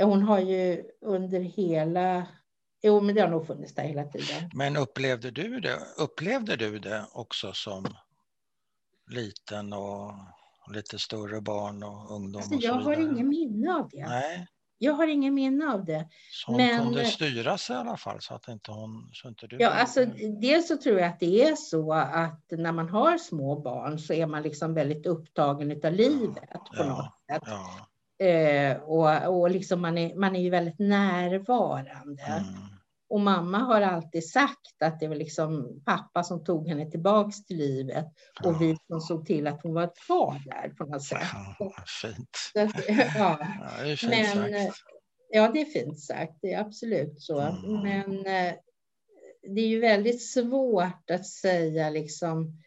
Hon 0.02 0.22
har 0.22 0.38
ju 0.38 0.84
under 1.00 1.40
hela 1.40 2.26
Jo, 2.84 3.00
men 3.00 3.14
det 3.14 3.20
har 3.20 3.28
nog 3.28 3.46
funnits 3.46 3.74
där 3.74 3.82
hela 3.82 4.04
tiden. 4.04 4.50
Men 4.54 4.76
upplevde 4.76 5.30
du 5.30 5.60
det, 5.60 5.78
upplevde 5.98 6.56
du 6.56 6.78
det 6.78 7.04
också 7.12 7.52
som 7.52 7.84
liten 9.10 9.72
och 9.72 10.12
lite 10.74 10.98
större 10.98 11.40
barn 11.40 11.82
och 11.82 12.10
ungdom? 12.16 12.42
Alltså, 12.42 12.54
och 12.54 12.62
jag 12.62 12.74
har 12.74 12.92
ingen 12.92 13.28
minne 13.28 13.74
av 13.74 13.88
det. 13.88 14.06
Nej, 14.08 14.46
Jag 14.78 14.92
har 14.92 15.06
ingen 15.06 15.34
minne 15.34 15.72
av 15.72 15.84
det. 15.84 16.08
så 16.30 16.50
hon 16.50 16.56
Men- 16.56 16.82
kunde 16.84 17.04
styra 17.04 17.58
sig 17.58 17.76
i 17.76 17.78
alla 17.78 17.96
fall 17.96 18.20
så 18.20 18.34
att 18.34 18.48
inte 18.48 18.70
hon... 18.70 19.10
Så 19.12 19.28
inte 19.28 19.46
du 19.46 19.56
Ja, 19.60 19.68
alltså, 19.70 20.04
dels 20.40 20.68
så 20.68 20.76
tror 20.76 20.98
jag 20.98 21.08
att 21.08 21.20
det 21.20 21.42
är 21.48 21.54
så 21.56 21.92
att 21.92 22.44
när 22.50 22.72
man 22.72 22.88
har 22.88 23.18
små 23.18 23.60
barn 23.60 23.98
så 23.98 24.12
är 24.12 24.26
man 24.26 24.42
liksom 24.42 24.74
väldigt 24.74 25.06
upptagen 25.06 25.80
av 25.84 25.92
livet 25.92 26.50
på 26.50 26.60
Ja, 26.72 26.84
något 26.84 27.36
sätt. 27.36 27.42
Ja, 27.46 27.88
Eh, 28.22 28.76
och 28.76 29.38
och 29.38 29.50
liksom 29.50 29.80
man, 29.80 29.98
är, 29.98 30.14
man 30.14 30.36
är 30.36 30.40
ju 30.40 30.50
väldigt 30.50 30.78
närvarande. 30.78 32.22
mm, 32.22 32.54
Och 33.08 33.20
mamma 33.20 33.58
har 33.58 33.80
alltid 33.80 34.28
sagt 34.30 34.82
att 34.82 35.00
det 35.00 35.08
var 35.08 35.14
liksom 35.16 35.82
pappa 35.84 36.22
som 36.22 36.44
tog 36.44 36.68
henne 36.68 36.90
tillbaks 36.90 37.44
till 37.44 37.56
livet 37.56 38.06
och 38.44 38.52
ja. 38.52 38.58
vi 38.60 38.76
som 38.86 39.00
såg 39.00 39.26
till 39.26 39.46
att 39.46 39.62
hon 39.62 39.74
var 39.74 39.92
kvar 40.06 40.42
där 40.44 40.68
på 40.68 40.84
något 40.84 41.02
sätt. 41.02 41.18
Ja, 41.58 41.72
Fint. 42.02 42.38
Så 42.52 42.60
att, 42.60 42.88
ja. 42.88 43.38
Ja, 43.40 43.84
det 43.84 43.92
är 43.92 43.96
fint 43.96 44.10
Men, 44.10 44.54
eh, 44.54 44.66
sagt. 44.66 44.78
ja, 45.28 45.50
det 45.52 45.60
är 45.60 45.64
fint 45.64 46.00
sagt. 46.00 46.38
Det 46.42 46.52
är 46.52 46.60
absolut 46.60 47.22
så. 47.22 47.40
Mm. 47.40 47.82
Men 47.82 48.18
eh, 48.26 48.54
det 49.54 49.60
är 49.60 49.68
ju 49.68 49.80
väldigt 49.80 50.30
svårt 50.32 51.10
att 51.10 51.26
säga 51.26 51.90
liksom 51.90 52.62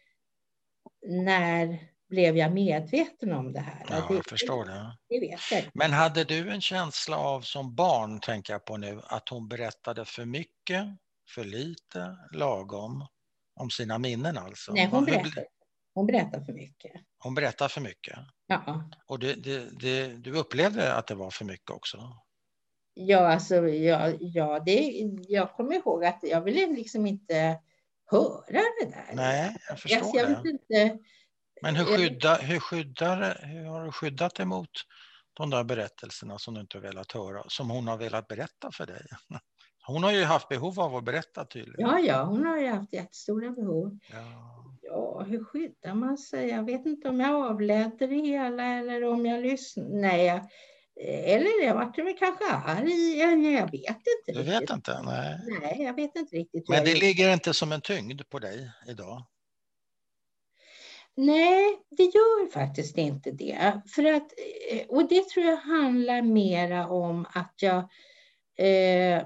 när 1.07 1.79
blev 2.09 2.37
jag 2.37 2.53
medveten 2.53 3.33
om 3.33 3.53
det 3.53 3.59
här? 3.59 3.85
Ja, 3.89 4.05
det, 4.09 4.15
jag 4.15 4.25
förstår 4.25 4.65
det. 4.65 4.97
Det 5.09 5.19
vet 5.19 5.39
jag. 5.51 5.63
Men 5.73 5.91
hade 5.91 6.23
du 6.23 6.49
en 6.51 6.61
känsla 6.61 7.17
av 7.17 7.41
som 7.41 7.75
barn, 7.75 8.19
tänker 8.19 8.53
jag 8.53 8.65
på 8.65 8.77
nu, 8.77 9.01
att 9.03 9.29
hon 9.29 9.47
berättade 9.47 10.05
för 10.05 10.25
mycket, 10.25 10.85
för 11.35 11.43
lite, 11.43 12.17
lagom 12.33 13.07
om 13.59 13.69
sina 13.69 13.97
minnen 13.97 14.37
alltså? 14.37 14.73
Nej, 14.73 14.85
hon 14.85 15.05
berättar, 15.05 15.45
hon 15.93 16.05
berättar 16.07 16.41
för 16.41 16.53
mycket. 16.53 16.91
Hon 17.17 17.35
berättar 17.35 17.67
för 17.67 17.81
mycket. 17.81 18.17
Ja. 18.47 18.89
Och 19.07 19.19
det, 19.19 19.33
det, 19.79 20.07
du 20.07 20.31
upplevde 20.31 20.93
att 20.93 21.07
det 21.07 21.15
var 21.15 21.31
för 21.31 21.45
mycket 21.45 21.69
också? 21.69 21.97
Ja, 22.93 23.33
alltså, 23.33 23.55
ja, 23.67 24.11
ja 24.19 24.59
det, 24.59 24.91
jag 25.27 25.53
kommer 25.53 25.75
ihåg 25.75 26.05
att 26.05 26.19
jag 26.21 26.41
ville 26.41 26.67
liksom 26.67 27.05
inte 27.05 27.59
höra 28.05 28.61
det 28.81 28.85
där. 28.85 29.11
Nej, 29.13 29.57
jag 29.69 29.79
förstår 29.79 29.97
Alltså, 29.97 30.17
jag 30.17 30.27
vet 30.27 30.43
det. 30.43 30.49
inte. 30.49 30.99
Men 31.61 31.75
hur, 31.75 31.85
skydda, 31.85 32.35
hur, 32.35 32.59
skyddar, 32.59 33.39
hur 33.43 33.65
har 33.65 33.85
du 33.85 33.91
skyddat 33.91 34.39
emot 34.39 34.69
de 35.33 35.49
där 35.49 35.63
berättelserna 35.63 36.37
som 36.39 36.53
du 36.53 36.61
inte 36.61 36.77
har 36.77 36.81
velat 36.81 37.11
höra, 37.11 37.43
som 37.47 37.69
hon 37.69 37.87
har 37.87 37.97
velat 37.97 38.27
berätta 38.27 38.71
för 38.73 38.85
dig? 38.85 39.05
Hon 39.87 40.03
har 40.03 40.11
ju 40.11 40.23
haft 40.23 40.49
behov 40.49 40.79
av 40.79 40.95
att 40.95 41.03
berätta 41.03 41.45
tydligen. 41.45 41.89
Ja, 41.89 41.99
ja, 41.99 42.23
hon 42.23 42.45
har 42.45 42.57
ju 42.57 42.67
haft 42.67 42.93
jättestora 42.93 43.49
behov. 43.51 43.99
Ja. 44.11 44.65
Ja, 44.81 45.23
hur 45.27 45.43
skyddar 45.43 45.93
man 45.93 46.17
sig? 46.17 46.49
Jag 46.49 46.65
vet 46.65 46.85
inte 46.85 47.09
om 47.09 47.19
jag 47.19 47.45
avledde 47.51 48.07
det 48.07 48.15
hela 48.15 48.63
eller 48.63 49.03
om 49.03 49.25
jag 49.25 49.41
lyssnade. 49.43 49.89
Nej, 49.89 50.41
eller 51.25 51.65
jag 51.65 51.75
vart 51.75 51.97
väl 51.97 52.17
kanske 52.19 52.45
arg. 52.51 53.17
Jag 53.19 53.71
vet 53.71 53.89
inte 53.89 54.03
Du 54.25 54.39
riktigt. 54.39 54.61
vet 54.61 54.69
inte? 54.69 55.01
Nej. 55.01 55.39
Nej, 55.61 55.81
jag 55.83 55.93
vet 55.93 56.15
inte 56.15 56.35
riktigt. 56.35 56.69
Men 56.69 56.85
det 56.85 56.93
ligger 56.99 57.33
inte 57.33 57.53
som 57.53 57.71
en 57.71 57.81
tyngd 57.81 58.21
på 58.29 58.39
dig 58.39 58.71
idag? 58.87 59.25
Nej, 61.17 61.79
det 61.97 62.03
gör 62.03 62.51
faktiskt 62.51 62.97
inte 62.97 63.31
det. 63.31 63.81
För 63.95 64.03
att, 64.03 64.33
eh, 64.71 64.87
och 64.87 65.07
det 65.09 65.29
tror 65.29 65.45
jag 65.45 65.57
handlar 65.57 66.21
mera 66.21 66.87
om 66.89 67.25
att 67.33 67.53
jag 67.61 67.77
eh, 68.67 69.23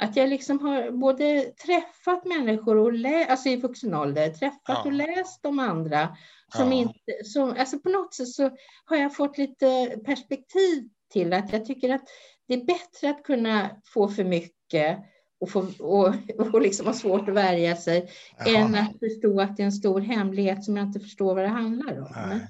att 0.00 0.16
jag 0.16 0.28
liksom 0.28 0.60
har 0.60 0.90
både 0.90 1.42
träffat 1.42 2.24
människor 2.24 2.76
och 2.76 2.92
lä- 2.92 3.26
alltså 3.26 3.48
i 3.48 3.56
vuxen 3.56 3.94
ålder, 3.94 4.30
träffat 4.30 4.60
Ja. 4.66 4.82
och 4.84 4.92
läst 4.92 5.42
de 5.42 5.58
andra 5.58 6.16
som 6.56 6.72
Ja. 6.72 6.78
inte, 6.78 7.24
som, 7.24 7.54
alltså 7.58 7.78
på 7.78 7.88
något 7.88 8.14
sätt 8.14 8.28
så 8.28 8.50
har 8.84 8.96
jag 8.96 9.16
fått 9.16 9.38
lite 9.38 9.96
perspektiv 10.04 10.88
till 11.12 11.32
att 11.32 11.52
jag 11.52 11.64
tycker 11.66 11.94
att 11.94 12.04
det 12.48 12.54
är 12.54 12.64
bättre 12.64 13.10
att 13.10 13.22
kunna 13.22 13.70
få 13.84 14.08
för 14.08 14.24
mycket 14.24 14.98
och, 15.40 15.50
få, 15.50 15.66
och, 15.78 16.14
och 16.54 16.60
liksom 16.60 16.86
ha 16.86 16.92
svårt 16.92 17.28
att 17.28 17.34
värja 17.34 17.76
sig 17.76 18.10
än 18.46 18.72
Jaha. 18.72 18.80
att 18.80 18.98
förstå 18.98 19.40
att 19.40 19.56
det 19.56 19.62
är 19.62 19.64
en 19.64 19.72
stor 19.72 20.00
hemlighet 20.00 20.64
som 20.64 20.76
jag 20.76 20.86
inte 20.86 21.00
förstår 21.00 21.34
vad 21.34 21.44
det 21.44 21.48
handlar 21.48 21.98
om. 21.98 22.12
Nej. 22.28 22.48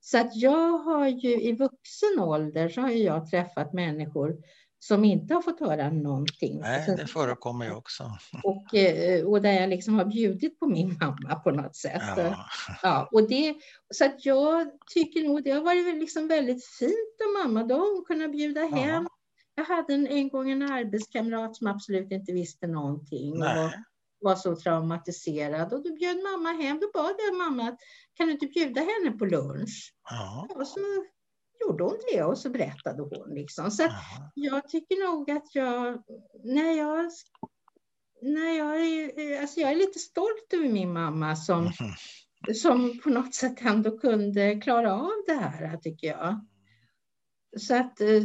Så 0.00 0.18
att 0.18 0.36
jag 0.36 0.78
har 0.78 1.08
ju 1.08 1.42
i 1.42 1.52
vuxen 1.52 2.18
ålder 2.18 2.68
så 2.68 2.80
har 2.80 2.90
jag 2.90 3.30
träffat 3.30 3.72
människor 3.72 4.36
som 4.78 5.04
inte 5.04 5.34
har 5.34 5.42
fått 5.42 5.60
höra 5.60 5.90
någonting. 5.90 6.60
Nej, 6.60 6.96
det 6.96 7.06
förekommer 7.06 7.66
ju 7.66 7.72
också. 7.72 8.18
och, 8.42 8.74
eh, 8.74 9.24
och 9.24 9.42
där 9.42 9.52
jag 9.52 9.70
liksom 9.70 9.94
har 9.94 10.04
bjudit 10.04 10.60
på 10.60 10.66
min 10.66 10.98
mamma 11.00 11.34
på 11.34 11.50
något 11.50 11.76
sätt. 11.76 12.02
Ja. 12.16 12.46
Ja, 12.82 13.08
och 13.12 13.28
det, 13.28 13.54
så 13.94 14.04
att 14.04 14.26
jag 14.26 14.70
tycker 14.94 15.22
nog 15.22 15.44
det 15.44 15.50
har 15.50 15.60
varit 15.60 15.94
liksom 15.94 16.28
väldigt 16.28 16.66
fint 16.66 17.16
av 17.26 17.44
mamma. 17.44 17.64
Då 17.64 17.74
har 17.74 17.94
hon 17.94 18.04
kunnat 18.04 18.32
bjuda 18.32 18.66
hem. 18.66 19.08
Jag 19.58 19.64
hade 19.64 19.94
en, 19.94 20.06
en 20.06 20.28
gång 20.28 20.50
en 20.50 20.62
arbetskamrat 20.62 21.56
som 21.56 21.66
absolut 21.66 22.12
inte 22.12 22.32
visste 22.32 22.66
någonting. 22.66 23.32
Och 23.32 23.38
var, 24.20 24.34
Nej. 24.34 24.36
så 24.36 24.56
traumatiserad. 24.56 25.72
Och 25.72 25.82
då 25.84 25.94
bjöd 25.94 26.16
mamma 26.16 26.52
hem. 26.52 26.80
Då 26.80 26.90
bad 26.94 27.14
jag 27.18 27.36
mamma 27.36 27.62
att 27.68 27.78
kan 28.14 28.26
du 28.26 28.32
inte 28.32 28.46
bjuda 28.46 28.80
henne 28.80 29.18
på 29.18 29.24
lunch? 29.24 29.94
Ja. 30.10 30.48
Och 30.54 30.66
så 30.66 30.80
gjorde 31.60 31.84
hon 31.84 31.98
det 32.12 32.22
och 32.22 32.38
så 32.38 32.50
berättade 32.50 33.02
hon. 33.02 33.34
Liksom. 33.34 33.70
Så 33.70 33.82
Jaha. 33.82 34.30
jag 34.34 34.68
tycker 34.68 35.08
nog 35.10 35.30
att 35.30 35.54
jag, 35.54 36.02
när 36.44 36.72
jag, 36.78 37.10
när 38.22 38.58
jag, 38.58 38.80
är, 38.86 39.40
alltså 39.40 39.60
jag 39.60 39.70
är 39.70 39.76
lite 39.76 39.98
stolt 39.98 40.52
över 40.52 40.68
min 40.68 40.92
mamma 40.92 41.36
som, 41.36 41.62
Mhm. 41.64 42.54
som 42.54 42.98
på 43.04 43.10
något 43.10 43.34
sätt 43.34 43.60
ändå 43.62 43.98
kunde 43.98 44.60
klara 44.60 44.94
av 44.94 45.12
det 45.26 45.32
här, 45.34 45.76
tycker 45.76 46.06
jag. 46.06 46.46
Så 47.58 47.74
att, 47.76 48.00
eh, 48.00 48.22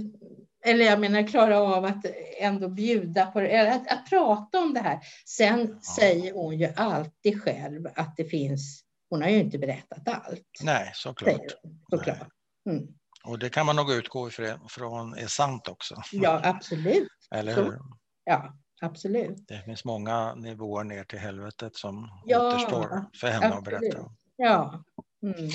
eller 0.66 0.86
jag 0.86 1.00
menar 1.00 1.28
klara 1.28 1.60
av 1.60 1.86
att 1.86 2.06
ändå 2.40 2.70
bjuda 2.70 3.26
på 3.26 3.40
det, 3.40 3.74
att, 3.74 3.92
att 3.92 4.10
prata 4.10 4.60
om 4.60 4.74
det 4.74 4.80
här. 4.80 5.00
Sen 5.26 5.82
säger 5.82 6.34
hon 6.34 6.58
ju 6.58 6.74
alltid 6.76 7.44
själv 7.44 7.88
att 7.96 8.18
det 8.18 8.26
finns, 8.26 8.84
hon 9.10 9.22
har 9.22 9.30
ju 9.30 9.40
inte 9.40 9.58
berättat 9.58 10.08
allt. 10.08 10.60
Nej, 10.64 10.92
såklart. 10.94 11.42
Såklart. 11.90 12.28
Mm. 12.70 12.88
Och 13.24 13.40
det 13.40 13.50
kan 13.50 13.66
man 13.66 13.76
nog 13.76 13.92
utgå 13.92 14.28
ifrån 14.28 14.60
från 14.70 15.14
är 15.18 15.28
sant 15.28 15.68
också. 15.68 16.02
Ja, 16.12 16.42
absolut. 16.44 17.08
Eller 17.36 17.56
så. 17.56 17.64
hur? 17.64 17.80
Ja, 18.24 18.54
absolut. 18.82 19.48
Det 19.48 19.62
finns 19.62 19.86
många 19.86 20.36
nivåer 20.36 20.84
ner 20.84 21.04
till 21.04 21.20
helvetet 21.20 21.76
som 21.76 22.22
Ja, 22.26 22.48
återstår 22.48 23.06
för 23.16 23.28
henne 23.28 23.48
att 23.48 23.58
absolut. 23.58 23.80
berätta 23.80 24.02
om. 24.02 24.16
Ja. 24.36 24.84
Mm. 25.24 25.50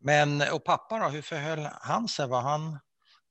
Men 0.00 0.42
och 0.52 0.64
pappa 0.64 0.98
då, 0.98 1.08
hur 1.08 1.22
förhöll 1.22 1.68
han 1.80 2.08
sig? 2.08 2.28
Var 2.28 2.40
han 2.40 2.78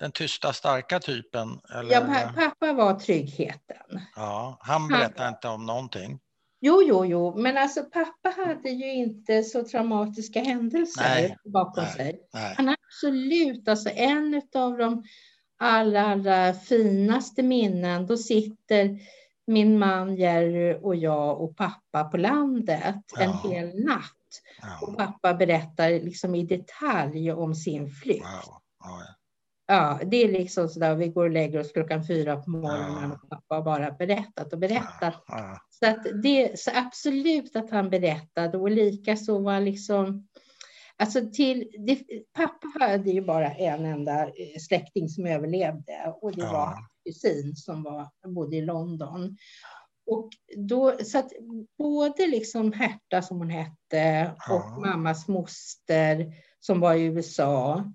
den 0.01 0.11
tysta 0.11 0.53
starka 0.53 0.99
typen? 0.99 1.59
Eller? 1.75 1.91
Ja, 1.93 2.01
pa- 2.01 2.33
pappa 2.41 2.73
var 2.73 2.93
tryggheten. 2.99 4.01
Ja, 4.15 4.57
han 4.59 4.87
berättade 4.87 5.29
inte 5.29 5.47
om 5.47 5.65
någonting. 5.65 6.19
Jo, 6.61 6.81
jo, 6.83 7.05
jo, 7.05 7.35
men 7.37 7.57
alltså 7.57 7.83
pappa 7.83 8.29
hade 8.45 8.69
ju 8.69 8.93
inte 8.93 9.43
så 9.43 9.63
traumatiska 9.63 10.39
händelser 10.39 11.01
Nej, 11.03 11.37
bakom 11.45 11.83
nej. 11.83 11.93
sig. 11.93 12.21
Nej. 12.33 12.53
Han 12.57 12.67
har 12.67 12.75
absolut, 12.87 13.67
alltså 13.67 13.89
en 13.89 14.41
av 14.55 14.77
de 14.77 15.03
allra, 15.59 16.01
allra 16.01 16.53
finaste 16.53 17.43
minnen, 17.43 18.07
då 18.07 18.17
sitter 18.17 18.99
min 19.47 19.79
man 19.79 20.15
Jerry 20.15 20.79
och 20.81 20.95
jag 20.95 21.41
och 21.41 21.57
pappa 21.57 22.03
på 22.03 22.17
landet 22.17 22.95
en 23.19 23.29
Ja. 23.43 23.49
hel 23.49 23.85
natt. 23.85 24.17
Och 24.81 24.89
Ja, 24.89 25.05
pappa 25.05 25.33
berättar 25.33 25.89
liksom 25.89 26.35
i 26.35 26.43
detalj 26.43 27.31
om 27.31 27.55
sin 27.55 27.89
flykt. 27.91 28.25
wow. 28.25 28.57
Ja, 28.83 29.01
Ja, 29.71 29.99
det 30.05 30.23
är 30.23 30.31
liksom 30.31 30.69
sådär, 30.69 30.95
vi 30.95 31.07
går 31.07 31.23
och 31.23 31.31
lägger 31.31 31.59
oss 31.59 31.71
klockan 31.71 32.07
fyra 32.07 32.37
på 32.37 32.49
morgonen 32.49 33.11
och 33.11 33.29
pappa 33.29 33.55
har 33.55 33.61
bara 33.61 33.91
berättat 33.91 34.53
och 34.53 34.59
berättat. 34.59 35.13
Så, 35.69 35.87
att 35.87 36.05
det, 36.23 36.59
så 36.59 36.71
absolut 36.73 37.55
att 37.55 37.71
han 37.71 37.89
berättade 37.89 38.57
och 38.57 38.71
likaså 38.71 39.39
var 39.39 39.59
liksom 39.59 40.27
Alltså 40.97 41.21
till, 41.33 41.71
det, 41.87 42.03
pappa 42.33 42.67
hade 42.79 43.11
ju 43.11 43.21
bara 43.21 43.51
en 43.51 43.85
enda 43.85 44.23
eh, 44.23 44.59
släkting 44.59 45.09
som 45.09 45.25
överlevde 45.25 46.13
och 46.21 46.31
det 46.35 46.41
var 46.41 46.75
kusin 47.05 47.55
som 47.55 47.83
var, 47.83 48.09
bodde 48.27 48.55
i 48.55 48.61
London. 48.61 49.37
Och 50.05 50.29
då, 50.57 50.97
så 51.03 51.17
att 51.17 51.31
både 51.77 52.27
liksom 52.27 52.73
Herta 52.73 53.21
som 53.21 53.37
hon 53.37 53.49
hette 53.49 54.31
och 54.49 54.81
mammas 54.81 55.27
moster 55.27 56.33
som 56.59 56.79
var 56.79 56.93
i 56.93 57.03
USA 57.03 57.85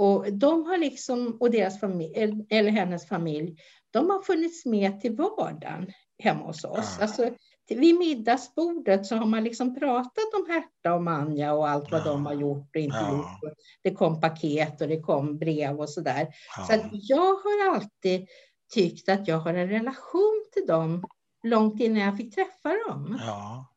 och 0.00 0.32
de 0.32 0.66
har 0.66 0.78
liksom, 0.78 1.36
och 1.40 1.50
deras 1.50 1.80
familj, 1.80 2.46
eller 2.50 2.70
hennes 2.70 3.08
familj, 3.08 3.56
de 3.90 4.10
har 4.10 4.22
funnits 4.22 4.66
med 4.66 5.00
till 5.00 5.16
vardagen 5.16 5.92
hemma 6.18 6.46
hos 6.46 6.64
oss. 6.64 6.96
Ja. 6.98 7.02
Alltså, 7.02 7.30
vid 7.68 7.98
middagsbordet 7.98 9.06
så 9.06 9.16
har 9.16 9.26
man 9.26 9.44
liksom 9.44 9.74
pratat 9.74 10.34
om 10.34 10.46
Herta 10.48 10.94
och 10.94 11.02
Manja 11.02 11.52
och 11.52 11.68
allt 11.68 11.90
vad 11.90 12.00
Ja. 12.00 12.04
de 12.04 12.26
har 12.26 12.34
gjort 12.34 12.76
och 12.76 12.80
inte 12.80 12.96
Ja. 12.96 13.10
gjort. 13.16 13.42
Och 13.42 13.56
Det 13.82 13.94
kom 13.94 14.20
paket 14.20 14.80
och 14.80 14.88
det 14.88 15.00
kom 15.00 15.38
brev 15.38 15.80
och 15.80 15.90
sådär. 15.90 16.28
Så 16.66 16.74
att 16.74 16.82
ja. 16.82 16.88
jag 16.92 17.34
har 17.34 17.74
alltid 17.74 18.28
tyckt 18.74 19.08
att 19.08 19.28
jag 19.28 19.38
har 19.38 19.54
en 19.54 19.68
relation 19.68 20.44
till 20.52 20.66
dem 20.66 21.04
långt 21.42 21.80
innan 21.80 22.02
jag 22.02 22.16
fick 22.16 22.34
träffa 22.34 22.68
dem. 22.88 23.18
Ja. 23.26 23.69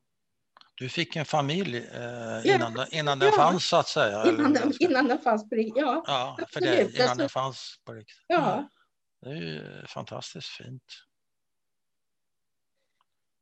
Du 0.75 0.89
fick 0.89 1.15
en 1.15 1.25
familj 1.25 1.77
eh, 1.77 2.55
innan, 2.55 2.73
ja, 2.75 2.85
innan 2.91 3.19
den 3.19 3.29
ja. 3.29 3.35
fanns 3.35 3.67
så 3.69 3.77
att 3.77 3.87
säga? 3.87 4.29
Innan, 4.29 4.53
den, 4.53 4.73
innan 4.79 5.07
den 5.07 5.19
fanns 5.19 5.49
på 5.49 5.55
riktigt, 5.55 5.83
ja. 5.83 6.03
Ja, 6.07 6.37
för 6.53 6.61
det, 6.61 6.81
innan 6.81 7.01
alltså, 7.01 7.17
den 7.17 7.29
fanns 7.29 7.79
på 7.85 7.93
riktigt. 7.93 8.25
Ja. 8.27 8.69
Det 9.21 9.29
är 9.29 9.35
ju 9.35 9.85
fantastiskt 9.87 10.47
fint. 10.47 10.83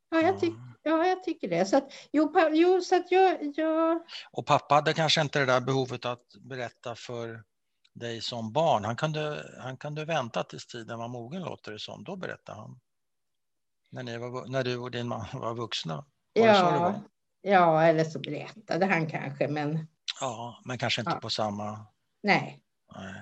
Ja, 0.10 0.22
jag, 0.22 0.40
tyck, 0.40 0.54
ja, 0.84 1.08
jag 1.08 1.24
tycker 1.24 1.48
det. 1.48 1.66
Så 1.66 1.78
att, 1.78 1.94
jo, 2.12 2.34
jo, 2.52 2.82
så 2.82 2.96
att 2.96 3.12
jag, 3.12 3.54
jag... 3.56 4.02
Och 4.32 4.46
pappa 4.46 4.76
hade 4.76 4.94
kanske 4.94 5.22
inte 5.22 5.40
det 5.40 5.46
där 5.46 5.62
behovet 5.62 6.06
att 6.06 6.26
berätta 6.42 6.96
för 6.96 7.44
dig 7.94 8.22
som 8.22 8.52
barn. 8.52 8.86
Han 8.86 8.96
kunde, 8.96 9.52
han 9.60 9.78
kunde 9.78 10.06
vänta 10.06 10.44
tills 10.44 10.68
tiden 10.68 11.00
var 11.00 11.08
mogen, 11.08 11.42
låter 11.42 11.72
det 11.72 11.80
som. 11.80 12.04
Då 12.04 12.16
berättade 12.16 12.60
han. 12.60 12.80
När, 13.90 14.04
ni 14.04 14.18
var, 14.18 14.48
när 14.48 14.64
du 14.64 14.78
och 14.78 14.92
din 14.92 15.08
man 15.08 15.26
var 15.34 15.56
vuxna. 15.56 16.06
Var 16.34 16.48
ja, 16.48 16.80
var? 16.80 17.02
Ja, 17.42 17.84
eller 17.84 18.04
så 18.04 18.20
berättade 18.20 18.86
han 18.86 19.08
kanske, 19.08 19.48
men... 19.48 19.88
Ja, 20.22 20.62
men 20.66 20.78
kanske 20.78 21.02
inte 21.02 21.12
ja. 21.12 21.20
på 21.20 21.30
samma... 21.30 21.86
Nej. 22.24 22.60
Nej. 22.96 23.14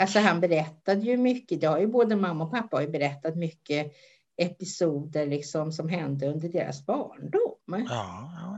Alltså 0.00 0.18
han 0.18 0.40
berättade 0.40 1.00
ju 1.00 1.16
mycket. 1.16 1.60
Det 1.60 1.66
har 1.66 1.78
ju 1.78 1.86
både 1.86 2.16
mamma 2.16 2.44
och 2.44 2.50
pappa 2.50 2.76
har 2.76 2.82
ju 2.82 2.88
berättat 2.88 3.36
mycket 3.36 3.92
episoder 4.36 5.26
liksom 5.26 5.72
som 5.72 5.88
hände 5.88 6.28
under 6.28 6.48
deras 6.48 6.86
barndom. 6.86 7.54
Ja, 7.66 7.84
ja, 7.88 8.56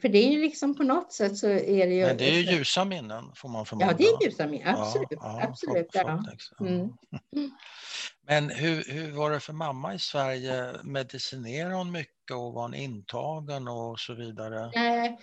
För 0.00 0.08
det 0.08 0.18
är 0.18 0.30
ju 0.32 0.40
liksom 0.42 0.76
på 0.76 0.82
något 0.82 1.12
sätt 1.12 1.36
så 1.36 1.48
är 1.48 1.86
det 1.86 1.94
ju... 1.94 2.06
Men 2.06 2.16
det 2.16 2.30
är 2.30 2.32
ju 2.32 2.56
ljusa 2.56 2.84
minnen 2.84 3.24
får 3.34 3.48
man 3.48 3.66
förmoda. 3.66 3.86
Ja, 3.86 3.96
det 3.98 4.04
är 4.04 4.24
ljusa 4.24 4.46
minnen, 4.46 4.76
absolut. 4.76 5.08
Ja, 5.10 5.38
ja, 5.40 5.48
absolut 5.48 5.86
ja. 5.92 6.22
Mm. 6.60 6.90
Men 8.26 8.50
hur, 8.50 8.84
hur 8.92 9.12
var 9.12 9.30
det 9.30 9.40
för 9.40 9.52
mamma 9.52 9.94
i 9.94 9.98
Sverige? 9.98 10.72
Medicinerade 10.82 11.74
hon 11.74 11.92
mycket 11.92 12.36
och 12.36 12.52
var 12.52 12.62
hon 12.62 12.74
intagen 12.74 13.68
och 13.68 14.00
så 14.00 14.14
vidare? 14.14 14.70
Nej, 14.74 15.18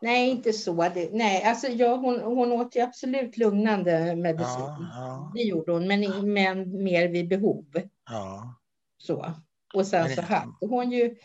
nej 0.00 0.30
inte 0.30 0.52
så. 0.52 0.88
Det, 0.88 1.12
nej, 1.12 1.44
alltså 1.44 1.68
ja, 1.68 1.96
hon, 1.96 2.20
hon 2.20 2.52
åt 2.52 2.76
ju 2.76 2.80
absolut 2.80 3.36
lugnande 3.36 4.16
medicin. 4.16 4.86
Det 5.34 5.42
gjorde 5.42 5.72
hon, 5.72 5.86
men, 5.86 6.32
men 6.32 6.82
mer 6.82 7.08
vid 7.08 7.28
behov. 7.28 7.66
Ja. 8.10 8.54
Så. 8.98 9.34
Och 9.74 9.86
sen 9.86 10.14
så 10.14 10.22
hade 10.22 10.52
hon 10.60 10.92
ju... 10.92 11.16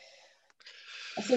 Alltså, 1.18 1.34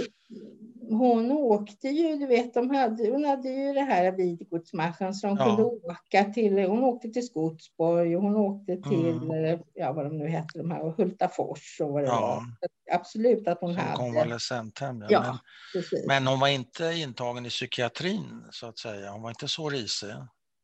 hon 0.90 1.32
åkte 1.32 1.88
ju, 1.88 2.16
du 2.16 2.26
vet, 2.26 2.54
de 2.54 2.70
hade, 2.70 3.10
hon 3.10 3.24
hade 3.24 3.48
ju 3.48 3.72
det 3.72 3.80
här 3.80 4.12
Vidgodsmarschen 4.12 5.14
så 5.14 5.26
de 5.26 5.36
ja. 5.36 5.44
kunde 5.44 5.62
åka 5.62 6.24
till, 6.24 6.58
hon 6.58 6.84
åkte 6.84 7.08
till 7.08 7.26
Skotsborg 7.26 8.16
och 8.16 8.22
hon 8.22 8.36
åkte 8.36 8.76
till, 8.76 9.08
mm. 9.08 9.60
ja 9.74 9.92
vad 9.92 10.06
de 10.06 10.18
nu 10.18 10.28
hette, 10.28 10.58
de 10.58 10.70
här, 10.70 10.94
Hultafors 10.96 11.80
och 11.80 11.92
vad 11.92 12.02
det 12.02 12.06
ja. 12.06 12.20
var. 12.20 12.42
Absolut 12.94 13.48
att 13.48 13.60
hon 13.60 13.74
Som 13.74 13.82
hade. 13.82 13.96
konvalescenthem, 13.96 15.04
ja. 15.08 15.38
men, 15.74 16.06
men 16.06 16.26
hon 16.26 16.40
var 16.40 16.48
inte 16.48 16.84
intagen 16.84 17.46
i 17.46 17.48
psykiatrin 17.48 18.44
så 18.50 18.66
att 18.66 18.78
säga, 18.78 19.10
hon 19.10 19.22
var 19.22 19.30
inte 19.30 19.48
så 19.48 19.70
risig. 19.70 20.14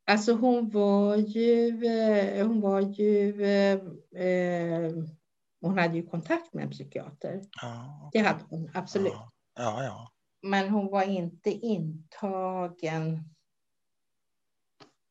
Alltså 0.07 0.33
hon 0.33 0.71
var 0.71 1.17
ju, 1.17 1.85
eh, 1.87 2.47
hon 2.47 2.61
var 2.61 2.81
ju 2.81 3.45
eh, 3.45 3.79
eh, 4.25 4.93
hon 5.61 5.79
hade 5.79 5.97
ju 5.97 6.07
kontakt 6.07 6.55
med 6.55 6.65
en 6.65 6.71
psykiater. 6.71 7.43
Ja, 7.63 8.07
okay. 8.09 8.23
Det 8.23 8.29
hade 8.29 8.45
hon, 8.49 8.71
absolut. 8.75 9.13
Ja, 9.13 9.33
ja, 9.57 9.85
ja. 9.85 10.11
Men 10.45 10.69
hon 10.69 10.91
var 10.91 11.03
inte 11.03 11.51
intagen. 11.51 13.35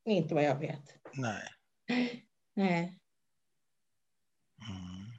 Inte 0.05 0.35
vad 0.35 0.43
jag 0.43 0.59
vet. 0.59 0.95
Nej. 1.13 1.43
Nej. 2.53 2.99
Mm. 4.69 5.11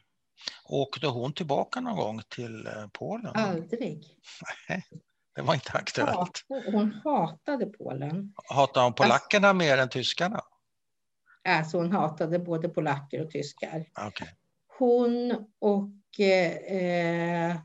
Åkte 0.64 1.06
hon 1.06 1.32
tillbaka 1.32 1.80
någon 1.80 1.96
gång 1.96 2.22
till 2.28 2.66
eh, 2.66 2.86
Polen? 2.92 3.32
Aldrig. 3.34 4.18
Nej, 4.68 4.84
det 5.34 5.42
var 5.42 5.54
inte 5.54 5.72
aktuellt. 5.72 6.44
Hon 6.48 7.00
hatade 7.04 7.66
Polen. 7.66 8.34
Hatade 8.48 8.86
hon 8.86 8.94
polackerna 8.94 9.48
alltså, 9.48 9.58
mer 9.58 9.78
än 9.78 9.88
tyskarna? 9.88 10.40
Alltså 11.48 11.76
hon 11.76 11.92
hatade 11.92 12.38
både 12.38 12.68
polacker 12.68 13.24
och 13.24 13.30
tyskar. 13.30 13.86
Okay 14.08 14.28
hon 14.78 15.46
och 15.58 16.20
eh, 16.20 17.56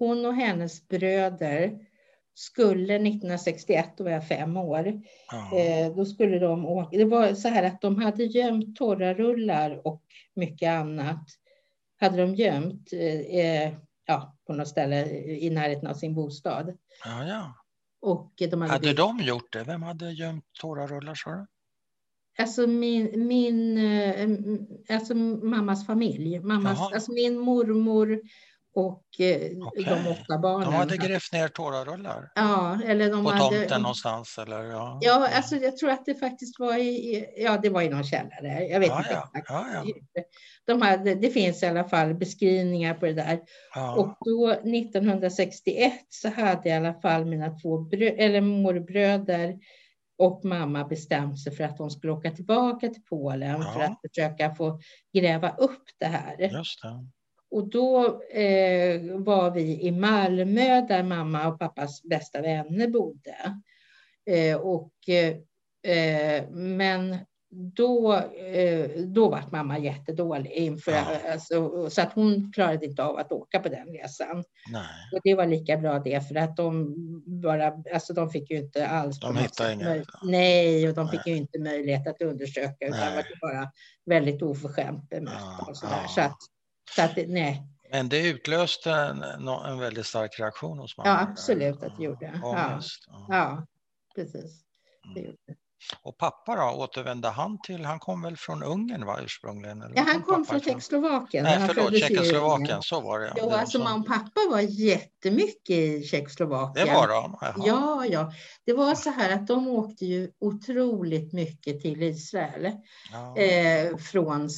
hon 0.00 0.26
och 0.26 0.34
hennes 0.34 0.88
bröder 0.88 1.78
skulle 2.34 2.94
1961, 2.94 3.92
då 3.96 4.04
var 4.04 4.10
jag 4.10 4.28
fem 4.28 4.56
år, 4.56 4.86
eh, 5.54 5.94
då 5.96 6.04
skulle 6.04 6.38
de 6.38 6.66
åka. 6.66 6.98
Det 6.98 7.04
var 7.04 7.34
så 7.34 7.48
här 7.48 7.62
att 7.62 7.80
de 7.80 8.02
hade 8.02 8.24
gömt 8.24 8.76
torrarullar 8.76 9.86
och 9.86 10.02
mycket 10.34 10.70
annat. 10.70 11.26
Hade 12.00 12.16
de 12.16 12.34
gömt 12.34 12.92
eh, 12.92 13.72
ja, 14.06 14.36
på 14.46 14.52
något 14.52 14.68
ställe 14.68 15.06
i 15.20 15.50
närheten 15.50 15.86
av 15.86 15.94
sin 15.94 16.14
bostad. 16.14 16.76
Ja, 17.04 17.24
ja. 17.24 17.54
Och 18.00 18.32
de 18.38 18.60
hade, 18.60 18.72
hade 18.72 18.92
de 18.92 19.20
gjort 19.20 19.52
det? 19.52 19.64
Vem 19.64 19.82
hade 19.82 20.12
gömt 20.12 20.44
torrarullar, 20.60 21.14
sa 21.14 21.30
du? 21.30 21.46
Alltså 22.38 22.66
min, 22.66 23.26
min 23.26 23.78
eh, 23.78 24.96
alltså 24.96 25.14
mammas 25.14 25.86
familj. 25.86 26.40
Mammas, 26.40 26.92
alltså 26.92 27.12
min 27.12 27.38
mormor 27.38 28.20
och 28.74 29.04
eh, 29.18 29.58
okay. 29.58 29.84
de 29.84 30.06
åtta 30.10 30.38
barnen. 30.38 30.70
De 30.70 30.74
hade 30.74 30.96
grävt 30.96 31.32
ner 31.32 31.48
tårarullar? 31.48 32.32
Ja, 32.34 32.78
eller 32.84 33.10
de 33.10 33.24
På 33.24 33.30
hade, 33.30 33.58
tomten 33.58 33.82
någonstans? 33.82 34.38
Eller, 34.38 34.64
ja. 34.64 34.98
ja, 35.00 35.28
alltså 35.34 35.56
jag 35.56 35.76
tror 35.76 35.90
att 35.90 36.04
det 36.04 36.14
faktiskt 36.14 36.58
var 36.58 36.76
i, 36.76 37.26
ja, 37.36 37.58
det 37.62 37.68
var 37.68 37.82
i 37.82 37.88
någon 37.88 38.04
källare. 38.04 38.66
Jag 38.66 38.80
vet 38.80 38.88
ja, 38.88 38.98
inte 38.98 39.12
ja. 39.12 39.30
Ja, 39.48 39.66
ja. 39.74 40.22
De 40.66 40.82
hade, 40.82 41.14
det 41.14 41.30
finns 41.30 41.62
i 41.62 41.66
alla 41.66 41.84
fall 41.84 42.14
beskrivningar 42.14 42.94
på 42.94 43.06
det 43.06 43.12
där. 43.12 43.40
Ja. 43.74 43.94
Och 43.96 44.16
då 44.24 44.50
1961 44.50 45.92
så 46.08 46.28
hade 46.28 46.68
i 46.68 46.72
alla 46.72 46.94
fall 46.94 47.24
mina 47.24 47.58
två 47.58 47.78
brö, 47.78 48.08
eller 48.08 48.40
morbröder 48.40 49.58
och 50.18 50.44
mamma 50.44 50.84
bestämde 50.84 51.36
sig 51.36 51.56
för 51.56 51.64
att 51.64 51.78
hon 51.78 51.90
skulle 51.90 52.12
åka 52.12 52.30
tillbaka 52.30 52.88
till 52.88 53.02
Polen 53.02 53.62
för 53.62 53.80
att 53.80 54.00
försöka 54.00 54.54
få 54.54 54.80
gräva 55.12 55.50
upp 55.50 55.84
det 55.98 56.06
här. 56.06 56.36
Just 56.38 56.82
det. 56.82 57.06
Och 57.50 57.68
då 57.68 58.22
eh, 58.30 59.00
var 59.16 59.50
vi 59.50 59.82
i 59.82 59.90
Malmö 59.90 60.80
där 60.80 61.02
mamma 61.02 61.48
och 61.48 61.58
pappas 61.58 62.02
bästa 62.02 62.40
vänner 62.40 62.88
bodde. 62.88 63.60
Eh, 64.30 64.56
och, 64.56 64.92
eh, 65.84 66.48
men 66.50 67.16
då, 67.52 68.14
eh, 68.14 68.90
då 69.06 69.28
var 69.28 69.44
mamma 69.52 69.78
jättedålig 69.78 70.52
inför, 70.52 70.92
ja. 70.92 71.32
alltså, 71.32 71.90
så 71.90 72.02
att 72.02 72.12
hon 72.12 72.52
klarade 72.52 72.86
inte 72.86 73.04
av 73.04 73.18
att 73.18 73.32
åka 73.32 73.60
på 73.60 73.68
den 73.68 73.88
resan. 73.88 74.44
Nej. 74.72 74.82
Och 75.12 75.20
det 75.24 75.34
var 75.34 75.46
lika 75.46 75.76
bra 75.76 75.98
det 75.98 76.28
för 76.28 76.34
att 76.34 76.56
de 76.56 76.94
bara, 77.42 77.72
alltså 77.94 78.14
de 78.14 78.30
fick 78.30 78.50
ju 78.50 78.56
inte 78.56 78.86
alls. 78.86 79.20
De 79.20 79.36
hittade 79.36 79.72
inget. 79.72 80.06
Nej, 80.22 80.88
och 80.88 80.94
de 80.94 81.08
fick 81.08 81.26
ju 81.26 81.36
inte 81.36 81.58
möjlighet 81.58 82.06
att 82.06 82.22
undersöka 82.22 82.86
utan 82.86 83.00
nej. 83.00 83.16
var 83.16 83.50
bara 83.50 83.70
väldigt 84.06 84.42
oförskämt 84.42 85.08
bemött 85.08 85.34
ja, 85.58 85.66
och 85.68 85.76
sådär. 85.76 86.00
Ja. 86.02 86.08
Så 86.08 86.20
att, 86.20 86.38
så 86.96 87.02
att, 87.02 87.16
nej. 87.16 87.62
Men 87.92 88.08
det 88.08 88.28
utlöste 88.28 88.92
en, 88.92 89.22
en 89.48 89.78
väldigt 89.78 90.06
stark 90.06 90.40
reaktion 90.40 90.78
hos 90.78 90.96
mamma? 90.96 91.08
Ja, 91.08 91.20
absolut 91.20 91.82
att 91.82 91.96
det 91.96 92.02
gjorde. 92.02 92.40
Ja, 92.42 92.80
ja. 93.28 93.66
precis. 94.14 94.64
Det 95.14 95.20
gjorde. 95.20 95.54
Och 96.02 96.18
pappa 96.18 96.56
då, 96.56 96.62
återvände 96.62 97.28
han 97.28 97.58
till, 97.62 97.84
han 97.84 97.98
kom 97.98 98.22
väl 98.22 98.36
från 98.36 98.62
Ungern 98.62 99.06
va, 99.06 99.18
ursprungligen? 99.24 99.82
Eller? 99.82 99.96
Ja, 99.96 100.02
han 100.02 100.22
kom 100.22 100.44
från 100.44 100.60
Tjeckoslovakien. 100.60 101.44
Nej, 101.44 101.68
förlåt, 101.68 101.98
Tjeckoslovakien, 101.98 102.82
så 102.82 103.00
var 103.00 103.20
det. 103.20 103.32
Jo, 103.36 103.48
det 103.48 103.60
alltså 103.60 103.78
mamma 103.78 104.00
och 104.00 104.06
pappa 104.06 104.40
var 104.50 104.60
jättemycket 104.60 105.70
i 105.70 106.02
Tjeckoslovakien. 106.02 106.86
Det 106.86 106.94
var 106.94 107.08
de? 107.08 107.38
Jaha. 107.40 107.54
Ja, 107.66 108.06
ja. 108.06 108.32
Det 108.64 108.72
var 108.72 108.94
så 108.94 109.10
här 109.10 109.34
att 109.34 109.46
de 109.46 109.68
åkte 109.68 110.06
ju 110.06 110.30
otroligt 110.40 111.32
mycket 111.32 111.80
till 111.80 112.02
Israel. 112.02 112.72
Ja. 113.12 113.36
Eh, 113.36 113.96
från 113.96 114.50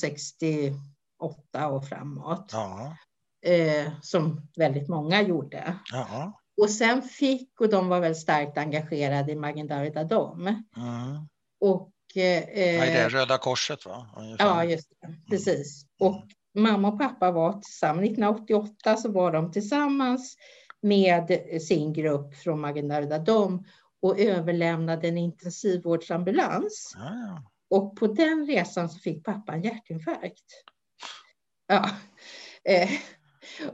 68 1.22 1.68
och 1.68 1.88
framåt. 1.88 2.50
Ja. 2.52 2.96
Eh, 3.44 3.92
som 4.02 4.48
väldigt 4.56 4.88
många 4.88 5.22
gjorde. 5.22 5.76
Ja. 5.92 6.32
Och 6.62 6.70
sen 6.70 7.02
fick, 7.02 7.60
och 7.60 7.68
de 7.68 7.88
var 7.88 8.00
väl 8.00 8.14
starkt 8.14 8.58
engagerade 8.58 9.32
i 9.32 9.36
Magen 9.36 9.66
David 9.66 9.96
Adom. 9.96 10.46
Mm. 10.46 11.28
Och, 11.60 11.92
eh, 12.14 12.44
det 12.46 12.96
är 12.96 13.08
Röda 13.08 13.38
Korset 13.38 13.86
va? 13.86 14.06
Ungefär. 14.16 14.46
Ja, 14.46 14.64
just 14.64 14.90
det. 14.90 15.30
Precis. 15.30 15.86
Mm. 16.00 16.12
Och 16.12 16.24
mamma 16.54 16.88
och 16.88 16.98
pappa 16.98 17.30
var 17.30 17.52
tillsammans, 17.52 18.04
1988 18.04 18.96
så 18.96 19.12
var 19.12 19.32
de 19.32 19.52
tillsammans 19.52 20.36
med 20.80 21.40
sin 21.62 21.92
grupp 21.92 22.34
från 22.34 22.60
Magen 22.60 22.88
David 22.88 23.12
Adom 23.12 23.64
och 24.02 24.20
överlämnade 24.20 25.08
en 25.08 25.18
intensivvårdsambulans. 25.18 26.92
Ja, 26.96 27.04
ja. 27.04 27.42
Och 27.70 27.96
på 27.96 28.06
den 28.06 28.46
resan 28.46 28.88
så 28.88 28.98
fick 28.98 29.24
pappa 29.24 29.52
en 29.52 29.62
hjärtinfarkt. 29.62 30.64
Ja. 31.74 31.90
Eh, 32.64 32.90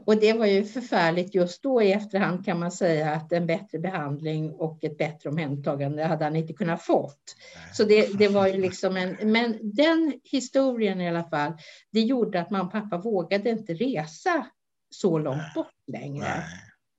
Och 0.05 0.17
det 0.17 0.33
var 0.33 0.45
ju 0.45 0.65
förfärligt 0.65 1.35
just 1.35 1.63
då 1.63 1.81
i 1.81 1.91
efterhand 1.91 2.45
kan 2.45 2.59
man 2.59 2.71
säga 2.71 3.11
att 3.13 3.31
en 3.31 3.47
bättre 3.47 3.79
behandling 3.79 4.51
och 4.51 4.83
ett 4.83 4.97
bättre 4.97 5.29
omhändertagande 5.29 6.03
hade 6.03 6.23
han 6.23 6.35
inte 6.35 6.53
kunnat 6.53 6.81
fått. 6.81 7.35
Så 7.73 7.83
det, 7.83 8.17
det 8.17 8.27
var 8.27 8.47
ju 8.47 8.61
liksom 8.61 8.97
en, 8.97 9.17
men 9.31 9.57
den 9.61 10.13
historien 10.23 11.01
i 11.01 11.09
alla 11.09 11.23
fall, 11.23 11.53
det 11.91 11.99
gjorde 12.01 12.41
att 12.41 12.49
mamma 12.49 12.63
och 12.63 12.71
pappa 12.71 12.97
vågade 12.97 13.49
inte 13.49 13.73
resa 13.73 14.47
så 14.89 15.17
långt 15.19 15.53
bort 15.55 15.73
längre. 15.87 16.43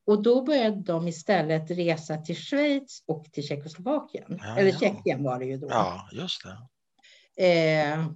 Och 0.06 0.22
då 0.22 0.42
började 0.42 0.82
de 0.82 1.08
istället 1.08 1.70
resa 1.70 2.16
till 2.16 2.36
Schweiz 2.36 3.02
och 3.06 3.24
till 3.32 3.44
Tjeckoslovakien. 3.44 4.38
Ja, 4.42 4.58
Eller 4.58 4.72
Tjeckien 4.72 5.22
var 5.22 5.38
det 5.38 5.44
ju 5.44 5.56
då. 5.56 5.66
Ja, 5.70 6.08
just 6.12 6.42
det. 6.44 6.56
Eh, 7.46 8.06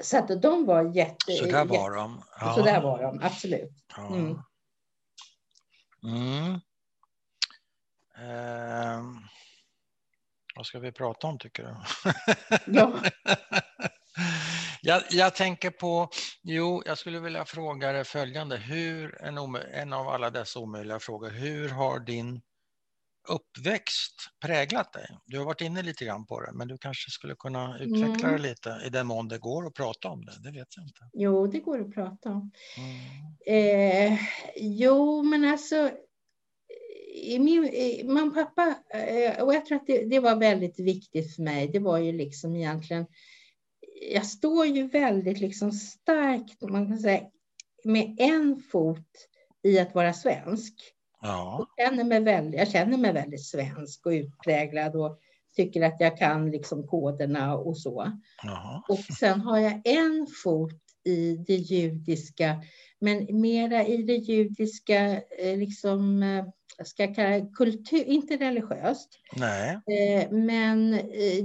så 0.00 0.18
att 0.18 0.42
de 0.42 0.66
var 0.66 0.96
jätte... 0.96 1.32
Så 1.32 1.44
där 1.44 1.64
var 1.64 1.90
de. 1.90 2.22
Ja. 2.40 2.54
Så 2.54 2.62
där 2.62 2.80
var 2.80 3.02
de, 3.02 3.20
absolut. 3.22 3.72
Ja. 3.96 4.06
Mm. 4.06 4.38
Mm. 6.04 6.60
Eh, 8.18 9.02
vad 10.56 10.66
ska 10.66 10.78
vi 10.78 10.92
prata 10.92 11.26
om 11.26 11.38
tycker 11.38 11.62
du? 11.62 11.74
Ja. 12.66 12.92
jag, 14.82 15.02
jag, 15.10 15.34
tänker 15.34 15.70
på, 15.70 16.08
jo, 16.42 16.82
jag 16.86 16.98
skulle 16.98 17.20
vilja 17.20 17.44
fråga 17.44 17.92
dig 17.92 18.04
följande. 18.04 18.56
Hur, 18.56 19.22
en, 19.22 19.38
en 19.72 19.92
av 19.92 20.08
alla 20.08 20.30
dessa 20.30 20.58
omöjliga 20.58 20.98
frågor, 20.98 21.30
hur 21.30 21.68
har 21.68 21.98
din 21.98 22.42
uppväxt 23.28 24.14
präglat 24.44 24.92
dig? 24.92 25.06
Du 25.26 25.38
har 25.38 25.44
varit 25.44 25.60
inne 25.60 25.82
lite 25.82 26.04
grann 26.04 26.26
på 26.26 26.40
det, 26.40 26.52
men 26.52 26.68
du 26.68 26.78
kanske 26.78 27.10
skulle 27.10 27.34
kunna 27.34 27.78
utveckla 27.78 28.28
mm. 28.28 28.32
det 28.32 28.48
lite 28.48 28.82
i 28.86 28.88
den 28.90 29.06
mån 29.06 29.28
det 29.28 29.38
går 29.38 29.66
att 29.66 29.74
prata 29.74 30.08
om 30.08 30.24
det. 30.24 30.32
Det 30.42 30.50
vet 30.50 30.68
jag 30.76 30.84
inte. 30.84 31.10
Jo, 31.12 31.46
det 31.46 31.58
går 31.58 31.80
att 31.80 31.94
prata 31.94 32.30
om. 32.30 32.50
Mm. 32.76 34.12
Eh, 34.12 34.18
jo, 34.56 35.22
men 35.22 35.44
alltså 35.44 35.90
i 37.14 37.38
min, 37.38 38.28
och 38.28 38.34
pappa, 38.34 38.74
eh, 38.94 39.42
och 39.42 39.54
jag 39.54 39.66
tror 39.66 39.76
att 39.76 39.86
det, 39.86 40.04
det, 40.04 40.20
var 40.20 40.36
väldigt 40.36 40.80
viktigt 40.80 41.34
för 41.34 41.42
mig. 41.42 41.68
Det 41.68 41.78
var 41.78 41.98
ju 41.98 42.12
liksom 42.12 42.56
egentligen, 42.56 43.06
jag 44.12 44.26
står 44.26 44.66
ju 44.66 44.88
väldigt 44.88 45.40
liksom 45.40 45.72
starkt, 45.72 46.62
man 46.62 46.86
kan 46.86 46.98
säga, 46.98 47.22
med 47.84 48.16
en 48.18 48.62
fot 48.72 49.28
i 49.62 49.78
att 49.78 49.94
vara 49.94 50.12
svensk. 50.12 50.74
Ja. 51.22 51.66
Jag, 51.76 51.88
känner 51.88 52.04
mig 52.04 52.20
väldigt, 52.20 52.60
jag 52.60 52.70
känner 52.70 52.98
mig 52.98 53.12
väldigt 53.12 53.44
svensk 53.44 54.06
och 54.06 54.10
utpräglad 54.10 54.96
och 54.96 55.18
tycker 55.56 55.82
att 55.82 55.96
jag 56.00 56.18
kan 56.18 56.50
liksom 56.50 56.86
koderna 56.86 57.56
och 57.56 57.78
så. 57.78 58.12
Jaha. 58.42 58.82
Och 58.88 58.98
sen 58.98 59.40
har 59.40 59.58
jag 59.58 59.80
en 59.84 60.26
fot 60.44 60.82
i 61.04 61.36
det 61.36 61.56
judiska, 61.56 62.62
men 62.98 63.40
mera 63.40 63.86
i 63.86 64.02
det 64.02 64.16
judiska, 64.16 65.22
eh, 65.38 65.58
liksom, 65.58 66.22
eh, 66.22 66.44
ska 66.84 67.02
jag 67.02 67.14
kalla 67.14 67.46
kultur, 67.46 68.04
inte 68.04 68.36
religiöst, 68.36 69.18
Nej. 69.36 69.70
Eh, 69.70 70.30
men 70.30 70.90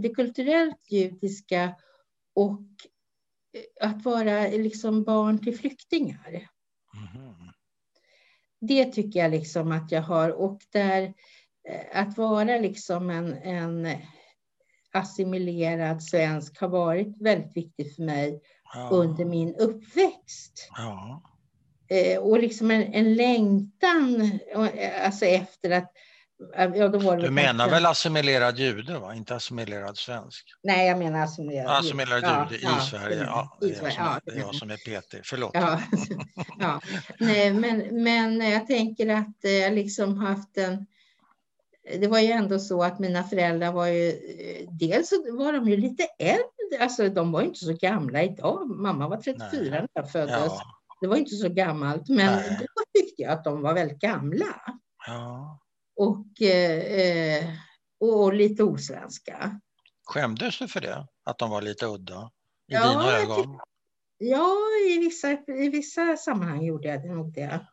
det 0.02 0.16
kulturellt 0.16 0.92
judiska 0.92 1.76
och 2.36 2.62
att 3.82 4.06
vara 4.06 4.48
liksom 4.48 5.04
barn 5.04 5.40
till 5.40 5.58
flyktingar. 5.58 6.50
Mm 7.16 7.27
det 8.60 8.86
tycker 8.86 9.20
jag 9.20 9.32
liksom 9.32 9.72
att 9.72 9.92
jag 9.92 10.02
har. 10.02 10.30
Och 10.30 10.60
där 10.72 11.14
eh, 11.70 12.02
att 12.02 12.18
vara 12.18 12.58
liksom 12.58 13.10
en, 13.10 13.34
en 13.34 13.98
assimilerad 14.94 16.04
svensk 16.04 16.62
har 16.62 16.68
varit 16.68 17.22
väldigt 17.22 17.58
viktigt 17.58 17.96
för 17.96 18.04
mig 18.04 18.42
ja. 18.74 18.90
under 18.92 19.26
min 19.26 19.56
uppväxt. 19.56 20.70
Ja. 20.78 21.24
Eh, 21.90 22.20
och 22.20 22.40
liksom 22.40 22.72
en, 22.72 22.94
en 22.94 23.14
längtan 23.14 24.22
eh, 24.54 25.06
alltså 25.06 25.26
efter 25.26 25.72
att 25.72 25.92
Ja, 26.40 26.68
var 26.68 27.18
det 27.18 27.24
du 27.24 27.32
menar 27.32 27.70
väl 27.70 27.86
assimilerad 27.86 28.60
jude, 28.60 29.00
va? 29.00 29.16
inte 29.16 29.36
assimilerad 29.36 29.98
svensk? 29.98 30.46
Nej, 30.64 30.88
jag 30.88 31.00
menar 31.00 31.24
assimilerad, 31.24 31.72
assimilerad 31.72 32.52
jude 32.52 32.62
i 32.62 32.64
ja, 32.64 32.80
Sverige. 32.80 33.24
Ja, 33.24 33.58
det, 33.62 33.66
är 33.66 33.70
jag 33.70 33.94
som, 33.94 34.04
ja, 34.06 34.20
är 34.34 34.40
jag 34.40 34.56
som 34.56 34.72
är 34.72 34.76
PT. 34.76 35.16
Förlåt. 35.24 35.52
Ja, 35.54 35.82
ja. 36.60 36.82
Nej, 37.20 37.54
men, 37.54 38.04
men 38.04 38.50
jag 38.50 38.68
tänker 38.68 39.08
att 39.08 39.36
jag 39.42 39.74
liksom 39.74 40.18
haft 40.18 40.58
en... 40.58 40.86
Det 42.00 42.08
var 42.08 42.20
ju 42.20 42.32
ändå 42.32 42.60
så 42.60 42.84
att 42.84 43.00
mina 43.00 43.24
föräldrar 43.24 43.72
var 43.72 43.88
ju... 43.88 44.14
Dels 44.72 45.14
var 45.32 45.54
de 45.54 45.70
ju 45.70 45.78
lite 45.78 46.04
äldre, 46.20 46.84
alltså 46.84 47.10
de 47.10 47.32
var 47.32 47.42
inte 47.42 47.60
så 47.60 47.74
gamla 47.74 48.24
idag. 48.24 48.70
Mamma 48.70 49.08
var 49.08 49.18
34 49.18 49.48
Nej. 49.52 49.70
när 49.70 49.88
jag 49.94 50.12
föddes. 50.12 50.54
Det 51.02 51.08
var 51.08 51.16
inte 51.16 51.36
så 51.36 51.50
gammalt, 51.50 52.10
men 52.10 52.36
Nej. 52.36 52.58
då 52.60 53.02
tyckte 53.02 53.22
jag 53.22 53.32
att 53.32 53.44
de 53.44 53.62
var 53.62 53.74
väldigt 53.74 54.00
gamla. 54.00 54.46
Ja 55.08 55.60
och, 55.98 56.42
eh, 56.42 57.46
och 58.00 58.34
lite 58.34 58.64
osvenska. 58.64 59.60
Skämdes 60.06 60.60
du 60.60 60.68
för 60.68 60.82
det? 60.82 61.08
Att 61.24 61.38
de 61.38 61.50
var 61.50 61.62
lite 61.62 61.86
udda 61.86 62.32
i 62.72 62.74
ja, 62.74 62.90
dina 62.90 63.18
ögon? 63.18 63.60
Ja, 64.18 64.56
i 64.90 64.98
vissa, 64.98 65.32
i 65.48 65.70
vissa 65.70 66.18
sammanhang 66.18 66.66
gjorde 66.66 66.88
jag 66.88 67.06
nog 67.06 67.34
det. 67.34 67.68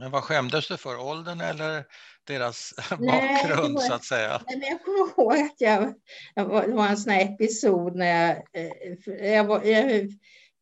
Men 0.00 0.10
vad 0.10 0.24
skämdes 0.24 0.68
du 0.68 0.76
för? 0.76 1.00
Åldern 1.00 1.40
eller 1.40 1.84
deras 2.24 2.74
nej, 2.98 3.42
bakgrund 3.42 3.74
var, 3.74 3.82
så 3.82 3.94
att 3.94 4.04
säga? 4.04 4.42
Nej, 4.46 4.58
men 4.58 4.68
jag 4.68 4.84
kommer 4.84 4.98
ihåg 4.98 5.46
att 5.46 5.60
jag, 5.60 5.94
jag 6.34 6.44
var, 6.44 6.66
det 6.66 6.74
var 6.74 6.88
en 6.88 6.96
sån 6.96 7.12
här 7.12 7.24
episod 7.24 7.96
när 7.96 8.06
jag, 8.06 8.36
eh, 8.52 9.32
jag, 9.32 9.44
var, 9.44 9.62
jag, 9.62 10.08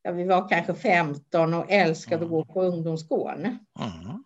ja, 0.02 0.12
vi 0.12 0.24
var 0.24 0.48
kanske 0.48 0.74
15 0.74 1.54
och 1.54 1.70
älskade 1.70 2.16
mm. 2.16 2.26
att 2.26 2.30
gå 2.30 2.52
på 2.52 2.62
ungdomsgården. 2.62 3.58
Mm. 3.80 4.24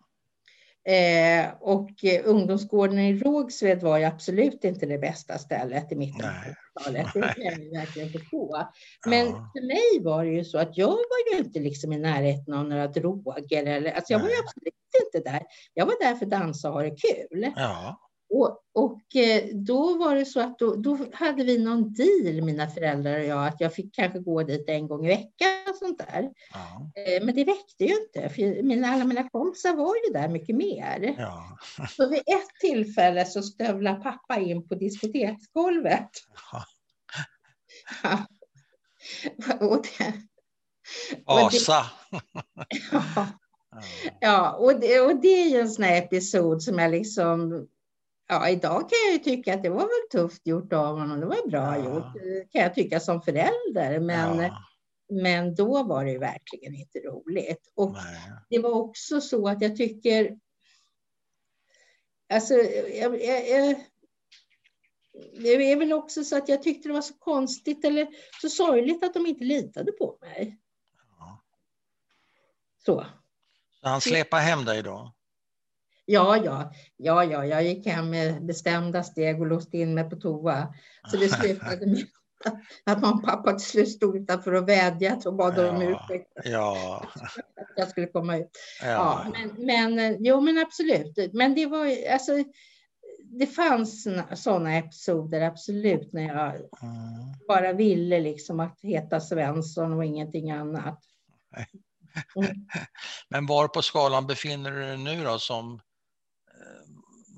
Eh, 0.85 1.49
och 1.59 2.05
eh, 2.05 2.21
ungdomsgården 2.25 2.99
i 2.99 3.19
Rågsved 3.19 3.81
var 3.81 3.97
ju 3.97 4.03
absolut 4.03 4.63
inte 4.63 4.85
det 4.85 4.97
bästa 4.97 5.37
stället 5.37 5.91
i 5.91 5.95
mitten 5.95 6.25
av 6.25 6.31
70-talet. 6.31 7.07
Det 7.13 7.21
kan 7.21 7.43
jag 7.43 7.79
verkligen 7.79 8.09
förstå. 8.09 8.67
Men 9.05 9.27
ja. 9.27 9.51
för 9.53 9.67
mig 9.67 10.03
var 10.03 10.25
det 10.25 10.31
ju 10.31 10.45
så 10.45 10.57
att 10.57 10.77
jag 10.77 10.87
var 10.87 11.31
ju 11.31 11.37
inte 11.43 11.59
liksom 11.59 11.93
i 11.93 11.99
närheten 11.99 12.53
av 12.53 12.65
några 12.65 12.87
droger. 12.87 13.65
Eller, 13.65 13.91
alltså 13.91 14.13
jag 14.13 14.19
Nej. 14.19 14.27
var 14.27 14.35
ju 14.35 14.39
absolut 14.39 14.73
inte 15.05 15.31
där. 15.31 15.43
Jag 15.73 15.85
var 15.85 15.95
där 16.03 16.15
för 16.15 16.25
att 16.25 16.31
dansa 16.31 16.69
och 16.69 16.73
ha 16.73 16.81
det 16.81 16.95
kul. 16.95 17.51
Ja. 17.55 17.99
Och, 18.35 18.59
och 18.73 19.15
eh, 19.15 19.43
då 19.53 19.97
var 19.97 20.15
det 20.15 20.25
så 20.25 20.39
att 20.39 20.59
då, 20.59 20.75
då, 20.75 20.97
hade 21.13 21.43
vi 21.43 21.57
någon 21.57 21.93
deal, 21.93 22.41
mina 22.41 22.67
föräldrar 22.67 23.19
och 23.19 23.25
jag, 23.25 23.47
att 23.47 23.61
jag 23.61 23.73
fick 23.73 23.95
kanske 23.95 24.19
gå 24.19 24.43
dit 24.43 24.69
en 24.69 24.87
gång 24.87 25.05
i 25.05 25.09
veckan. 25.09 25.49
Och 25.69 25.75
sånt 25.75 25.97
där. 25.97 26.29
Ja. 26.53 26.91
Eh, 27.01 27.25
men 27.25 27.35
det 27.35 27.43
räckte 27.43 27.83
ju 27.85 27.95
inte, 28.01 28.29
för 28.29 28.63
mina, 28.63 28.87
alla 28.87 29.05
mina 29.05 29.29
kompisar 29.29 29.75
var 29.75 29.95
ju 29.95 30.13
där 30.13 30.29
mycket 30.29 30.55
mer. 30.55 31.15
Ja. 31.17 31.57
Så 31.89 32.09
vid 32.09 32.19
ett 32.19 32.49
tillfälle 32.61 33.25
så 33.25 33.41
stövlade 33.41 34.01
pappa 34.01 34.39
in 34.39 34.67
på 34.67 34.75
diskoteksgolvet. 34.75 36.09
Ja. 36.51 36.65
ja. 38.03 38.25
Och 39.67 39.85
det, 39.97 40.13
Asa! 41.25 41.85
ja. 42.91 43.27
ja, 44.19 44.51
och 44.51 44.79
det, 44.79 44.99
och 44.99 45.21
det 45.21 45.41
är 45.41 45.49
ju 45.49 45.59
en 45.59 45.69
sån 45.69 45.83
här 45.83 45.97
episod 45.97 46.63
som 46.63 46.79
jag 46.79 46.91
liksom 46.91 47.67
Ja, 48.27 48.49
idag 48.49 48.79
kan 48.79 48.97
jag 49.05 49.13
ju 49.13 49.19
tycka 49.19 49.53
att 49.53 49.63
det 49.63 49.69
var 49.69 49.79
väl 49.79 50.21
tufft 50.21 50.47
gjort 50.47 50.73
av 50.73 50.99
honom. 50.99 51.19
Det 51.19 51.25
var 51.25 51.49
bra 51.49 51.77
ja. 51.77 51.83
gjort, 51.83 52.13
kan 52.51 52.61
jag 52.61 52.75
tycka 52.75 52.99
som 52.99 53.21
förälder. 53.21 53.99
Men, 53.99 54.39
ja. 54.39 54.63
men 55.09 55.55
då 55.55 55.83
var 55.83 56.05
det 56.05 56.17
verkligen 56.17 56.75
inte 56.75 56.99
roligt. 56.99 57.71
Och 57.75 57.91
Nej. 57.91 58.31
det 58.49 58.59
var 58.59 58.71
också 58.71 59.21
så 59.21 59.47
att 59.47 59.61
jag 59.61 59.75
tycker... 59.75 60.39
Alltså, 62.33 62.53
jag, 62.53 63.23
jag, 63.23 63.49
jag, 63.49 63.83
det 65.33 65.71
är 65.71 65.77
väl 65.77 65.93
också 65.93 66.23
så 66.23 66.37
att 66.37 66.49
jag 66.49 66.63
tyckte 66.63 66.89
det 66.89 66.93
var 66.93 67.01
så 67.01 67.13
konstigt 67.13 67.85
eller 67.85 68.07
så 68.41 68.49
sorgligt 68.49 69.03
att 69.03 69.13
de 69.13 69.25
inte 69.25 69.43
litade 69.43 69.91
på 69.91 70.17
mig. 70.21 70.59
Ja. 71.19 71.43
Så. 72.85 73.05
Så 73.81 73.87
han 73.87 74.01
släpade 74.01 74.41
hem 74.41 74.65
dig 74.65 74.83
då? 74.83 75.13
Ja, 76.05 76.37
ja, 76.37 76.71
ja, 76.97 77.23
ja, 77.23 77.45
jag 77.45 77.63
gick 77.63 77.87
hem 77.87 78.09
med 78.09 78.45
bestämda 78.45 79.03
steg 79.03 79.39
och 79.41 79.47
låste 79.47 79.77
in 79.77 79.93
mig 79.93 80.09
på 80.09 80.15
toa. 80.15 80.73
Så 81.11 81.17
det 81.17 81.29
slutade 81.29 81.85
med 81.85 82.05
att 82.85 83.01
mamma 83.01 83.15
och 83.15 83.25
pappa 83.25 83.53
till 83.53 83.65
slut 83.65 83.89
stod 83.89 84.17
utanför 84.17 84.53
och 84.53 84.69
vädjade 84.69 85.29
och 85.29 85.35
bad 85.35 85.53
ja, 85.57 85.69
om 85.69 85.81
ursäkt. 85.81 86.31
Ja. 86.43 87.05
Att 87.55 87.67
jag 87.75 87.89
skulle 87.89 88.07
komma 88.07 88.37
ut. 88.37 88.49
Ja. 88.81 88.87
ja. 88.87 89.31
men, 89.33 89.65
men, 89.65 90.17
jo, 90.23 90.41
men 90.41 90.57
absolut. 90.57 91.33
Men 91.33 91.55
det 91.55 91.65
var 91.65 92.11
alltså, 92.13 92.43
det 93.39 93.47
fanns 93.47 94.07
sådana 94.35 94.77
episoder, 94.77 95.41
absolut, 95.41 96.13
när 96.13 96.27
jag 96.27 96.55
mm. 96.55 96.67
bara 97.47 97.73
ville 97.73 98.19
liksom 98.19 98.59
att 98.59 98.79
heta 98.81 99.19
Svensson 99.19 99.93
och 99.93 100.05
ingenting 100.05 100.51
annat. 100.51 100.99
Mm. 102.35 102.49
Men 103.29 103.45
var 103.45 103.67
på 103.67 103.81
skalan 103.81 104.27
befinner 104.27 104.71
du 104.71 104.79
dig 104.79 104.97
nu 104.97 105.23
då 105.23 105.39
som 105.39 105.79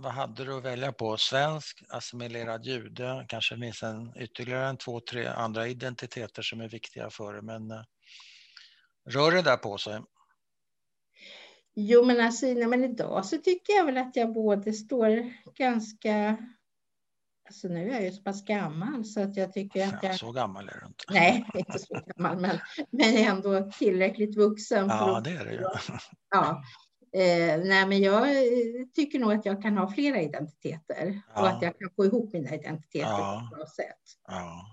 vad 0.05 0.13
hade 0.13 0.45
du 0.45 0.57
att 0.57 0.63
välja 0.63 0.91
på? 0.91 1.17
Svensk, 1.17 1.83
assimilerad 1.89 2.65
jude, 2.65 3.25
kanske 3.27 3.57
finns 3.57 3.83
en, 3.83 4.17
ytterligare 4.17 4.67
en 4.67 4.77
två, 4.77 4.99
tre 4.99 5.27
andra 5.27 5.67
identiteter 5.67 6.41
som 6.41 6.61
är 6.61 6.69
viktiga 6.69 7.09
för 7.09 7.33
dig. 7.33 7.41
Men 7.41 7.71
uh, 7.71 7.83
rör 9.09 9.31
det 9.31 9.41
där 9.41 9.57
på 9.57 9.77
sig? 9.77 10.01
Jo, 11.75 12.05
men 12.05 12.21
alltså, 12.21 12.45
nej, 12.45 12.67
men 12.67 12.83
idag 12.83 13.25
så 13.25 13.37
tycker 13.37 13.73
jag 13.73 13.85
väl 13.85 13.97
att 13.97 14.15
jag 14.15 14.33
både 14.33 14.73
står 14.73 15.33
ganska... 15.57 16.37
Alltså 17.47 17.67
nu 17.67 17.89
är 17.89 17.93
jag 17.93 18.03
ju 18.03 18.11
så 18.11 18.23
pass 18.23 18.45
gammal 18.45 19.05
så 19.05 19.21
att 19.21 19.37
jag 19.37 19.53
tycker 19.53 19.87
att 19.87 20.03
jag... 20.03 20.19
så 20.19 20.31
gammal 20.31 20.69
är 20.69 20.79
du 20.81 20.87
inte. 20.87 21.03
Nej, 21.09 21.45
inte 21.53 21.79
så 21.79 22.01
gammal, 22.15 22.39
men, 22.39 22.59
men 22.91 23.15
ändå 23.15 23.71
tillräckligt 23.71 24.35
vuxen. 24.35 24.87
Ja, 24.87 25.21
det 25.23 25.29
är 25.29 25.45
det 25.45 25.53
ju. 25.53 25.63
Ja. 26.29 26.63
Eh, 27.15 27.59
nej, 27.63 27.85
men 27.85 28.01
jag 28.01 28.27
tycker 28.95 29.19
nog 29.19 29.33
att 29.33 29.45
jag 29.45 29.61
kan 29.61 29.77
ha 29.77 29.91
flera 29.91 30.21
identiteter 30.21 31.21
ja. 31.35 31.41
och 31.41 31.47
att 31.47 31.61
jag 31.61 31.79
kan 31.79 31.89
få 31.95 32.05
ihop 32.05 32.33
mina 32.33 32.55
identiteter 32.55 33.09
ja. 33.09 33.47
på 33.49 33.55
ett 33.55 33.59
bra 33.59 33.67
sätt. 33.67 34.01
Ja. 34.27 34.65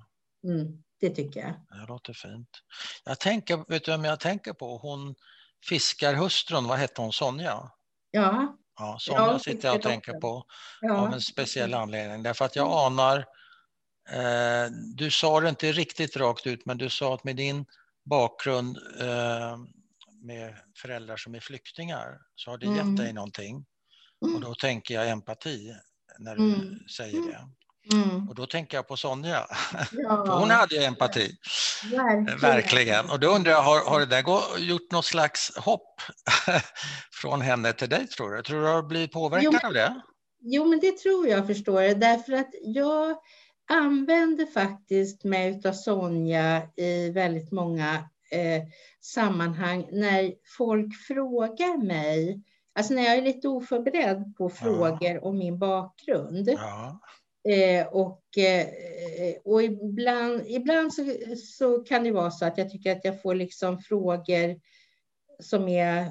Mm, 0.45 0.83
det 1.01 1.11
tycker 1.11 1.41
jag. 1.41 1.81
Det 1.81 1.87
låter 1.89 2.13
fint. 2.13 2.49
Jag 3.05 3.21
tänker, 3.21 3.65
vet 3.69 3.85
du 3.85 3.91
vem 3.91 4.05
jag 4.05 4.21
tänker 4.21 4.53
på? 4.53 4.79
Hon 4.79 5.15
fiskarhustrun, 5.69 6.69
vad 6.69 6.79
hette 6.79 7.01
hon, 7.01 7.13
Sonja? 7.13 7.71
Ja. 8.11 8.57
Ja, 8.79 8.97
Sonja 9.01 9.21
ja, 9.21 9.39
sitter 9.39 9.69
jag 9.69 9.77
och 9.77 9.83
tänker 9.83 10.13
på 10.13 10.45
ja. 10.81 10.97
av 10.97 11.13
en 11.13 11.21
speciell 11.21 11.75
anledning. 11.75 12.23
Därför 12.23 12.45
att 12.45 12.57
jag 12.57 12.87
anar, 12.87 13.19
eh, 14.11 14.71
du 14.97 15.11
sa 15.11 15.41
det 15.41 15.49
inte 15.49 15.73
riktigt 15.73 16.17
rakt 16.17 16.47
ut, 16.47 16.67
men 16.67 16.79
du 16.79 16.91
sa 16.91 17.15
att 17.15 17.25
med 17.25 17.37
din 17.37 17.67
bakgrund 18.05 18.79
eh, 19.01 19.59
med 20.23 20.55
föräldrar 20.77 21.17
som 21.17 21.35
är 21.35 21.41
flyktingar 21.41 22.19
så 22.35 22.51
har 22.51 22.59
det 22.59 22.67
mm. 22.67 22.77
gett 22.77 22.97
dig 22.97 23.13
någonting. 23.13 23.65
Och 24.21 24.41
då 24.41 24.55
tänker 24.55 24.95
jag 24.95 25.09
empati 25.09 25.75
när 26.19 26.37
du 26.37 26.43
mm. 26.43 26.79
säger 26.97 27.21
det. 27.21 27.49
Mm. 27.93 28.29
Och 28.29 28.35
då 28.35 28.47
tänker 28.47 28.77
jag 28.77 28.89
på 28.89 28.97
Sonja, 28.97 29.47
ja. 29.93 30.39
hon 30.41 30.51
hade 30.51 30.75
ju 30.75 30.83
empati. 30.83 31.37
Verkligen. 31.91 32.39
Verkligen. 32.39 33.11
Och 33.11 33.21
då 33.21 33.29
undrar 33.29 33.53
jag, 33.53 33.63
har, 33.63 33.85
har 33.85 34.01
det 34.01 34.07
där 34.07 34.59
gjort 34.59 34.93
något 34.93 35.05
slags 35.05 35.57
hopp 35.57 36.01
från 37.23 37.41
henne 37.41 37.73
till 37.73 37.89
dig 37.89 38.07
tror 38.07 38.31
du? 38.31 38.43
Tror 38.43 38.61
du 38.61 38.67
har 38.67 38.83
blivit 38.83 39.13
påverkad 39.13 39.59
jo, 39.63 39.69
av 39.69 39.73
det? 39.73 40.03
Jo, 40.41 40.65
men 40.65 40.81
det 40.81 40.99
tror 40.99 41.29
jag 41.29 41.47
förstår 41.47 41.83
jag, 41.83 42.01
därför 42.01 42.33
att 42.33 42.51
jag 42.63 43.17
använder 43.69 44.47
faktiskt 44.47 45.25
mig 45.25 45.63
av 45.65 45.73
Sonja 45.73 46.63
i 46.77 47.11
väldigt 47.11 47.53
många 47.53 48.09
eh, 48.33 48.63
sammanhang 49.01 49.89
när 49.93 50.35
folk 50.57 50.95
frågar 51.09 51.85
mig, 51.85 52.43
alltså 52.75 52.95
när 52.95 53.03
jag 53.03 53.17
är 53.17 53.23
lite 53.23 53.49
oförberedd 53.49 54.35
på 54.39 54.51
frågor 54.51 54.99
ja. 55.01 55.21
om 55.21 55.39
min 55.39 55.59
bakgrund. 55.59 56.49
Ja. 56.49 57.01
Eh, 57.49 57.87
och, 57.87 58.39
eh, 58.39 58.67
och 59.45 59.63
ibland, 59.63 60.43
ibland 60.47 60.95
så, 60.95 61.03
så 61.37 61.79
kan 61.79 62.05
det 62.05 62.13
vara 62.13 62.31
så 62.31 62.45
att 62.45 62.59
jag 62.59 62.71
tycker 62.71 62.93
att 62.93 63.05
jag 63.05 63.23
får 63.23 63.35
liksom 63.35 63.79
frågor 63.79 64.61
som 65.41 65.69
är 65.69 66.11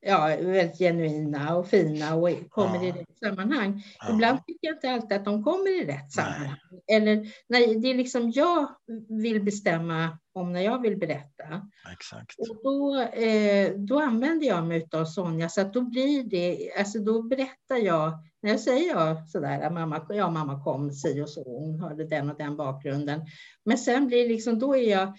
ja, 0.00 0.26
väldigt 0.26 0.78
genuina 0.78 1.56
och 1.56 1.68
fina 1.68 2.14
och 2.14 2.50
kommer 2.50 2.76
ja. 2.76 2.82
i 2.82 2.92
rätt 2.92 3.18
sammanhang. 3.18 3.82
Ja. 3.98 4.14
Ibland 4.14 4.38
tycker 4.46 4.66
jag 4.66 4.76
inte 4.76 4.90
alltid 4.90 5.12
att 5.12 5.24
de 5.24 5.44
kommer 5.44 5.82
i 5.82 5.84
rätt 5.84 6.12
sammanhang. 6.12 6.56
Nej. 6.70 6.96
Eller 6.96 7.26
nej, 7.48 7.74
det 7.74 7.90
är 7.90 7.94
liksom 7.94 8.30
jag 8.30 8.68
vill 9.08 9.42
bestämma 9.42 10.18
om 10.32 10.52
när 10.52 10.60
jag 10.60 10.82
vill 10.82 10.96
berätta. 10.96 11.68
Exakt. 11.92 12.38
Och 12.38 12.62
då, 12.62 13.00
eh, 13.00 13.72
då 13.76 14.00
använder 14.00 14.46
jag 14.46 14.66
mig 14.66 14.88
av 14.92 15.04
Sonja, 15.04 15.48
så 15.48 15.60
att 15.60 15.72
då 15.72 15.80
blir 15.80 16.24
det, 16.24 16.72
alltså 16.78 16.98
då 16.98 17.22
berättar 17.22 17.76
jag, 17.76 18.12
när 18.42 18.50
jag 18.50 18.60
säger 18.60 18.88
jag 18.88 19.28
sådär, 19.28 19.70
mamma, 19.70 20.06
ja 20.08 20.30
mamma 20.30 20.64
kom 20.64 20.92
si 20.92 21.20
och 21.20 21.28
så, 21.28 21.44
hon 21.44 21.80
hörde 21.80 22.04
den 22.04 22.30
och 22.30 22.36
den 22.38 22.56
bakgrunden. 22.56 23.20
Men 23.64 23.78
sen 23.78 24.06
blir 24.06 24.28
liksom, 24.28 24.58
då 24.58 24.76
är 24.76 24.90
jag 24.90 25.14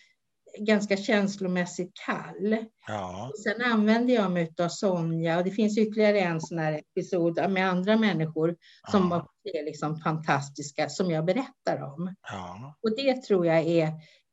ganska 0.58 0.98
känslomässigt 0.98 1.92
kall. 2.06 2.58
Ja. 2.88 3.32
Sen 3.44 3.62
använder 3.62 4.14
jag 4.14 4.32
mig 4.32 4.54
av 4.60 4.70
Sonja 4.70 5.38
och 5.38 5.44
det 5.44 5.52
finns 5.52 5.78
ytterligare 5.78 6.20
en 6.20 6.42
sån 6.42 6.60
här 6.60 6.74
episod 6.74 7.52
med 7.52 7.70
andra 7.70 7.98
människor 7.98 8.56
som 8.92 9.12
ja. 9.12 9.28
är 9.54 9.66
liksom 9.66 10.00
fantastiska 10.00 10.90
som 10.90 11.12
jag 11.12 11.26
berättar 11.26 11.84
om. 11.84 12.16
Ja. 12.32 12.78
Och 12.84 12.96
det 12.96 13.24
tror 13.24 13.46
jag 13.46 13.60
är 13.60 13.92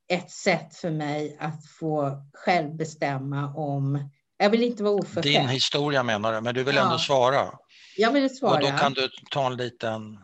ett 0.08 0.30
sätt 0.30 0.74
för 0.74 0.90
mig 0.90 1.36
att 1.40 1.66
få 1.80 2.22
själv 2.32 2.76
bestämma 2.76 3.54
om 3.54 4.10
jag 4.36 4.50
vill 4.50 4.62
inte 4.62 4.82
vara 4.82 4.94
oförskämd. 4.94 5.24
Din 5.24 5.48
historia 5.48 6.02
menar 6.02 6.32
du, 6.32 6.40
men 6.40 6.54
du 6.54 6.64
vill 6.64 6.76
ja. 6.76 6.82
ändå 6.84 6.98
svara? 6.98 7.58
Jag 7.96 8.12
vill 8.12 8.36
svara. 8.36 8.54
Och 8.54 8.60
då 8.60 8.66
kan 8.66 8.92
du 8.92 9.08
ta 9.30 9.46
en 9.46 9.56
liten, 9.56 10.18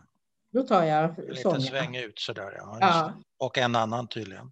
då 0.53 0.63
tar 0.63 0.85
jag 0.85 1.19
en 1.19 1.35
liten 1.35 1.63
sväng 1.63 1.97
ut 1.97 2.19
sådär. 2.19 2.55
Ja, 2.57 2.79
ja. 2.81 3.13
Och 3.39 3.59
en 3.59 3.77
annan 3.77 4.09
tydligen. 4.09 4.51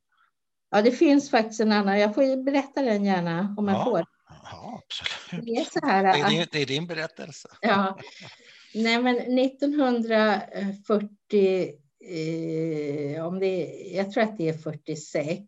Ja, 0.74 0.82
det 0.82 0.92
finns 0.92 1.30
faktiskt 1.30 1.60
en 1.60 1.72
annan. 1.72 1.98
Jag 1.98 2.14
får 2.14 2.44
berätta 2.44 2.82
den 2.82 3.04
gärna 3.04 3.54
om 3.58 3.68
jag 3.68 3.76
ja, 3.76 3.84
får. 3.84 4.04
Ja, 4.28 4.82
absolut. 4.84 5.46
Det 5.46 5.52
är, 5.52 5.64
så 5.64 5.86
här 5.86 6.02
det, 6.02 6.08
är 6.08 6.30
din, 6.30 6.46
det 6.52 6.62
är 6.62 6.66
din 6.66 6.86
berättelse. 6.86 7.48
Ja. 7.60 7.98
Nej, 8.74 9.02
men 9.02 9.16
1940, 9.38 11.72
eh, 12.10 13.26
om 13.26 13.38
det 13.38 13.66
jag 13.94 14.12
tror 14.12 14.24
att 14.24 14.38
det 14.38 14.48
är 14.48 14.58
46. 14.58 15.46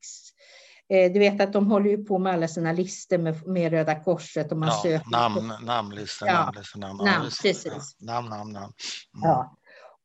Eh, 0.88 1.12
du 1.12 1.18
vet 1.18 1.40
att 1.40 1.52
de 1.52 1.70
håller 1.70 1.90
ju 1.90 2.04
på 2.04 2.18
med 2.18 2.32
alla 2.32 2.48
sina 2.48 2.72
listor 2.72 3.18
med, 3.18 3.46
med 3.46 3.72
Röda 3.72 4.00
Korset. 4.00 4.52
Och 4.52 4.58
man 4.58 4.68
ja, 4.68 4.80
söker 4.82 5.10
namn, 5.10 5.52
namnlistor, 5.62 6.28
ja, 6.28 6.44
namnlistor, 6.44 6.80
namn. 6.80 7.04
namn, 7.04 7.30
precis. 7.42 7.96
Namn, 7.98 8.28
namn, 8.28 8.52
namn. 8.52 8.72
Mm. 9.14 9.22
Ja. 9.22 9.56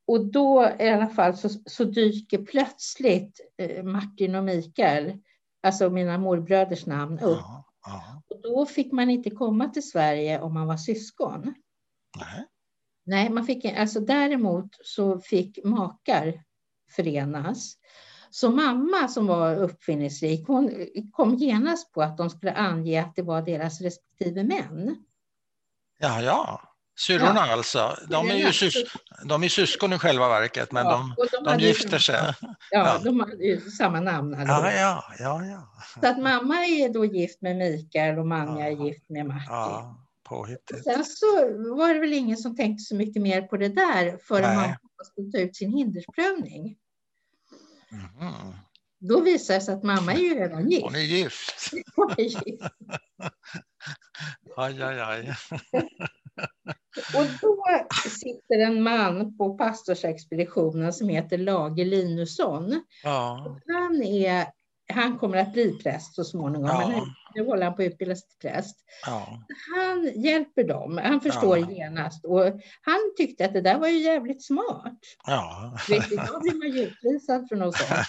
Och 0.10 0.26
då 0.26 0.76
i 0.80 0.90
alla 0.90 1.08
fall 1.08 1.38
så, 1.38 1.50
så 1.66 1.84
dyker 1.84 2.46
plötsligt 2.46 3.40
eh, 3.58 3.84
Martin 3.84 4.36
och 4.36 4.44
Mikael, 4.44 5.18
alltså 5.64 5.90
mina 5.90 6.18
morbröders 6.18 6.86
namn, 6.86 7.20
upp. 7.20 7.40
Ja, 7.42 7.66
ja. 7.86 8.22
Och 8.30 8.42
då 8.42 8.66
fick 8.66 8.92
man 8.92 9.10
inte 9.10 9.30
komma 9.30 9.68
till 9.68 9.90
Sverige 9.90 10.42
om 10.42 10.54
man 10.54 10.68
var 10.68 10.78
syskon. 10.78 11.54
Nej. 12.20 12.46
Nej, 13.06 13.30
man 13.30 13.46
fick, 13.46 13.66
alltså 13.66 14.00
däremot 14.00 14.78
så 14.84 15.20
fick 15.20 15.60
makar 15.64 16.44
förenas. 16.92 17.78
Så 18.30 18.50
mamma 18.50 19.08
som 19.08 19.28
var 19.28 19.56
uppfinningsrik, 19.56 20.48
hon 20.48 20.88
kom 21.12 21.36
genast 21.36 21.94
på 21.94 22.02
att 22.02 22.18
de 22.18 22.30
skulle 22.30 22.54
ange 22.54 23.02
att 23.02 23.16
det 23.16 23.22
var 23.22 23.42
deras 23.42 23.82
respektive 23.82 24.44
män. 24.44 25.04
Ja, 25.98 26.22
ja. 26.22 26.69
Syrrorna 27.00 27.48
ja. 27.48 27.54
alltså, 27.54 27.98
de 28.10 28.30
är 28.30 28.36
ju 28.36 28.54
sys 28.54 28.74
de 29.26 29.44
är 29.44 29.50
syskon 29.50 29.94
i 29.94 30.00
själva 30.00 30.30
verket, 30.30 30.72
men 30.72 30.86
ja, 30.86 31.16
de, 31.18 31.28
de, 31.32 31.58
de 31.58 31.66
gifter 31.66 32.00
sig. 32.00 32.16
Ja, 32.42 32.56
ja, 32.72 33.00
de 33.04 33.20
har 33.20 33.30
ju 33.30 33.62
samma 33.62 34.00
namn. 34.00 34.36
Ja, 34.48 34.72
ja, 34.72 35.04
ja, 35.20 35.46
ja. 35.46 35.70
Så 36.02 36.08
att 36.08 36.20
mamma 36.20 36.56
är 36.56 36.90
då 36.90 37.06
gift 37.06 37.42
med 37.42 37.58
Mikael 37.58 38.20
och 38.20 38.28
Manja 38.28 38.68
är 38.68 38.86
gift 38.86 39.10
med 39.10 39.26
Martin. 39.26 39.46
Ja, 39.50 40.08
påhittigt. 40.24 40.84
Sen 40.84 41.06
så 41.06 41.26
var 41.78 41.94
det 41.94 42.00
väl 42.00 42.14
ingen 42.14 42.38
som 42.38 42.56
tänkte 42.56 42.84
så 42.84 42.96
mycket 42.96 43.22
mer 43.22 43.42
på 43.42 43.58
det 43.58 43.70
där 43.70 44.18
förrän 44.28 44.56
mamma 44.56 44.78
skulle 45.12 45.32
ta 45.32 45.38
ut 45.38 45.56
sin 45.56 45.72
hindersprövning. 45.72 46.78
Mm. 47.92 48.54
Då 49.00 49.22
visade 49.22 49.60
det 49.60 49.66
sig 49.66 49.76
att 49.76 49.84
mamma 49.84 50.14
är 50.14 50.20
ju 50.20 50.36
redan 50.36 50.70
gift. 50.70 50.84
Hon 50.84 50.96
är 50.96 51.00
gift. 51.00 51.72
Hon 51.96 52.12
är 52.18 52.24
gift. 52.24 52.64
aj, 54.58 54.82
aj, 54.82 55.00
aj. 55.00 55.36
Och 56.98 57.26
då 57.42 57.64
sitter 58.10 58.60
en 58.60 58.84
man 58.84 59.38
på 59.38 59.58
pastorsexpeditionen 59.58 60.94
som 60.94 61.10
heter 61.10 61.38
Lage 61.38 61.86
Linusson. 61.86 62.84
Ja. 63.04 63.58
Han, 63.68 64.04
är, 64.04 64.48
han 64.94 65.18
kommer 65.18 65.38
att 65.38 65.54
bli 65.54 65.80
präst 65.84 66.16
så 66.16 66.24
småningom, 66.24 66.68
ja. 66.68 66.88
men 66.90 67.02
nu 67.36 67.46
håller 67.46 67.66
han 67.66 67.76
på 67.76 67.82
att 67.82 67.88
utbildas 67.88 68.28
till 68.28 68.50
präst. 68.50 68.76
Ja. 69.06 69.44
Han 69.76 70.22
hjälper 70.22 70.64
dem, 70.64 71.00
han 71.04 71.22
förstår 71.22 71.58
ja. 71.58 71.70
genast. 71.72 72.26
Och 72.26 72.46
han 72.82 73.00
tyckte 73.18 73.46
att 73.46 73.54
det 73.54 73.62
där 73.62 73.80
var 73.80 73.88
ju 73.88 74.00
jävligt 74.00 74.46
smart. 74.46 75.00
Ja. 75.26 75.74
Idag 75.90 76.42
blir 76.42 76.58
man 76.58 76.78
ju 76.78 76.84
utvisad 76.84 77.50
för 77.50 77.56
något 77.56 77.78
sånt. 77.78 78.08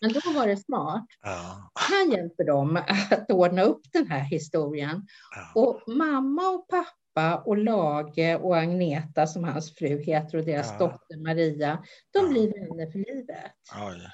Men 0.00 0.12
då 0.12 0.20
var 0.34 0.46
det 0.46 0.56
smart. 0.56 1.06
Ja. 1.22 1.70
Han 1.74 2.10
hjälper 2.10 2.44
dem 2.44 2.76
att 3.10 3.30
ordna 3.30 3.62
upp 3.62 3.82
den 3.92 4.06
här 4.06 4.20
historien. 4.20 5.06
Och 5.54 5.82
mamma 5.86 6.48
och 6.48 6.68
pappa 6.68 7.01
pappa 7.14 7.42
och 7.46 7.56
Lage 7.56 8.36
och 8.36 8.56
Agneta 8.56 9.26
som 9.26 9.44
hans 9.44 9.74
fru 9.74 10.02
heter 10.02 10.38
och 10.38 10.44
deras 10.44 10.72
ja. 10.72 10.78
dotter 10.78 11.16
Maria, 11.16 11.82
de 12.12 12.24
ja. 12.24 12.30
blir 12.30 12.48
vänner 12.48 12.90
för 12.90 12.98
livet. 12.98 13.52
Oj. 13.88 14.08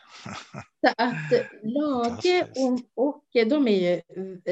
Så 0.80 0.92
att 0.96 1.32
Lage 1.62 2.46
och, 2.96 3.07
och 3.07 3.24
de 3.32 3.68
är 3.68 3.72
ju 3.72 4.01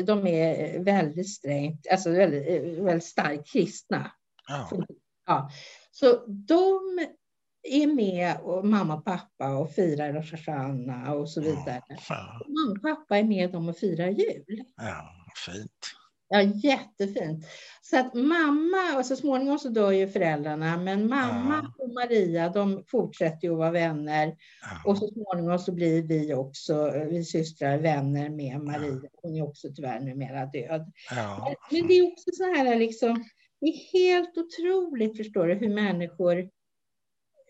de 0.03 0.27
är 0.27 0.79
väldigt 0.85 1.31
strängt, 1.31 1.87
alltså 1.91 2.11
väldigt, 2.11 2.79
väldigt 2.79 3.05
starkt 3.05 3.53
kristna. 3.53 4.11
Ja. 4.49 4.71
ja. 5.27 5.51
Så 5.91 6.27
de 6.27 7.07
är 7.63 7.87
med 7.87 8.37
och 8.41 8.67
mamma 8.67 8.97
och 8.97 9.05
pappa 9.05 9.57
och 9.57 9.71
firar 9.71 10.13
Rosh 10.13 10.35
och 11.15 11.31
så 11.31 11.41
vidare. 11.41 11.83
Ja. 12.09 12.41
Mamma 12.47 12.73
och 12.73 12.83
pappa 12.83 13.19
är 13.19 13.25
med 13.25 13.53
dem 13.53 13.69
och 13.69 13.77
firar 13.77 14.09
jul. 14.09 14.65
Ja, 14.77 15.11
fint. 15.47 16.06
Ja, 16.29 16.43
jättefint. 16.43 17.47
Så 17.83 17.99
att 17.99 18.15
mamma, 18.15 18.99
och 18.99 19.07
så 19.07 19.17
småningom 19.17 19.59
så 19.59 19.69
dör 19.69 19.93
ju 19.93 20.09
föräldrarna, 20.09 20.77
men 20.77 21.09
mamma 21.09 21.73
ja. 21.79 21.85
och 21.85 21.95
Maria 21.95 22.49
de 22.49 22.85
fortsätter 22.89 23.49
ju 23.49 23.53
att 23.53 23.59
vara 23.59 23.71
vänner. 23.71 24.37
Ja. 24.63 24.91
Och 24.91 24.99
så 24.99 25.09
småningom 25.09 25.59
så 25.59 25.73
blir 25.73 26.03
vi 26.03 26.35
också, 26.35 26.91
vi 27.11 27.25
systrar, 27.25 27.79
vänner 27.79 28.29
med 28.29 28.61
Maria. 28.61 29.11
Hon 29.23 29.37
är 29.37 29.43
också 29.43 29.69
tyvärr 29.77 30.01
numera 30.01 30.47
död. 30.47 30.93
Ja. 31.11 31.55
Men 31.71 31.87
det 31.87 31.95
är 31.95 32.13
också 32.13 32.31
så 32.33 32.45
här 32.45 32.77
liksom, 32.77 33.25
det 33.61 33.67
är 33.67 33.93
helt 33.93 34.39
otroligt 34.39 35.17
förstår 35.17 35.47
du, 35.47 35.55
hur 35.55 35.75
människor 35.75 36.51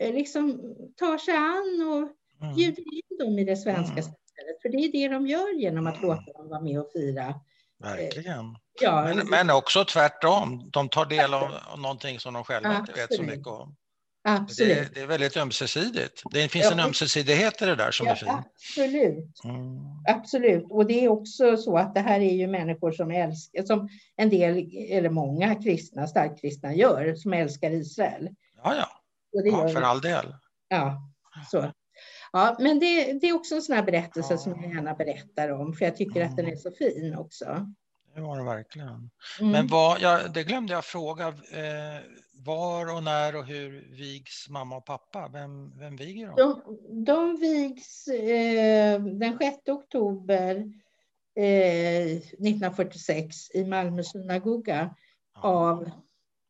eh, 0.01 0.14
liksom 0.14 0.74
tar 0.97 1.18
sig 1.18 1.35
an 1.35 1.89
och 1.89 2.09
mm. 2.45 2.57
bjuder 2.57 2.95
in 2.95 3.18
dem 3.18 3.39
i 3.39 3.45
det 3.45 3.57
svenska 3.57 3.93
mm. 3.93 4.03
samhället. 4.03 4.62
För 4.62 4.68
det 4.68 4.79
är 4.79 4.93
det 4.93 5.14
de 5.14 5.27
gör 5.27 5.61
genom 5.61 5.87
att 5.87 5.97
mm. 5.97 6.09
låta 6.09 6.33
dem 6.33 6.49
vara 6.49 6.61
med 6.61 6.81
och 6.81 6.93
fira 6.93 7.35
Verkligen. 7.79 8.57
Ja, 8.81 9.14
men, 9.14 9.31
men 9.31 9.51
också 9.51 9.85
tvärtom. 9.85 10.70
De 10.72 10.89
tar 10.89 11.07
del 11.07 11.35
av, 11.35 11.55
av 11.66 11.79
någonting 11.79 12.20
som 12.20 12.35
de 12.35 12.45
själva 12.45 12.68
Absolut. 12.68 12.89
inte 12.89 13.01
vet 13.01 13.14
så 13.14 13.22
mycket 13.22 13.47
om. 13.47 13.77
Absolut. 14.29 14.77
Det, 14.77 14.95
det, 14.95 15.01
är 15.01 15.07
väldigt 15.07 15.37
ömsesidigt. 15.37 16.22
Det 16.31 16.49
finns 16.49 16.64
ja, 16.64 16.72
en 16.72 16.81
ömsesidighet 16.81 17.62
i 17.62 17.64
det 17.64 17.74
där 17.74 17.91
som 17.91 18.07
ja, 18.07 18.12
är 18.12 18.16
fin. 18.16 18.29
Absolut. 18.29 19.45
Mm. 19.45 19.79
absolut. 20.09 20.66
Och 20.70 20.87
det 20.87 21.05
är 21.05 21.09
också 21.09 21.57
så 21.57 21.79
att 21.79 21.95
det 21.95 22.01
här 22.01 22.20
är 22.20 22.33
ju 22.33 22.47
människor 22.47 22.93
som 22.93 23.11
älskar, 23.11 23.62
som 23.62 23.89
en 24.16 24.31
del, 24.31 24.70
eller 24.91 25.11
många 25.11 25.55
kristna, 25.55 26.07
starkt 26.07 26.41
kristna 26.41 26.74
gör, 26.74 27.14
som 27.14 27.33
älskar 27.33 27.70
Israel. 27.70 28.29
Ja, 28.62 28.74
ja. 28.74 28.89
ja 29.31 29.68
för 29.68 29.83
all 29.83 30.01
del. 30.01 30.35
Ja, 30.68 31.03
så. 31.51 31.72
Ja, 32.33 32.57
men 32.59 32.79
det, 32.79 33.12
det 33.12 33.29
är 33.29 33.33
också 33.33 33.55
en 33.55 33.62
sån 33.62 33.77
här 33.77 33.83
berättelse 33.83 34.39
som 34.39 34.62
jag 34.62 34.74
gärna 34.74 34.95
berättar 34.95 35.49
om, 35.49 35.72
för 35.72 35.85
jag 35.85 35.97
tycker 35.97 36.20
mm. 36.20 36.29
att 36.31 36.37
den 36.37 36.47
är 36.47 36.57
så 36.57 36.70
fin 36.70 37.16
också. 37.18 37.66
Det 38.17 38.23
var 38.23 38.39
det 38.39 38.45
verkligen. 38.45 39.11
Mm. 39.41 39.53
Men 39.53 39.67
vad, 39.67 40.01
ja, 40.01 40.29
det 40.29 40.45
glömde 40.45 40.73
jag 40.73 40.85
fråga. 40.85 41.29
Eh, 41.29 42.03
var 42.45 42.95
och 42.97 43.03
när 43.03 43.37
och 43.37 43.45
hur 43.45 43.97
vigs 43.97 44.49
mamma 44.49 44.77
och 44.77 44.85
pappa? 44.85 45.31
Vem, 45.33 45.79
vem 45.79 45.97
viger 45.97 46.27
dem? 46.27 46.37
De, 46.37 47.05
de 47.05 47.37
vigs 47.41 48.09
eh, 48.09 49.01
den 49.03 49.39
6 49.39 49.69
oktober 49.69 50.57
eh, 51.37 52.17
1946 52.17 53.51
i 53.55 53.64
Malmö 53.64 54.03
synagoga 54.03 54.95
ja. 55.35 55.41
av... 55.41 55.91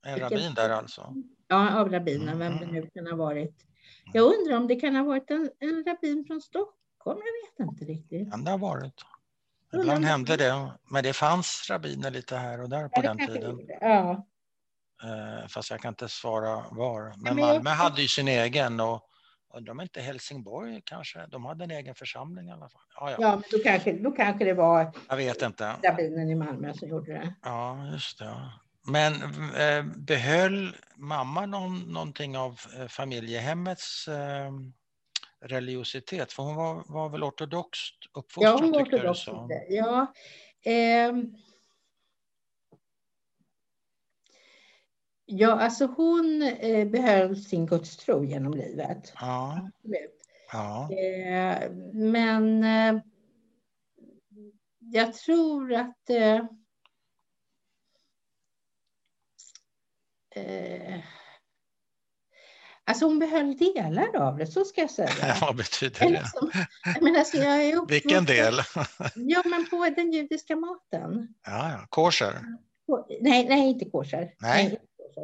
En 0.06 0.18
rabbin 0.18 0.54
där 0.54 0.70
alltså? 0.70 1.14
Ja, 1.48 1.80
av 1.80 1.88
rabbinen, 1.88 2.38
vem 2.38 2.52
det 2.52 2.64
mm. 2.64 2.74
nu 2.74 2.90
kan 2.94 3.06
ha 3.06 3.16
varit. 3.16 3.64
Jag 4.12 4.34
undrar 4.38 4.56
om 4.56 4.66
det 4.66 4.76
kan 4.76 4.96
ha 4.96 5.04
varit 5.04 5.30
en, 5.30 5.50
en 5.58 5.84
rabbin 5.84 6.24
från 6.26 6.40
Stockholm. 6.40 7.20
Jag 7.24 7.66
vet 7.66 7.70
inte 7.70 7.84
riktigt. 7.84 8.30
Kan 8.30 8.44
det 8.44 8.50
ha 8.50 8.58
varit. 8.58 9.02
Ibland 9.72 10.04
hände 10.04 10.36
det, 10.36 10.72
men 10.90 11.02
det 11.02 11.12
fanns 11.12 11.66
rabbiner 11.70 12.10
lite 12.10 12.36
här 12.36 12.62
och 12.62 12.68
där 12.68 12.88
på 12.88 13.02
den 13.02 13.18
tiden. 13.18 13.58
Ja. 13.80 14.26
Eh, 15.02 15.48
fast 15.48 15.70
jag 15.70 15.80
kan 15.80 15.88
inte 15.88 16.08
svara 16.08 16.64
var. 16.70 17.12
Men 17.16 17.36
Malmö 17.36 17.70
hade 17.70 18.02
ju 18.02 18.08
sin 18.08 18.28
egen 18.28 18.80
och 18.80 19.02
undrar 19.56 19.72
om 19.72 19.80
inte 19.80 20.00
Helsingborg 20.00 20.82
kanske, 20.84 21.26
de 21.26 21.44
hade 21.44 21.64
en 21.64 21.70
egen 21.70 21.94
församling 21.94 22.48
i 22.48 22.52
alla 22.52 22.68
fall. 22.68 22.82
Ja, 23.00 23.10
ja. 23.10 23.16
ja 23.20 23.32
men 23.32 23.44
då 23.50 23.58
kanske, 23.64 23.92
då 23.92 24.10
kanske 24.10 24.44
det 24.44 24.54
var 24.54 24.92
jag 25.08 25.16
vet 25.16 25.42
inte. 25.42 25.74
rabbinen 25.84 26.30
i 26.30 26.34
Malmö 26.34 26.74
som 26.74 26.88
gjorde 26.88 27.12
det. 27.12 27.34
Ja, 27.42 27.86
just 27.92 28.18
det. 28.18 28.50
Men 28.88 29.12
eh, 29.54 29.84
behöll 29.96 30.76
mamma 30.96 31.46
någon, 31.46 31.80
någonting 31.80 32.38
av 32.38 32.60
eh, 32.78 32.86
familjehemmets 32.86 34.08
eh, 34.08 34.50
religiositet? 35.46 36.32
För 36.32 36.42
hon 36.42 36.56
var, 36.56 36.84
var 36.86 37.08
väl 37.08 37.22
ortodoxt 37.22 37.94
uppfostrad? 38.12 38.54
Ja, 38.54 38.58
hon 38.62 38.72
var 38.72 38.82
ortodox. 38.82 39.20
Ja, 39.68 40.12
eh, 40.62 41.12
ja, 45.26 45.60
alltså 45.60 45.86
hon 45.86 46.42
eh, 46.42 46.88
behöll 46.88 47.36
sin 47.36 47.66
gudstro 47.66 48.24
genom 48.24 48.54
livet. 48.54 49.12
Ja. 49.20 49.70
ja. 50.52 50.92
Eh, 50.92 51.70
men 51.92 52.64
eh, 52.64 53.02
jag 54.78 55.14
tror 55.14 55.72
att 55.72 56.10
eh, 56.10 56.44
eh, 60.30 61.00
Alltså 62.88 63.04
hon 63.04 63.18
behöll 63.18 63.56
delar 63.56 64.16
av 64.16 64.36
det, 64.36 64.46
så 64.46 64.64
ska 64.64 64.80
jag 64.80 64.90
säga. 64.90 65.36
Vad 65.40 65.56
betyder 65.56 66.10
det? 66.10 66.26
Som, 66.26 66.50
men 67.00 67.16
alltså 67.16 67.36
jag 67.36 67.64
är 67.64 67.86
Vilken 67.88 68.24
del? 68.24 68.54
ja, 69.14 69.42
men 69.44 69.66
på 69.70 69.88
den 69.96 70.12
judiska 70.12 70.56
maten. 70.56 71.34
Ja, 71.46 71.70
ja. 71.70 71.86
Kosher? 71.88 72.34
Nej, 73.20 73.48
nej, 73.48 73.68
inte 73.68 73.84
kosher. 73.84 74.34
Nej. 74.40 74.64
nej. 74.64 74.80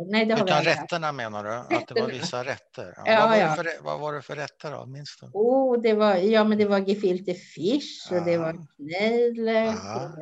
Nej, 0.07 0.27
det 0.27 0.35
har 0.35 0.45
Utan 0.45 0.63
rätterna 0.63 1.13
menar 1.13 1.45
du? 1.45 1.51
Rätterna. 1.51 1.79
Att 1.79 1.89
det 1.89 2.01
var 2.01 2.09
vissa 2.09 2.45
rätter? 2.45 2.95
Ja, 2.97 3.03
ja, 3.13 3.21
vad, 3.21 3.29
var 3.29 3.37
ja. 3.37 3.55
för, 3.55 3.85
vad, 3.85 4.01
var 4.01 4.13
det 4.13 4.23
för, 4.23 4.37
rätter 4.37 4.71
då? 4.71 4.87
Minns 4.87 5.19
du? 5.21 5.27
Oh, 5.33 5.83
det 5.83 5.95
var, 5.95 6.15
ja, 6.15 6.45
men 6.45 6.59
det 6.59 6.65
var 6.65 6.79
gefilte 6.79 7.35
fish 7.35 8.13
och 8.13 8.25
det 8.25 8.39
var 8.39 8.67
knädler. 8.77 9.65
Ja. 9.65 10.17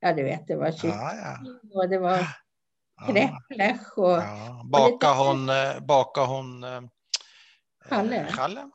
ja, 0.00 0.12
du 0.12 0.22
vet, 0.22 0.46
det 0.46 0.56
var 0.56 0.70
kyckling 0.72 1.72
och 1.74 1.88
det 1.88 1.98
var 1.98 2.26
Kräplech 3.06 3.98
och... 3.98 4.10
Ja. 4.10 4.62
Bakar 4.64 5.14
hon, 5.14 5.48
eh, 5.48 5.80
baka 5.80 6.20
hon 6.24 6.64
eh, 6.64 6.80
challe? 7.88 8.26
challe? 8.30 8.70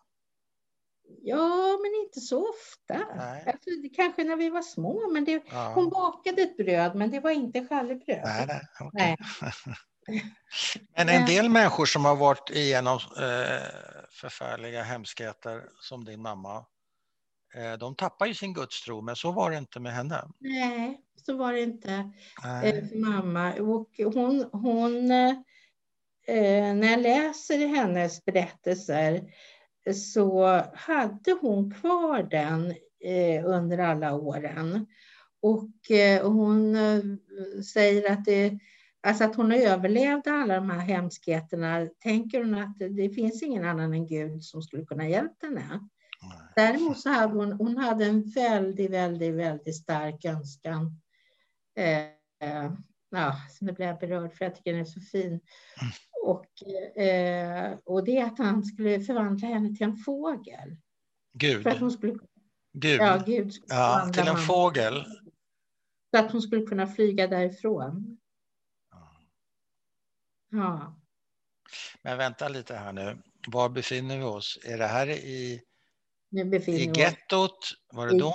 Ja, 1.22 1.78
men 1.82 2.06
inte 2.06 2.20
så 2.20 2.50
ofta. 2.50 3.06
Alltså, 3.46 3.70
kanske 3.96 4.24
när 4.24 4.36
vi 4.36 4.50
var 4.50 4.62
små. 4.62 5.10
Men 5.12 5.26
det, 5.26 5.44
ja. 5.52 5.72
Hon 5.76 5.90
bakade 5.90 6.42
ett 6.42 6.58
bröd, 6.58 6.96
men 6.96 7.12
det 7.12 7.20
var 7.20 7.32
inte 7.32 7.68
challebröd. 7.68 8.22
Nej, 8.24 8.46
nej, 8.48 8.62
okay. 8.80 9.16
nej. 10.08 10.26
men 10.96 11.10
en 11.10 11.26
del 11.26 11.50
människor 11.50 11.86
som 11.86 12.06
har 12.06 12.16
varit 12.16 12.50
igenom 12.50 12.96
eh, 12.96 13.68
förfärliga 14.12 14.84
hemskheter, 14.84 15.64
som 15.82 16.06
din 16.06 16.22
mamma, 16.22 16.58
eh, 16.58 16.64
de 17.80 17.96
tappar 17.96 18.26
ju 18.26 18.34
sin 18.34 18.54
gudstro, 18.54 19.02
men 19.02 19.16
så 19.16 19.32
var 19.32 19.52
det 19.52 19.58
inte 19.58 19.80
med 19.80 19.94
henne. 19.94 20.28
Nej, 20.40 21.02
så 21.26 21.38
var 21.38 21.54
det 21.54 21.62
inte 21.62 22.12
eh, 22.46 22.90
för 22.90 23.00
mamma. 23.00 23.54
Och 23.54 23.90
hon, 24.14 24.50
hon 24.52 25.12
eh, 25.12 26.74
när 26.76 26.92
jag 26.92 27.02
läser 27.02 27.68
hennes 27.68 28.26
berättelser 28.26 29.32
så 29.94 30.64
hade 30.74 31.32
hon 31.42 31.72
kvar 31.72 32.24
den 32.24 32.74
eh, 33.06 33.46
under 33.46 33.78
alla 33.78 34.14
åren. 34.14 34.86
Och 35.42 35.92
eh, 35.92 36.32
hon 36.32 36.76
eh, 36.76 37.02
säger 37.74 38.12
att, 38.12 38.26
det, 38.26 38.60
alltså 39.02 39.24
att 39.24 39.36
hon 39.36 39.52
överlevde 39.52 40.32
alla 40.32 40.56
de 40.56 40.70
här 40.70 40.80
hemskheterna. 40.80 41.88
Tänker 42.00 42.44
hon 42.44 42.56
att 42.56 42.80
det 42.80 43.10
finns 43.10 43.44
ingen 43.44 43.66
annan 43.66 43.94
än 43.94 44.08
Gud 44.08 44.44
som 44.44 44.62
skulle 44.62 44.86
kunna 44.86 45.10
hjälpa 45.10 45.48
henne. 45.48 45.90
Däremot 46.56 47.00
så 47.00 47.10
hade 47.10 47.34
hon, 47.34 47.52
hon 47.52 47.78
hade 47.78 48.06
en 48.06 48.30
väldigt, 48.30 48.92
väldigt, 48.92 49.34
väldigt 49.34 49.76
stark 49.76 50.26
önskan 50.26 51.00
Eh, 51.80 52.72
ja, 53.10 53.36
nu 53.62 53.72
blir 53.72 53.86
jag 53.86 54.00
berörd 54.00 54.34
för 54.34 54.46
jag 54.46 54.56
tycker 54.56 54.72
den 54.72 54.82
är 54.82 54.86
så 54.86 55.02
fin. 55.02 55.28
Mm. 55.28 55.42
Och, 56.24 56.68
eh, 57.02 57.78
och 57.84 58.04
det 58.04 58.18
är 58.18 58.26
att 58.26 58.38
han 58.38 58.64
skulle 58.64 59.02
förvandla 59.02 59.48
henne 59.48 59.76
till 59.76 59.88
en 59.88 59.98
fågel. 59.98 60.78
Gud? 61.34 61.64
För 61.64 61.70
att 61.70 61.80
hon 61.80 61.92
skulle, 61.92 62.14
Gud? 62.74 63.02
Ja, 63.02 63.24
Gud 63.26 63.54
ja 63.68 64.10
till 64.14 64.28
en 64.28 64.38
fågel? 64.38 65.06
Så 66.12 66.20
att 66.20 66.32
hon 66.32 66.42
skulle 66.42 66.66
kunna 66.66 66.88
flyga 66.88 67.28
därifrån. 67.28 68.18
Ja. 70.52 71.00
Men 72.02 72.18
vänta 72.18 72.50
lite 72.50 72.76
här 72.76 72.94
nu. 72.94 73.22
Var 73.48 73.70
befinner 73.70 74.18
vi 74.18 74.24
oss? 74.24 74.60
Är 74.66 74.78
det 74.78 74.88
här 74.88 75.10
i 75.10 75.62
I 76.32 76.92
gettot, 76.96 77.58
var 77.92 78.08
det 78.08 78.18
då? 78.18 78.34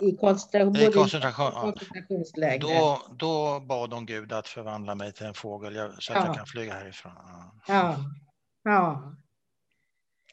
I, 0.00 0.08
i, 0.08 0.16
koncentration, 0.16 0.76
i 0.76 0.92
koncentration, 0.92 1.52
koncentrationsläger. 1.52 2.58
Då, 2.58 3.02
då 3.16 3.60
bad 3.60 3.92
hon 3.92 4.06
Gud 4.06 4.32
att 4.32 4.48
förvandla 4.48 4.94
mig 4.94 5.12
till 5.12 5.26
en 5.26 5.34
fågel 5.34 5.74
så 5.98 6.12
att 6.12 6.18
ja. 6.18 6.26
jag 6.26 6.36
kan 6.36 6.46
flyga 6.46 6.74
härifrån. 6.74 7.12
Ja. 7.66 7.96
ja. 8.64 9.14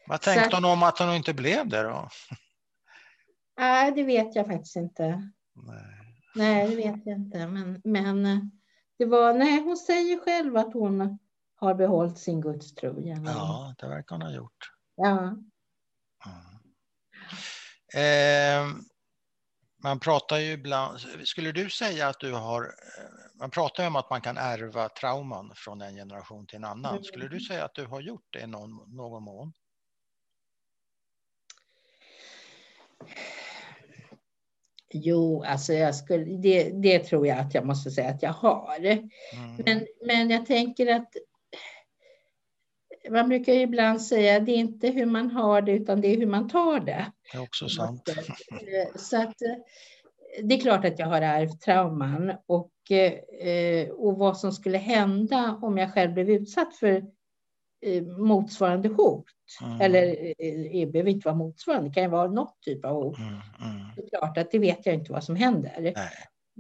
Vad 0.07 0.21
tänkte 0.21 0.49
så... 0.49 0.55
hon 0.55 0.65
om 0.65 0.83
att 0.83 0.99
hon 0.99 1.15
inte 1.15 1.33
blev 1.33 1.69
det 1.69 1.83
då? 1.83 2.09
Nej, 3.57 3.91
det 3.91 4.03
vet 4.03 4.35
jag 4.35 4.47
faktiskt 4.47 4.75
inte. 4.75 5.31
Nej, 5.53 6.15
nej 6.35 6.69
det 6.69 6.75
vet 6.75 7.05
jag 7.05 7.17
inte. 7.17 7.47
Men, 7.47 7.81
men 7.83 8.23
det 8.97 9.05
var, 9.05 9.33
nej, 9.33 9.63
hon 9.63 9.77
säger 9.77 10.19
själv 10.19 10.57
att 10.57 10.73
hon 10.73 11.19
har 11.55 11.73
behållit 11.73 12.17
sin 12.17 12.41
gudstro. 12.41 13.01
Ja, 13.05 13.75
det 13.77 13.87
verkar 13.87 14.15
hon 14.15 14.21
ha 14.21 14.31
gjort. 14.31 14.71
Ja. 14.95 15.35
Eh, 17.93 18.67
man 19.83 19.99
pratar 19.99 20.37
ju 20.37 20.51
ibland, 20.51 20.99
skulle 21.23 21.51
du 21.51 21.69
säga 21.69 22.07
att 22.07 22.19
du 22.19 22.33
har, 22.33 22.63
eh, 22.63 23.39
man 23.39 23.51
pratar 23.51 23.83
ju 23.83 23.87
om 23.87 23.95
att 23.95 24.09
man 24.09 24.21
kan 24.21 24.37
ärva 24.37 24.89
trauman 24.89 25.51
från 25.55 25.81
en 25.81 25.95
generation 25.95 26.47
till 26.47 26.55
en 26.55 26.63
annan. 26.63 26.91
Mm. 26.91 27.03
Skulle 27.03 27.27
du 27.27 27.39
säga 27.39 27.65
att 27.65 27.75
du 27.75 27.85
har 27.85 28.01
gjort 28.01 28.27
det 28.29 28.39
i 28.39 28.47
någon, 28.47 28.95
någon 28.95 29.23
mån? 29.23 29.53
Jo, 34.93 35.43
alltså 35.43 35.73
jag 35.73 35.95
skulle, 35.95 36.25
det, 36.25 36.71
det 36.81 36.99
tror 36.99 37.27
jag 37.27 37.37
att 37.39 37.53
jag 37.53 37.65
måste 37.65 37.91
säga 37.91 38.09
att 38.09 38.23
jag 38.23 38.33
har. 38.33 38.77
Mm. 38.77 39.09
Men, 39.65 39.87
men 40.05 40.29
jag 40.29 40.45
tänker 40.45 40.95
att 40.95 41.15
man 43.09 43.29
brukar 43.29 43.53
ibland 43.53 44.01
säga 44.01 44.39
det 44.39 44.51
är 44.51 44.57
inte 44.57 44.87
hur 44.87 45.05
man 45.05 45.31
har 45.31 45.61
det 45.61 45.71
utan 45.71 46.01
det 46.01 46.07
är 46.07 46.17
hur 46.17 46.25
man 46.25 46.49
tar 46.49 46.79
det. 46.79 47.11
Det 47.31 47.37
är 47.37 47.41
också 47.41 47.69
sant. 47.69 48.09
Eh, 48.09 48.95
så 48.95 49.21
att, 49.21 49.41
eh, 49.41 49.55
det 50.43 50.55
är 50.55 50.59
klart 50.59 50.85
att 50.85 50.99
jag 50.99 51.07
har 51.07 51.21
ärvt 51.21 51.61
trauman 51.61 52.33
och, 52.45 52.71
eh, 52.91 53.89
och 53.89 54.17
vad 54.17 54.37
som 54.37 54.51
skulle 54.51 54.77
hända 54.77 55.59
om 55.61 55.77
jag 55.77 55.93
själv 55.93 56.13
blev 56.13 56.29
utsatt 56.29 56.75
för 56.75 57.05
motsvarande 58.17 58.89
hot. 58.89 59.25
Mm. 59.61 59.81
Eller 59.81 60.33
det 60.71 60.91
behöver 60.91 61.11
inte 61.11 61.27
vara 61.27 61.35
motsvarande, 61.35 61.89
det 61.89 61.93
kan 61.93 62.03
ju 62.03 62.09
vara 62.09 62.27
något 62.27 62.61
typ 62.61 62.85
av 62.85 63.03
hot. 63.03 63.17
Mm. 63.17 63.29
Mm. 63.29 63.87
Det 63.95 64.01
är 64.01 64.09
klart 64.09 64.37
att 64.37 64.51
det 64.51 64.59
vet 64.59 64.85
jag 64.85 64.95
inte 64.95 65.11
vad 65.11 65.23
som 65.23 65.35
händer. 65.35 65.75
Nej. 65.79 65.93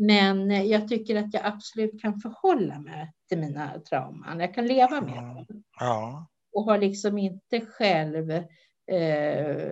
Men 0.01 0.67
jag 0.69 0.87
tycker 0.87 1.15
att 1.15 1.33
jag 1.33 1.45
absolut 1.45 2.01
kan 2.01 2.19
förhålla 2.19 2.79
mig 2.79 3.13
till 3.29 3.37
mina 3.37 3.79
trauman. 3.79 4.39
Jag 4.39 4.53
kan 4.53 4.67
leva 4.67 5.01
med 5.01 5.15
dem. 5.15 5.63
Ja. 5.79 6.27
Och 6.53 6.63
har 6.63 6.77
liksom 6.77 7.17
inte 7.17 7.61
själv 7.65 8.31
eh, 8.91 9.71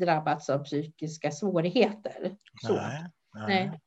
drabbats 0.00 0.50
av 0.50 0.64
psykiska 0.64 1.30
svårigheter. 1.30 2.36
Så. 2.62 2.72
Nej, 2.74 3.04
nej. 3.34 3.46
nej, 3.46 3.80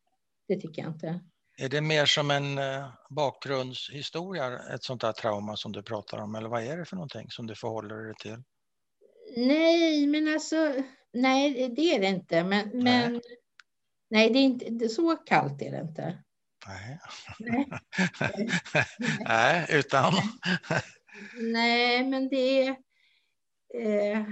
det 0.48 0.56
tycker 0.56 0.82
jag 0.82 0.92
inte. 0.92 1.20
Är 1.58 1.70
det 1.70 1.82
mer 1.82 2.06
som 2.06 2.32
en 2.32 2.58
eh, 2.58 2.90
bakgrundshistoria, 3.10 4.60
ett 4.74 4.84
sånt 4.84 5.02
där 5.02 5.12
trauma 5.12 5.56
som 5.56 5.72
du 5.72 5.84
pratar 5.84 6.18
om, 6.18 6.36
eller 6.36 6.50
vad 6.50 6.64
är 6.64 6.78
det 6.78 6.86
för 6.86 6.96
någonting 6.96 7.30
som 7.30 7.48
du 7.48 7.56
förhåller 7.56 7.96
dig 7.96 8.14
till? 8.20 8.44
Nej, 9.38 10.08
men 10.08 10.28
alltså, 10.28 10.74
nej, 11.14 11.74
det 11.76 11.96
är 11.96 12.00
det 12.00 12.08
inte. 12.08 12.44
Men, 12.44 12.84
men 12.84 13.22
nej, 14.08 14.30
det 14.30 14.40
är 14.40 14.68
inte 14.68 14.90
så 14.90 15.16
kallt 15.16 15.62
är 15.62 15.72
det 15.72 15.82
inte. 15.82 16.24
Nej, 16.68 17.00
nej. 17.40 17.70
nej 19.26 19.68
utan? 19.70 20.14
nej, 21.42 22.06
men 22.06 22.30
det 22.30 22.68
är... 22.68 22.76
Eh, 23.74 24.26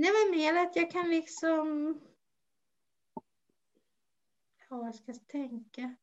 Nej, 0.00 0.10
men 0.12 0.38
mer 0.38 0.54
att 0.54 0.76
jag 0.76 0.90
kan 0.90 1.10
liksom... 1.10 2.00
Ja, 4.70 4.84
jag 4.84 4.94
ska 4.94 5.12
tänka. 5.12 5.96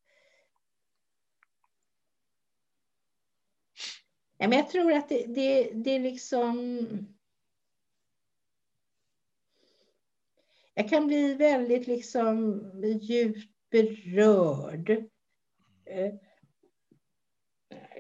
Ja, 4.37 4.47
men 4.47 4.51
jag 4.51 4.69
tror 4.69 4.93
att 4.93 5.09
det, 5.09 5.25
det, 5.25 5.71
det 5.73 5.91
är 5.91 5.99
liksom... 5.99 7.16
Jag 10.77 10.89
kan 10.89 11.07
bli 11.07 11.33
väldigt 11.33 11.87
liksom 11.87 12.61
djupt 13.01 13.51
berörd. 13.71 14.89
Eh, 15.85 16.13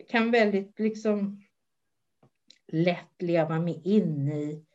kan 0.09 0.31
väldigt 0.31 0.79
liksom 0.79 1.43
lätt 2.67 3.21
leva 3.21 3.59
mig 3.59 3.81
in 3.85 4.27
i 4.27 4.65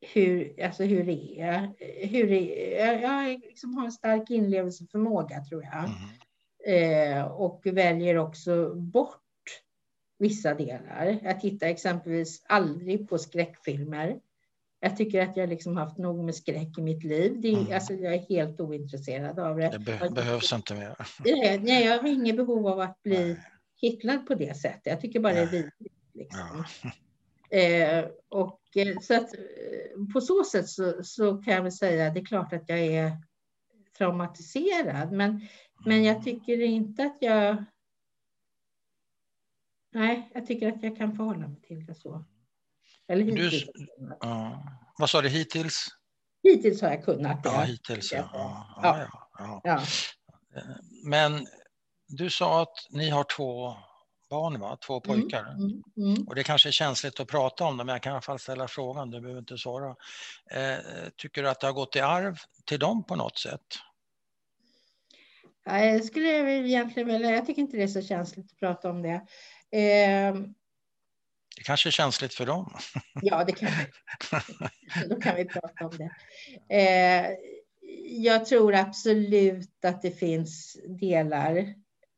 hur, 0.00 0.62
alltså 0.62 0.84
hur 0.84 1.04
det 1.04 1.40
är. 1.40 1.74
Hur 2.06 2.28
det 2.28 2.80
är. 2.80 3.02
Jag 3.02 3.40
liksom 3.40 3.74
har 3.74 3.84
en 3.84 3.92
stark 3.92 4.30
inlevelseförmåga 4.30 5.44
tror 5.44 5.62
jag. 5.62 5.84
Mm. 6.64 7.18
Eh, 7.18 7.24
och 7.24 7.66
väljer 7.66 8.18
också 8.18 8.74
bort 8.74 9.20
vissa 10.18 10.54
delar. 10.54 11.18
Jag 11.22 11.40
tittar 11.40 11.66
exempelvis 11.66 12.42
aldrig 12.46 13.08
på 13.08 13.18
skräckfilmer. 13.18 14.20
Jag 14.84 14.96
tycker 14.96 15.22
att 15.22 15.36
jag 15.36 15.48
liksom 15.48 15.76
haft 15.76 15.98
nog 15.98 16.24
med 16.24 16.34
skräck 16.34 16.78
i 16.78 16.82
mitt 16.82 17.04
liv. 17.04 17.40
Det 17.40 17.54
mm. 17.54 17.74
alltså, 17.74 17.92
jag 17.92 18.14
är 18.14 18.18
helt 18.18 18.60
ointresserad 18.60 19.38
av 19.38 19.56
det. 19.56 19.70
Det 19.70 19.78
be 19.78 20.10
behövs 20.10 20.52
inte 20.52 20.74
mer. 20.74 20.96
Nej, 21.58 21.84
jag 21.84 21.98
har 22.02 22.08
inget 22.08 22.36
behov 22.36 22.66
av 22.66 22.80
att 22.80 23.02
bli 23.02 23.36
kittlad 23.80 24.26
på 24.26 24.34
det 24.34 24.56
sättet. 24.56 24.86
Jag 24.86 25.00
tycker 25.00 25.20
bara 25.20 25.32
Nej. 25.32 25.46
det 25.50 25.58
är 25.58 25.62
vidrigt. 25.62 25.96
Liksom. 26.14 26.64
Ja. 26.82 26.90
Eh, 27.50 28.04
och 28.28 28.60
Eh, 28.76 28.98
så 29.00 29.14
att 29.14 29.34
eh, 29.34 30.12
på 30.12 30.20
så 30.20 30.44
sätt 30.44 30.68
så, 30.68 31.04
så 31.04 31.42
kan 31.42 31.54
jag 31.54 31.62
väl 31.62 31.72
säga 31.72 32.06
att 32.06 32.14
det 32.14 32.20
är 32.20 32.24
klart 32.24 32.52
att 32.52 32.68
jag 32.68 32.78
är 32.78 33.12
traumatiserad, 33.98 35.12
men, 35.12 35.40
men 35.84 36.04
jag 36.04 36.24
tycker 36.24 36.60
inte 36.60 37.04
att 37.04 37.16
jag... 37.20 37.64
Nej, 39.92 40.30
jag 40.34 40.46
tycker 40.46 40.68
att 40.68 40.82
jag 40.82 40.96
kan 40.96 41.16
förhålla 41.16 41.48
mig 41.48 41.60
till 41.60 41.86
det 41.86 41.94
så. 41.94 42.24
Eller 43.08 43.24
hittills. 43.24 43.64
Du, 43.74 44.28
uh, 44.28 44.58
vad 44.98 45.10
sa 45.10 45.22
du, 45.22 45.28
hittills? 45.28 45.86
Hittills 46.42 46.82
har 46.82 46.88
jag 46.88 47.04
kunnat 47.04 47.42
det. 47.42 47.48
Ja, 47.48 47.60
hittills 47.60 48.12
ja. 48.12 48.30
Ja, 48.32 48.76
ja. 48.82 49.08
ja. 49.38 49.60
ja. 49.64 49.82
Eh, 50.56 50.76
men 51.04 51.46
du 52.08 52.30
sa 52.30 52.62
att 52.62 52.74
ni 52.90 53.10
har 53.10 53.24
två 53.24 53.76
barn, 54.30 54.60
va? 54.60 54.76
två 54.86 55.02
mm, 55.04 55.20
pojkar. 55.20 55.40
Mm, 55.40 55.82
mm, 55.96 56.28
och 56.28 56.34
det 56.34 56.42
kanske 56.42 56.68
är 56.68 56.72
känsligt 56.72 57.20
att 57.20 57.28
prata 57.28 57.64
om 57.64 57.76
det, 57.76 57.84
men 57.84 57.92
jag 57.92 58.02
kan 58.02 58.10
i 58.10 58.14
alla 58.14 58.22
fall 58.22 58.38
ställa 58.38 58.68
frågan, 58.68 59.10
du 59.10 59.20
behöver 59.20 59.40
inte 59.40 59.58
svara. 59.58 59.96
Eh, 60.50 60.78
tycker 61.16 61.42
du 61.42 61.48
att 61.48 61.60
det 61.60 61.66
har 61.66 61.74
gått 61.74 61.96
i 61.96 62.00
arv 62.00 62.36
till 62.66 62.78
dem 62.78 63.04
på 63.04 63.16
något 63.16 63.38
sätt? 63.38 63.66
Ja, 65.64 65.84
jag 65.84 66.04
skulle 66.04 66.28
egentligen 66.66 67.08
vilja, 67.08 67.30
jag 67.30 67.46
tycker 67.46 67.62
inte 67.62 67.76
det 67.76 67.82
är 67.82 67.88
så 67.88 68.02
känsligt 68.02 68.52
att 68.52 68.58
prata 68.58 68.90
om 68.90 69.02
det. 69.02 69.26
Eh, 69.78 70.34
det 71.56 71.62
kanske 71.62 71.88
är 71.88 71.90
känsligt 71.90 72.34
för 72.34 72.46
dem. 72.46 72.74
Ja, 73.22 73.44
det 73.44 73.52
kan 73.52 73.68
vi. 73.68 75.08
Då 75.08 75.20
kan 75.20 75.36
vi 75.36 75.44
prata 75.44 75.86
om 75.86 75.98
det. 75.98 76.10
Eh, 76.76 77.26
jag 78.08 78.46
tror 78.46 78.74
absolut 78.74 79.84
att 79.84 80.02
det 80.02 80.10
finns 80.10 80.76
delar 81.00 81.56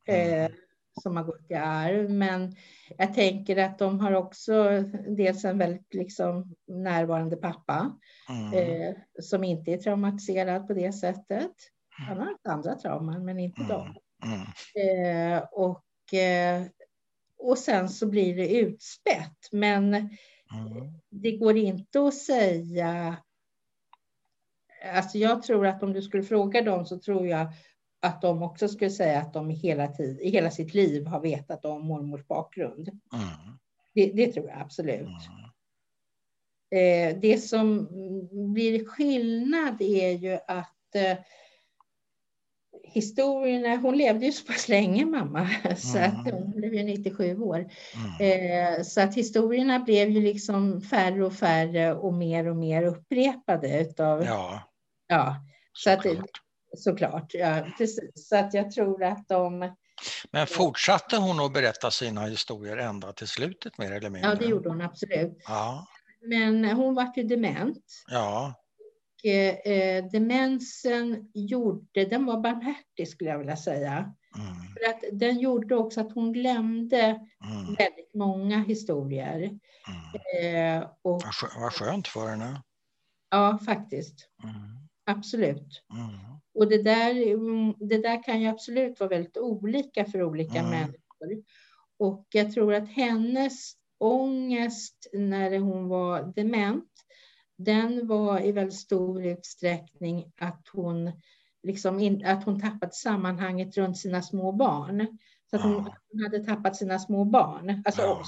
eh, 0.09 0.35
mm 0.35 0.53
som 1.03 1.17
har 1.17 1.25
gått 1.25 1.51
i 1.51 1.55
arv. 1.55 2.11
Men 2.11 2.57
jag 2.99 3.15
tänker 3.15 3.57
att 3.57 3.79
de 3.79 4.01
har 4.01 4.13
också 4.13 4.83
dels 5.17 5.45
en 5.45 5.59
väldigt 5.59 5.95
liksom 5.95 6.55
närvarande 6.67 7.37
pappa 7.37 7.97
mm. 8.29 8.53
eh, 8.53 8.95
som 9.23 9.45
inte 9.45 9.71
är 9.71 9.79
traumatiserad 9.79 10.67
på 10.67 10.75
det 10.75 10.93
sättet. 10.93 11.53
Han 11.89 12.19
har 12.19 12.27
haft 12.27 12.47
andra 12.47 12.75
trauman, 12.75 13.25
men 13.25 13.39
inte 13.39 13.63
mm. 13.63 13.69
dem. 13.69 13.97
Mm. 14.25 15.37
Eh, 15.37 15.43
och, 15.53 15.83
och 17.39 17.59
sen 17.59 17.89
så 17.89 18.07
blir 18.07 18.37
det 18.37 18.57
utspätt. 18.57 19.49
Men 19.53 19.95
mm. 19.95 20.11
det 21.11 21.33
går 21.33 21.57
inte 21.57 22.01
att 22.01 22.15
säga 22.15 23.17
Alltså 24.95 25.19
jag 25.19 25.43
tror 25.43 25.67
att 25.67 25.83
om 25.83 25.93
du 25.93 26.03
skulle 26.03 26.23
fråga 26.23 26.63
dem 26.63 26.87
så 26.87 26.99
tror 26.99 27.27
jag 27.27 27.49
att 28.01 28.23
de 28.23 28.43
också 28.43 28.69
skulle 28.69 28.91
säga 28.91 29.21
att 29.21 29.33
de 29.33 29.51
hela, 29.51 29.89
tid, 29.89 30.21
i 30.21 30.31
hela 30.31 30.51
sitt 30.51 30.75
liv 30.75 31.07
har 31.07 31.21
vetat 31.21 31.65
om 31.65 31.87
mormors 31.87 32.27
bakgrund. 32.27 32.89
Mm. 32.89 33.59
Det, 33.95 34.07
det, 34.07 34.33
tror 34.33 34.49
jag 34.49 34.61
absolut. 34.61 35.09
Mm. 35.09 35.47
Eh, 36.71 37.21
det 37.21 37.39
som 37.39 37.89
blir 38.55 38.85
skillnad 38.85 39.83
är 39.83 40.11
ju 40.11 40.39
att 40.47 40.95
eh, 40.95 41.19
historierna, 42.97 43.77
hon 43.77 43.97
levde 43.97 44.27
ju 44.27 44.33
så 44.33 44.45
pass 44.45 44.69
länge 44.69 45.07
mamma, 45.07 45.49
så 45.77 45.99
mm. 45.99 46.11
att 46.11 46.33
hon 46.33 46.51
blev 46.51 46.75
ju 46.75 46.83
97 46.83 47.39
år. 47.41 47.69
Mm. 48.19 48.77
Eh, 48.79 48.83
så 48.83 49.01
att 49.01 49.15
historierna 49.15 49.79
blev 49.79 50.11
ju 50.11 50.21
liksom 50.21 50.83
färre 50.83 51.25
och 51.25 51.35
färre 51.35 51.95
och 51.95 52.15
mer 52.15 52.49
och 52.49 52.57
mer 52.57 52.83
upprepade 52.83 53.81
utav, 53.81 54.25
ja, 54.25 54.63
ja 55.07 55.37
så 55.73 55.91
att, 55.91 56.07
såklart. 56.77 57.35
Ja, 57.35 57.67
precis. 57.79 58.29
Så 58.29 58.37
att 58.37 58.55
jag 58.55 58.71
tror 58.71 59.03
att 59.03 59.29
de... 59.29 59.75
Men 60.31 60.47
fortsatte 60.47 61.17
hon 61.17 61.41
att 61.41 61.53
berätta 61.53 61.91
sina 61.91 62.21
historier 62.21 62.77
ända 62.77 63.13
till 63.13 63.29
slutet 63.29 63.79
mer 63.79 63.93
eller 63.93 64.11
mindre? 64.11 64.31
Ja, 64.31 64.35
det 64.35 64.47
gjorde 64.47 64.69
hon 64.69 64.81
absolut. 64.81 65.43
Ja. 65.49 65.87
Men 66.21 66.65
hon 66.65 66.95
var 66.95 67.13
ju 67.17 67.23
dement. 67.23 68.05
Ja. 68.09 68.55
Och, 69.27 69.67
eh, 69.67 70.05
demensen 70.05 71.31
gjorde, 71.35 72.05
den 72.05 72.27
var 72.27 72.41
barmhärtig 72.41 73.09
skulle 73.09 73.31
jag 73.31 73.39
vilja 73.39 73.57
säga. 73.57 74.15
Mm. 74.37 74.55
För 74.73 74.91
att 74.91 75.19
den 75.21 75.39
gjorde 75.39 75.77
också 75.77 76.01
att 76.01 76.13
hon 76.13 76.33
glömde 76.33 77.01
mm. 77.01 77.75
väldigt 77.79 78.15
många 78.15 78.59
historier. 78.59 79.37
Mm. 79.39 80.81
Eh, 80.81 80.89
och, 81.03 81.23
vad 81.61 81.73
skönt 81.73 82.09
för 82.09 82.29
henne. 82.29 82.63
Ja, 83.31 83.59
faktiskt. 83.67 84.29
Mm. 84.43 84.55
Absolut. 85.05 85.83
Mm. 85.93 86.41
Och 86.55 86.69
det 86.69 86.83
där, 86.83 87.33
mm, 87.33 87.75
det 87.79 87.99
där 87.99 88.23
kan 88.23 88.41
ju 88.41 88.49
absolut 88.49 89.01
vara 89.01 89.11
väldigt 89.11 89.37
olika 89.37 90.05
för 90.05 90.23
olika 90.23 90.63
människor. 90.63 91.45
Och 91.99 92.27
jag 92.31 92.53
tror 92.53 92.75
att 92.75 92.89
hennes 92.89 93.73
ångest 93.99 95.07
när 95.13 95.59
hon 95.59 95.89
var 95.89 96.33
dement, 96.37 96.96
den 97.59 98.07
var 98.07 98.41
i 98.41 98.53
väldigt 98.53 98.79
stor 98.79 99.25
utsträckning 99.25 100.33
att 100.41 100.69
hon, 100.73 101.13
liksom 101.63 102.01
in, 102.01 102.27
att 102.27 102.45
hon 102.45 102.61
tappat 102.61 102.95
sammanhanget 102.95 103.77
runt 103.77 103.99
sina 103.99 104.23
små 104.23 104.53
barn. 104.53 105.19
Så 105.51 105.57
att 105.57 105.63
hon, 105.63 105.75
hon 106.13 106.23
hade 106.23 106.45
tappat 106.45 106.77
sina 106.77 106.99
små 106.99 107.25
barn, 107.25 107.83
alltså 107.85 108.03
ja. 108.03 108.23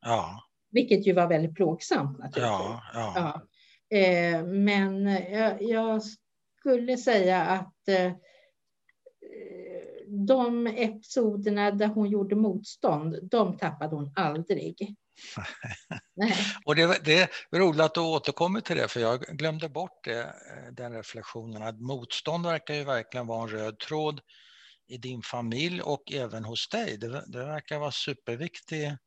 Ja. 0.00 0.44
Vilket 0.70 1.06
ju 1.06 1.12
var 1.12 1.28
väldigt 1.28 1.54
plågsamt 1.54 2.18
naturligtvis. 2.18 2.42
Ja, 2.42 2.82
ja. 2.94 3.12
Ja. 3.16 3.98
Eh, 3.98 4.44
men 4.44 5.06
jag, 5.06 5.62
jag 5.62 6.02
skulle 6.60 6.96
säga 6.96 7.42
att 7.42 7.88
eh, 7.88 8.12
de 10.08 10.66
episoderna 10.66 11.70
där 11.70 11.86
hon 11.86 12.10
gjorde 12.10 12.36
motstånd, 12.36 13.18
de 13.22 13.58
tappade 13.58 13.96
hon 13.96 14.12
aldrig. 14.16 14.96
Och 16.64 16.76
det, 16.76 17.04
det 17.04 17.18
är 17.52 17.58
roligt 17.58 17.80
att 17.80 17.94
du 17.94 18.00
återkommer 18.00 18.60
till 18.60 18.76
det, 18.76 18.88
för 18.88 19.00
jag 19.00 19.20
glömde 19.20 19.68
bort 19.68 20.04
det, 20.04 20.20
eh, 20.20 20.72
den 20.72 20.92
reflektionen. 20.92 21.62
Att 21.62 21.80
motstånd 21.80 22.46
verkar 22.46 22.74
ju 22.74 22.84
verkligen 22.84 23.26
vara 23.26 23.42
en 23.42 23.48
röd 23.48 23.78
tråd 23.78 24.20
i 24.86 24.98
din 24.98 25.22
familj 25.22 25.82
och 25.82 26.12
även 26.12 26.44
hos 26.44 26.68
dig. 26.68 26.96
Det, 26.98 27.24
det 27.26 27.44
verkar 27.44 27.78
vara 27.78 27.92
superviktigt. 27.92 28.98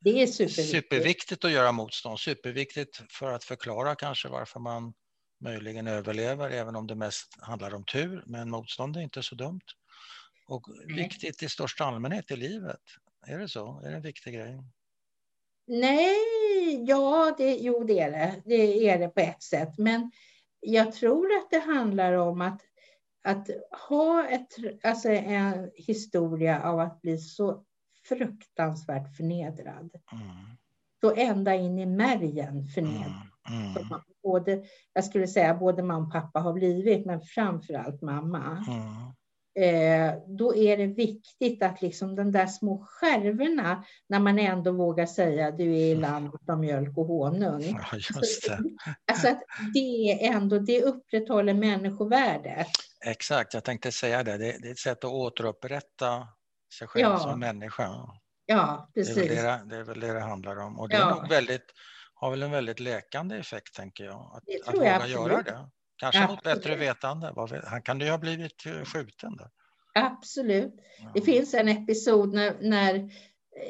Det 0.00 0.22
är 0.22 0.26
superviktigt. 0.26 0.70
superviktigt 0.70 1.44
att 1.44 1.50
göra 1.50 1.72
motstånd. 1.72 2.20
Superviktigt 2.20 3.02
för 3.10 3.32
att 3.32 3.44
förklara 3.44 3.94
kanske 3.94 4.28
varför 4.28 4.60
man 4.60 4.94
möjligen 5.44 5.86
överlever, 5.86 6.50
även 6.50 6.76
om 6.76 6.86
det 6.86 6.94
mest 6.94 7.26
handlar 7.40 7.74
om 7.74 7.84
tur. 7.84 8.22
Men 8.26 8.50
motstånd 8.50 8.96
är 8.96 9.00
inte 9.00 9.22
så 9.22 9.34
dumt. 9.34 9.60
Och 10.48 10.66
viktigt 10.86 11.42
i 11.42 11.48
största 11.48 11.84
allmänhet 11.84 12.30
i 12.30 12.36
livet. 12.36 12.80
Är 13.26 13.38
det 13.38 13.48
så? 13.48 13.80
Är 13.84 13.90
det 13.90 13.96
en 13.96 14.02
viktig 14.02 14.34
grej? 14.34 14.58
Nej, 15.68 16.84
ja, 16.86 17.34
det, 17.38 17.56
jo 17.56 17.84
det 17.84 18.00
är 18.00 18.10
det. 18.10 18.42
Det 18.44 18.88
är 18.88 18.98
det 18.98 19.08
på 19.08 19.20
ett 19.20 19.42
sätt. 19.42 19.78
Men 19.78 20.10
jag 20.60 20.92
tror 20.92 21.26
att 21.36 21.50
det 21.50 21.58
handlar 21.58 22.12
om 22.12 22.40
att, 22.40 22.60
att 23.24 23.48
ha 23.88 24.26
ett, 24.28 24.48
alltså 24.82 25.08
en 25.08 25.70
historia 25.74 26.62
av 26.62 26.80
att 26.80 27.00
bli 27.02 27.18
så 27.18 27.64
fruktansvärt 28.08 29.16
förnedrad. 29.16 29.90
Mm. 30.12 30.26
Så 31.00 31.14
ända 31.14 31.54
in 31.54 31.78
i 31.78 31.86
märgen 31.86 32.64
förnedrad. 32.64 33.28
Mm. 33.50 33.76
Mm. 33.76 33.88
man- 33.88 34.02
Både, 34.22 34.64
jag 34.92 35.04
skulle 35.04 35.26
säga 35.28 35.54
både 35.54 35.82
mamma 35.82 36.06
och 36.06 36.12
pappa 36.12 36.40
har 36.40 36.52
blivit, 36.52 37.06
men 37.06 37.20
framför 37.20 37.74
allt 37.74 38.02
mamma. 38.02 38.64
Mm. 38.68 39.12
Eh, 39.58 40.14
då 40.26 40.56
är 40.56 40.76
det 40.76 40.86
viktigt 40.86 41.62
att 41.62 41.82
liksom 41.82 42.16
de 42.16 42.32
där 42.32 42.46
små 42.46 42.86
skärvorna, 42.88 43.84
när 44.08 44.18
man 44.18 44.38
ändå 44.38 44.72
vågar 44.72 45.06
säga 45.06 45.50
du 45.50 45.64
är 45.76 45.84
i 45.86 45.94
landet 45.94 46.40
av 46.48 46.58
mjölk 46.58 46.98
och 46.98 47.06
honung. 47.06 47.62
Ja, 47.62 47.96
just 48.20 48.48
det. 48.48 48.58
Alltså 49.12 49.28
att 49.28 49.42
det 49.74 49.78
är 50.26 50.32
ändå, 50.36 50.58
det 50.58 50.82
upprätthåller 50.82 51.54
människovärdet. 51.54 52.66
Exakt, 53.04 53.54
jag 53.54 53.64
tänkte 53.64 53.92
säga 53.92 54.22
det. 54.22 54.36
Det 54.36 54.56
det 54.62 54.68
är 54.68 54.72
ett 54.72 54.78
sätt 54.78 55.04
att 55.04 55.10
återupprätta 55.10 56.28
sig 56.78 56.88
själv 56.88 57.02
Ja, 57.02 57.18
som 57.18 57.40
människa. 57.40 57.90
Ja, 58.46 58.90
Det 58.94 59.00
är, 59.00 59.04
väl 59.04 59.14
precis. 59.14 59.30
det, 59.42 59.60
det- 59.68 59.76
är 59.76 59.84
väl 59.84 60.00
det 60.00 60.12
det 60.12 60.20
handlar 60.20 60.56
om. 60.56 60.78
Och 60.80 60.88
det 60.88 60.96
är 60.96 61.00
Ja. 61.00 61.14
nog 61.14 61.28
väldigt, 61.28 61.66
har 62.14 62.30
väl 62.30 62.42
en 62.42 62.50
väldigt 62.50 62.80
läkande 62.80 63.36
effekt, 63.36 63.74
tänker 63.74 64.04
jag. 64.04 64.14
Att, 64.34 64.36
att 64.36 64.44
jag 64.66 64.72
våga 64.76 64.94
absolut. 64.96 65.14
göra 65.16 65.42
det. 65.42 65.70
Kanske 65.98 66.20
mot 66.20 66.30
Absolut. 66.30 66.62
bättre 66.62 66.76
vetande. 66.76 67.32
Han 67.64 67.82
kan 67.82 68.00
ju 68.00 68.10
ha 68.10 68.18
blivit 68.18 68.66
eh, 68.66 68.84
skjuten 68.84 69.36
där. 69.36 69.48
Absolut. 69.94 70.74
Ja. 70.98 71.10
Det 71.14 71.20
finns 71.20 71.54
en 71.54 71.68
episod 71.68 72.34
när, 72.34 72.56
när 72.60 73.10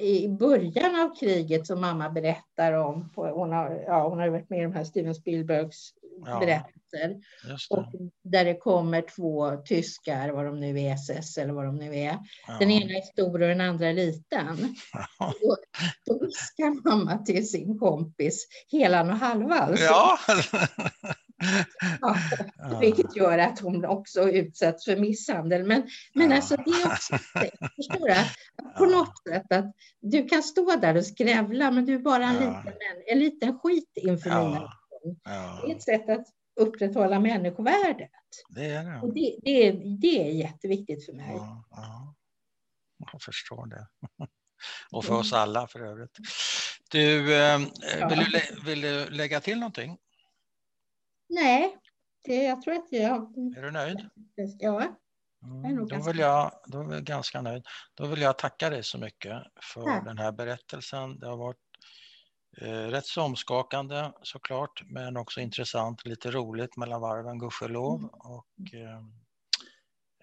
i 0.01 0.29
början 0.29 1.01
av 1.01 1.17
kriget 1.21 1.67
som 1.67 1.81
mamma 1.81 2.11
berättar 2.11 2.73
om. 2.73 3.13
På, 3.13 3.27
hon, 3.27 3.53
har, 3.53 3.85
ja, 3.87 4.09
hon 4.09 4.19
har 4.19 4.29
varit 4.29 4.51
med 4.51 4.59
i 4.59 4.63
de 4.63 4.73
här 4.73 4.85
Steven 4.85 5.15
Spielbergs 5.15 5.93
Ja. 6.27 6.39
berättelser. 6.39 7.17
Och 7.71 7.85
där 8.25 8.45
det 8.45 8.55
kommer 8.55 9.03
två 9.17 9.57
tyskar, 9.57 10.29
vad 10.33 10.45
de 10.45 10.61
nu 10.61 10.81
är, 10.81 10.93
SS 10.95 11.39
eller 11.39 11.53
vad 11.53 11.65
de 11.65 11.77
nu 11.77 11.97
är. 11.97 12.19
Ja. 12.47 12.57
Den 12.59 12.71
ena 12.71 12.93
är 12.99 13.03
stor 13.03 13.43
och 13.43 13.49
den 13.49 13.61
andra 13.61 13.89
är 13.89 13.95
liten. 13.95 14.75
Ja. 15.19 15.35
Då, 15.43 15.57
då 16.07 16.27
viskar 16.27 16.89
mamma 16.91 17.19
till 17.19 17.49
sin 17.51 17.79
kompis 17.79 18.47
helan 18.73 19.11
och 19.11 19.17
halvan. 19.17 19.77
Så- 19.77 19.83
Ja. 19.85 20.19
Ja. 22.01 22.79
Vilket 22.81 23.17
gör 23.17 23.39
att 23.39 23.61
hon 23.61 23.85
också 23.85 24.29
utsätts 24.31 24.85
för 24.85 24.97
misshandel. 24.97 25.65
Men, 25.67 25.83
men 26.15 26.33
alltså 26.33 26.57
det 26.57 26.71
är 26.71 26.87
också, 26.87 27.19
förstår 27.77 28.07
du? 28.07 28.13
Att 28.13 28.27
På 28.79 28.87
något 28.87 29.23
sätt 29.29 29.53
att 29.53 29.75
du 30.01 30.29
kan 30.29 30.43
stå 30.43 30.77
där 30.77 30.97
och 30.97 31.07
skrävla 31.07 31.71
men 31.71 31.87
du 31.87 31.95
är 31.95 31.99
bara 31.99 32.25
en, 32.25 32.35
liten, 32.35 32.73
en 33.07 33.19
liten 33.19 33.59
skit 33.59 33.93
inför 33.95 34.31
mina 34.31 34.73
Ja. 35.25 35.31
Ja, 35.33 35.61
Det 35.67 35.73
är 35.73 35.77
ett 35.77 35.83
sätt 35.83 36.09
att 36.09 36.27
upprätthålla 36.61 37.21
människovärdet. 37.21 38.11
det 38.49 38.65
är 38.71 38.85
det. 38.85 39.01
Och 39.01 39.15
det, 39.15 39.39
det, 39.43 39.67
är, 39.69 39.73
det 40.01 40.29
är 40.29 40.33
jätteviktigt 40.33 41.07
för 41.07 41.13
mig. 41.13 41.35
Ja, 41.37 41.65
ja. 41.71 42.15
Jag 43.13 43.23
förstår 43.23 43.67
det. 43.67 43.89
Och 44.91 45.05
för 45.05 45.15
oss 45.15 45.33
alla 45.33 45.67
för 45.67 45.81
övrigt. 45.81 46.19
Du, 46.91 47.37
eh, 47.37 47.59
vill, 48.09 48.19
du 48.19 48.61
vill 48.65 48.81
du 48.81 49.11
lägga 49.11 49.41
till 49.41 49.59
någonting? 49.59 49.99
Nej, 51.29 51.77
det, 52.25 52.43
jag 52.45 52.63
tror 52.63 52.75
att 52.75 52.87
jag... 52.91 53.23
Är 53.57 53.63
du 53.63 53.71
nöjd? 53.71 54.09
Ja, 54.59 54.99
Mm, 55.43 55.77
då, 55.77 55.85
ganska 55.85 56.13
vill 56.13 56.21
jag, 56.21 56.53
då 56.67 56.81
är 56.81 56.93
jag 56.95 57.05
ganska 57.05 57.41
nöjd. 57.41 57.67
Då 57.95 58.07
vill 58.07 58.21
jag 58.21 58.39
tacka 58.39 58.71
dig 58.71 58.85
så 58.85 58.99
mycket 58.99 59.43
för 59.75 59.83
Tack. 59.83 60.05
den 60.05 60.19
här 60.19 60.33
berättelsen. 60.33 61.19
Det 61.19 61.27
har 61.27 61.37
varit 61.37 61.57
rätt 62.67 63.07
så 63.07 63.23
omskakande 63.23 64.13
såklart, 64.23 64.83
men 64.87 65.17
också 65.17 65.41
intressant, 65.41 66.05
lite 66.05 66.31
roligt 66.31 66.77
mellan 66.77 67.01
varven, 67.01 67.39
gudskelov. 67.39 67.99
Mm. 67.99 68.11
Och 68.11 68.75
eh, 68.75 68.99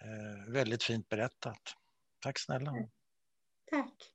eh, 0.01 0.53
väldigt 0.53 0.83
fint 0.83 1.09
berättat. 1.09 1.61
Tack 2.19 2.39
snälla. 2.39 2.71
tack. 3.71 4.14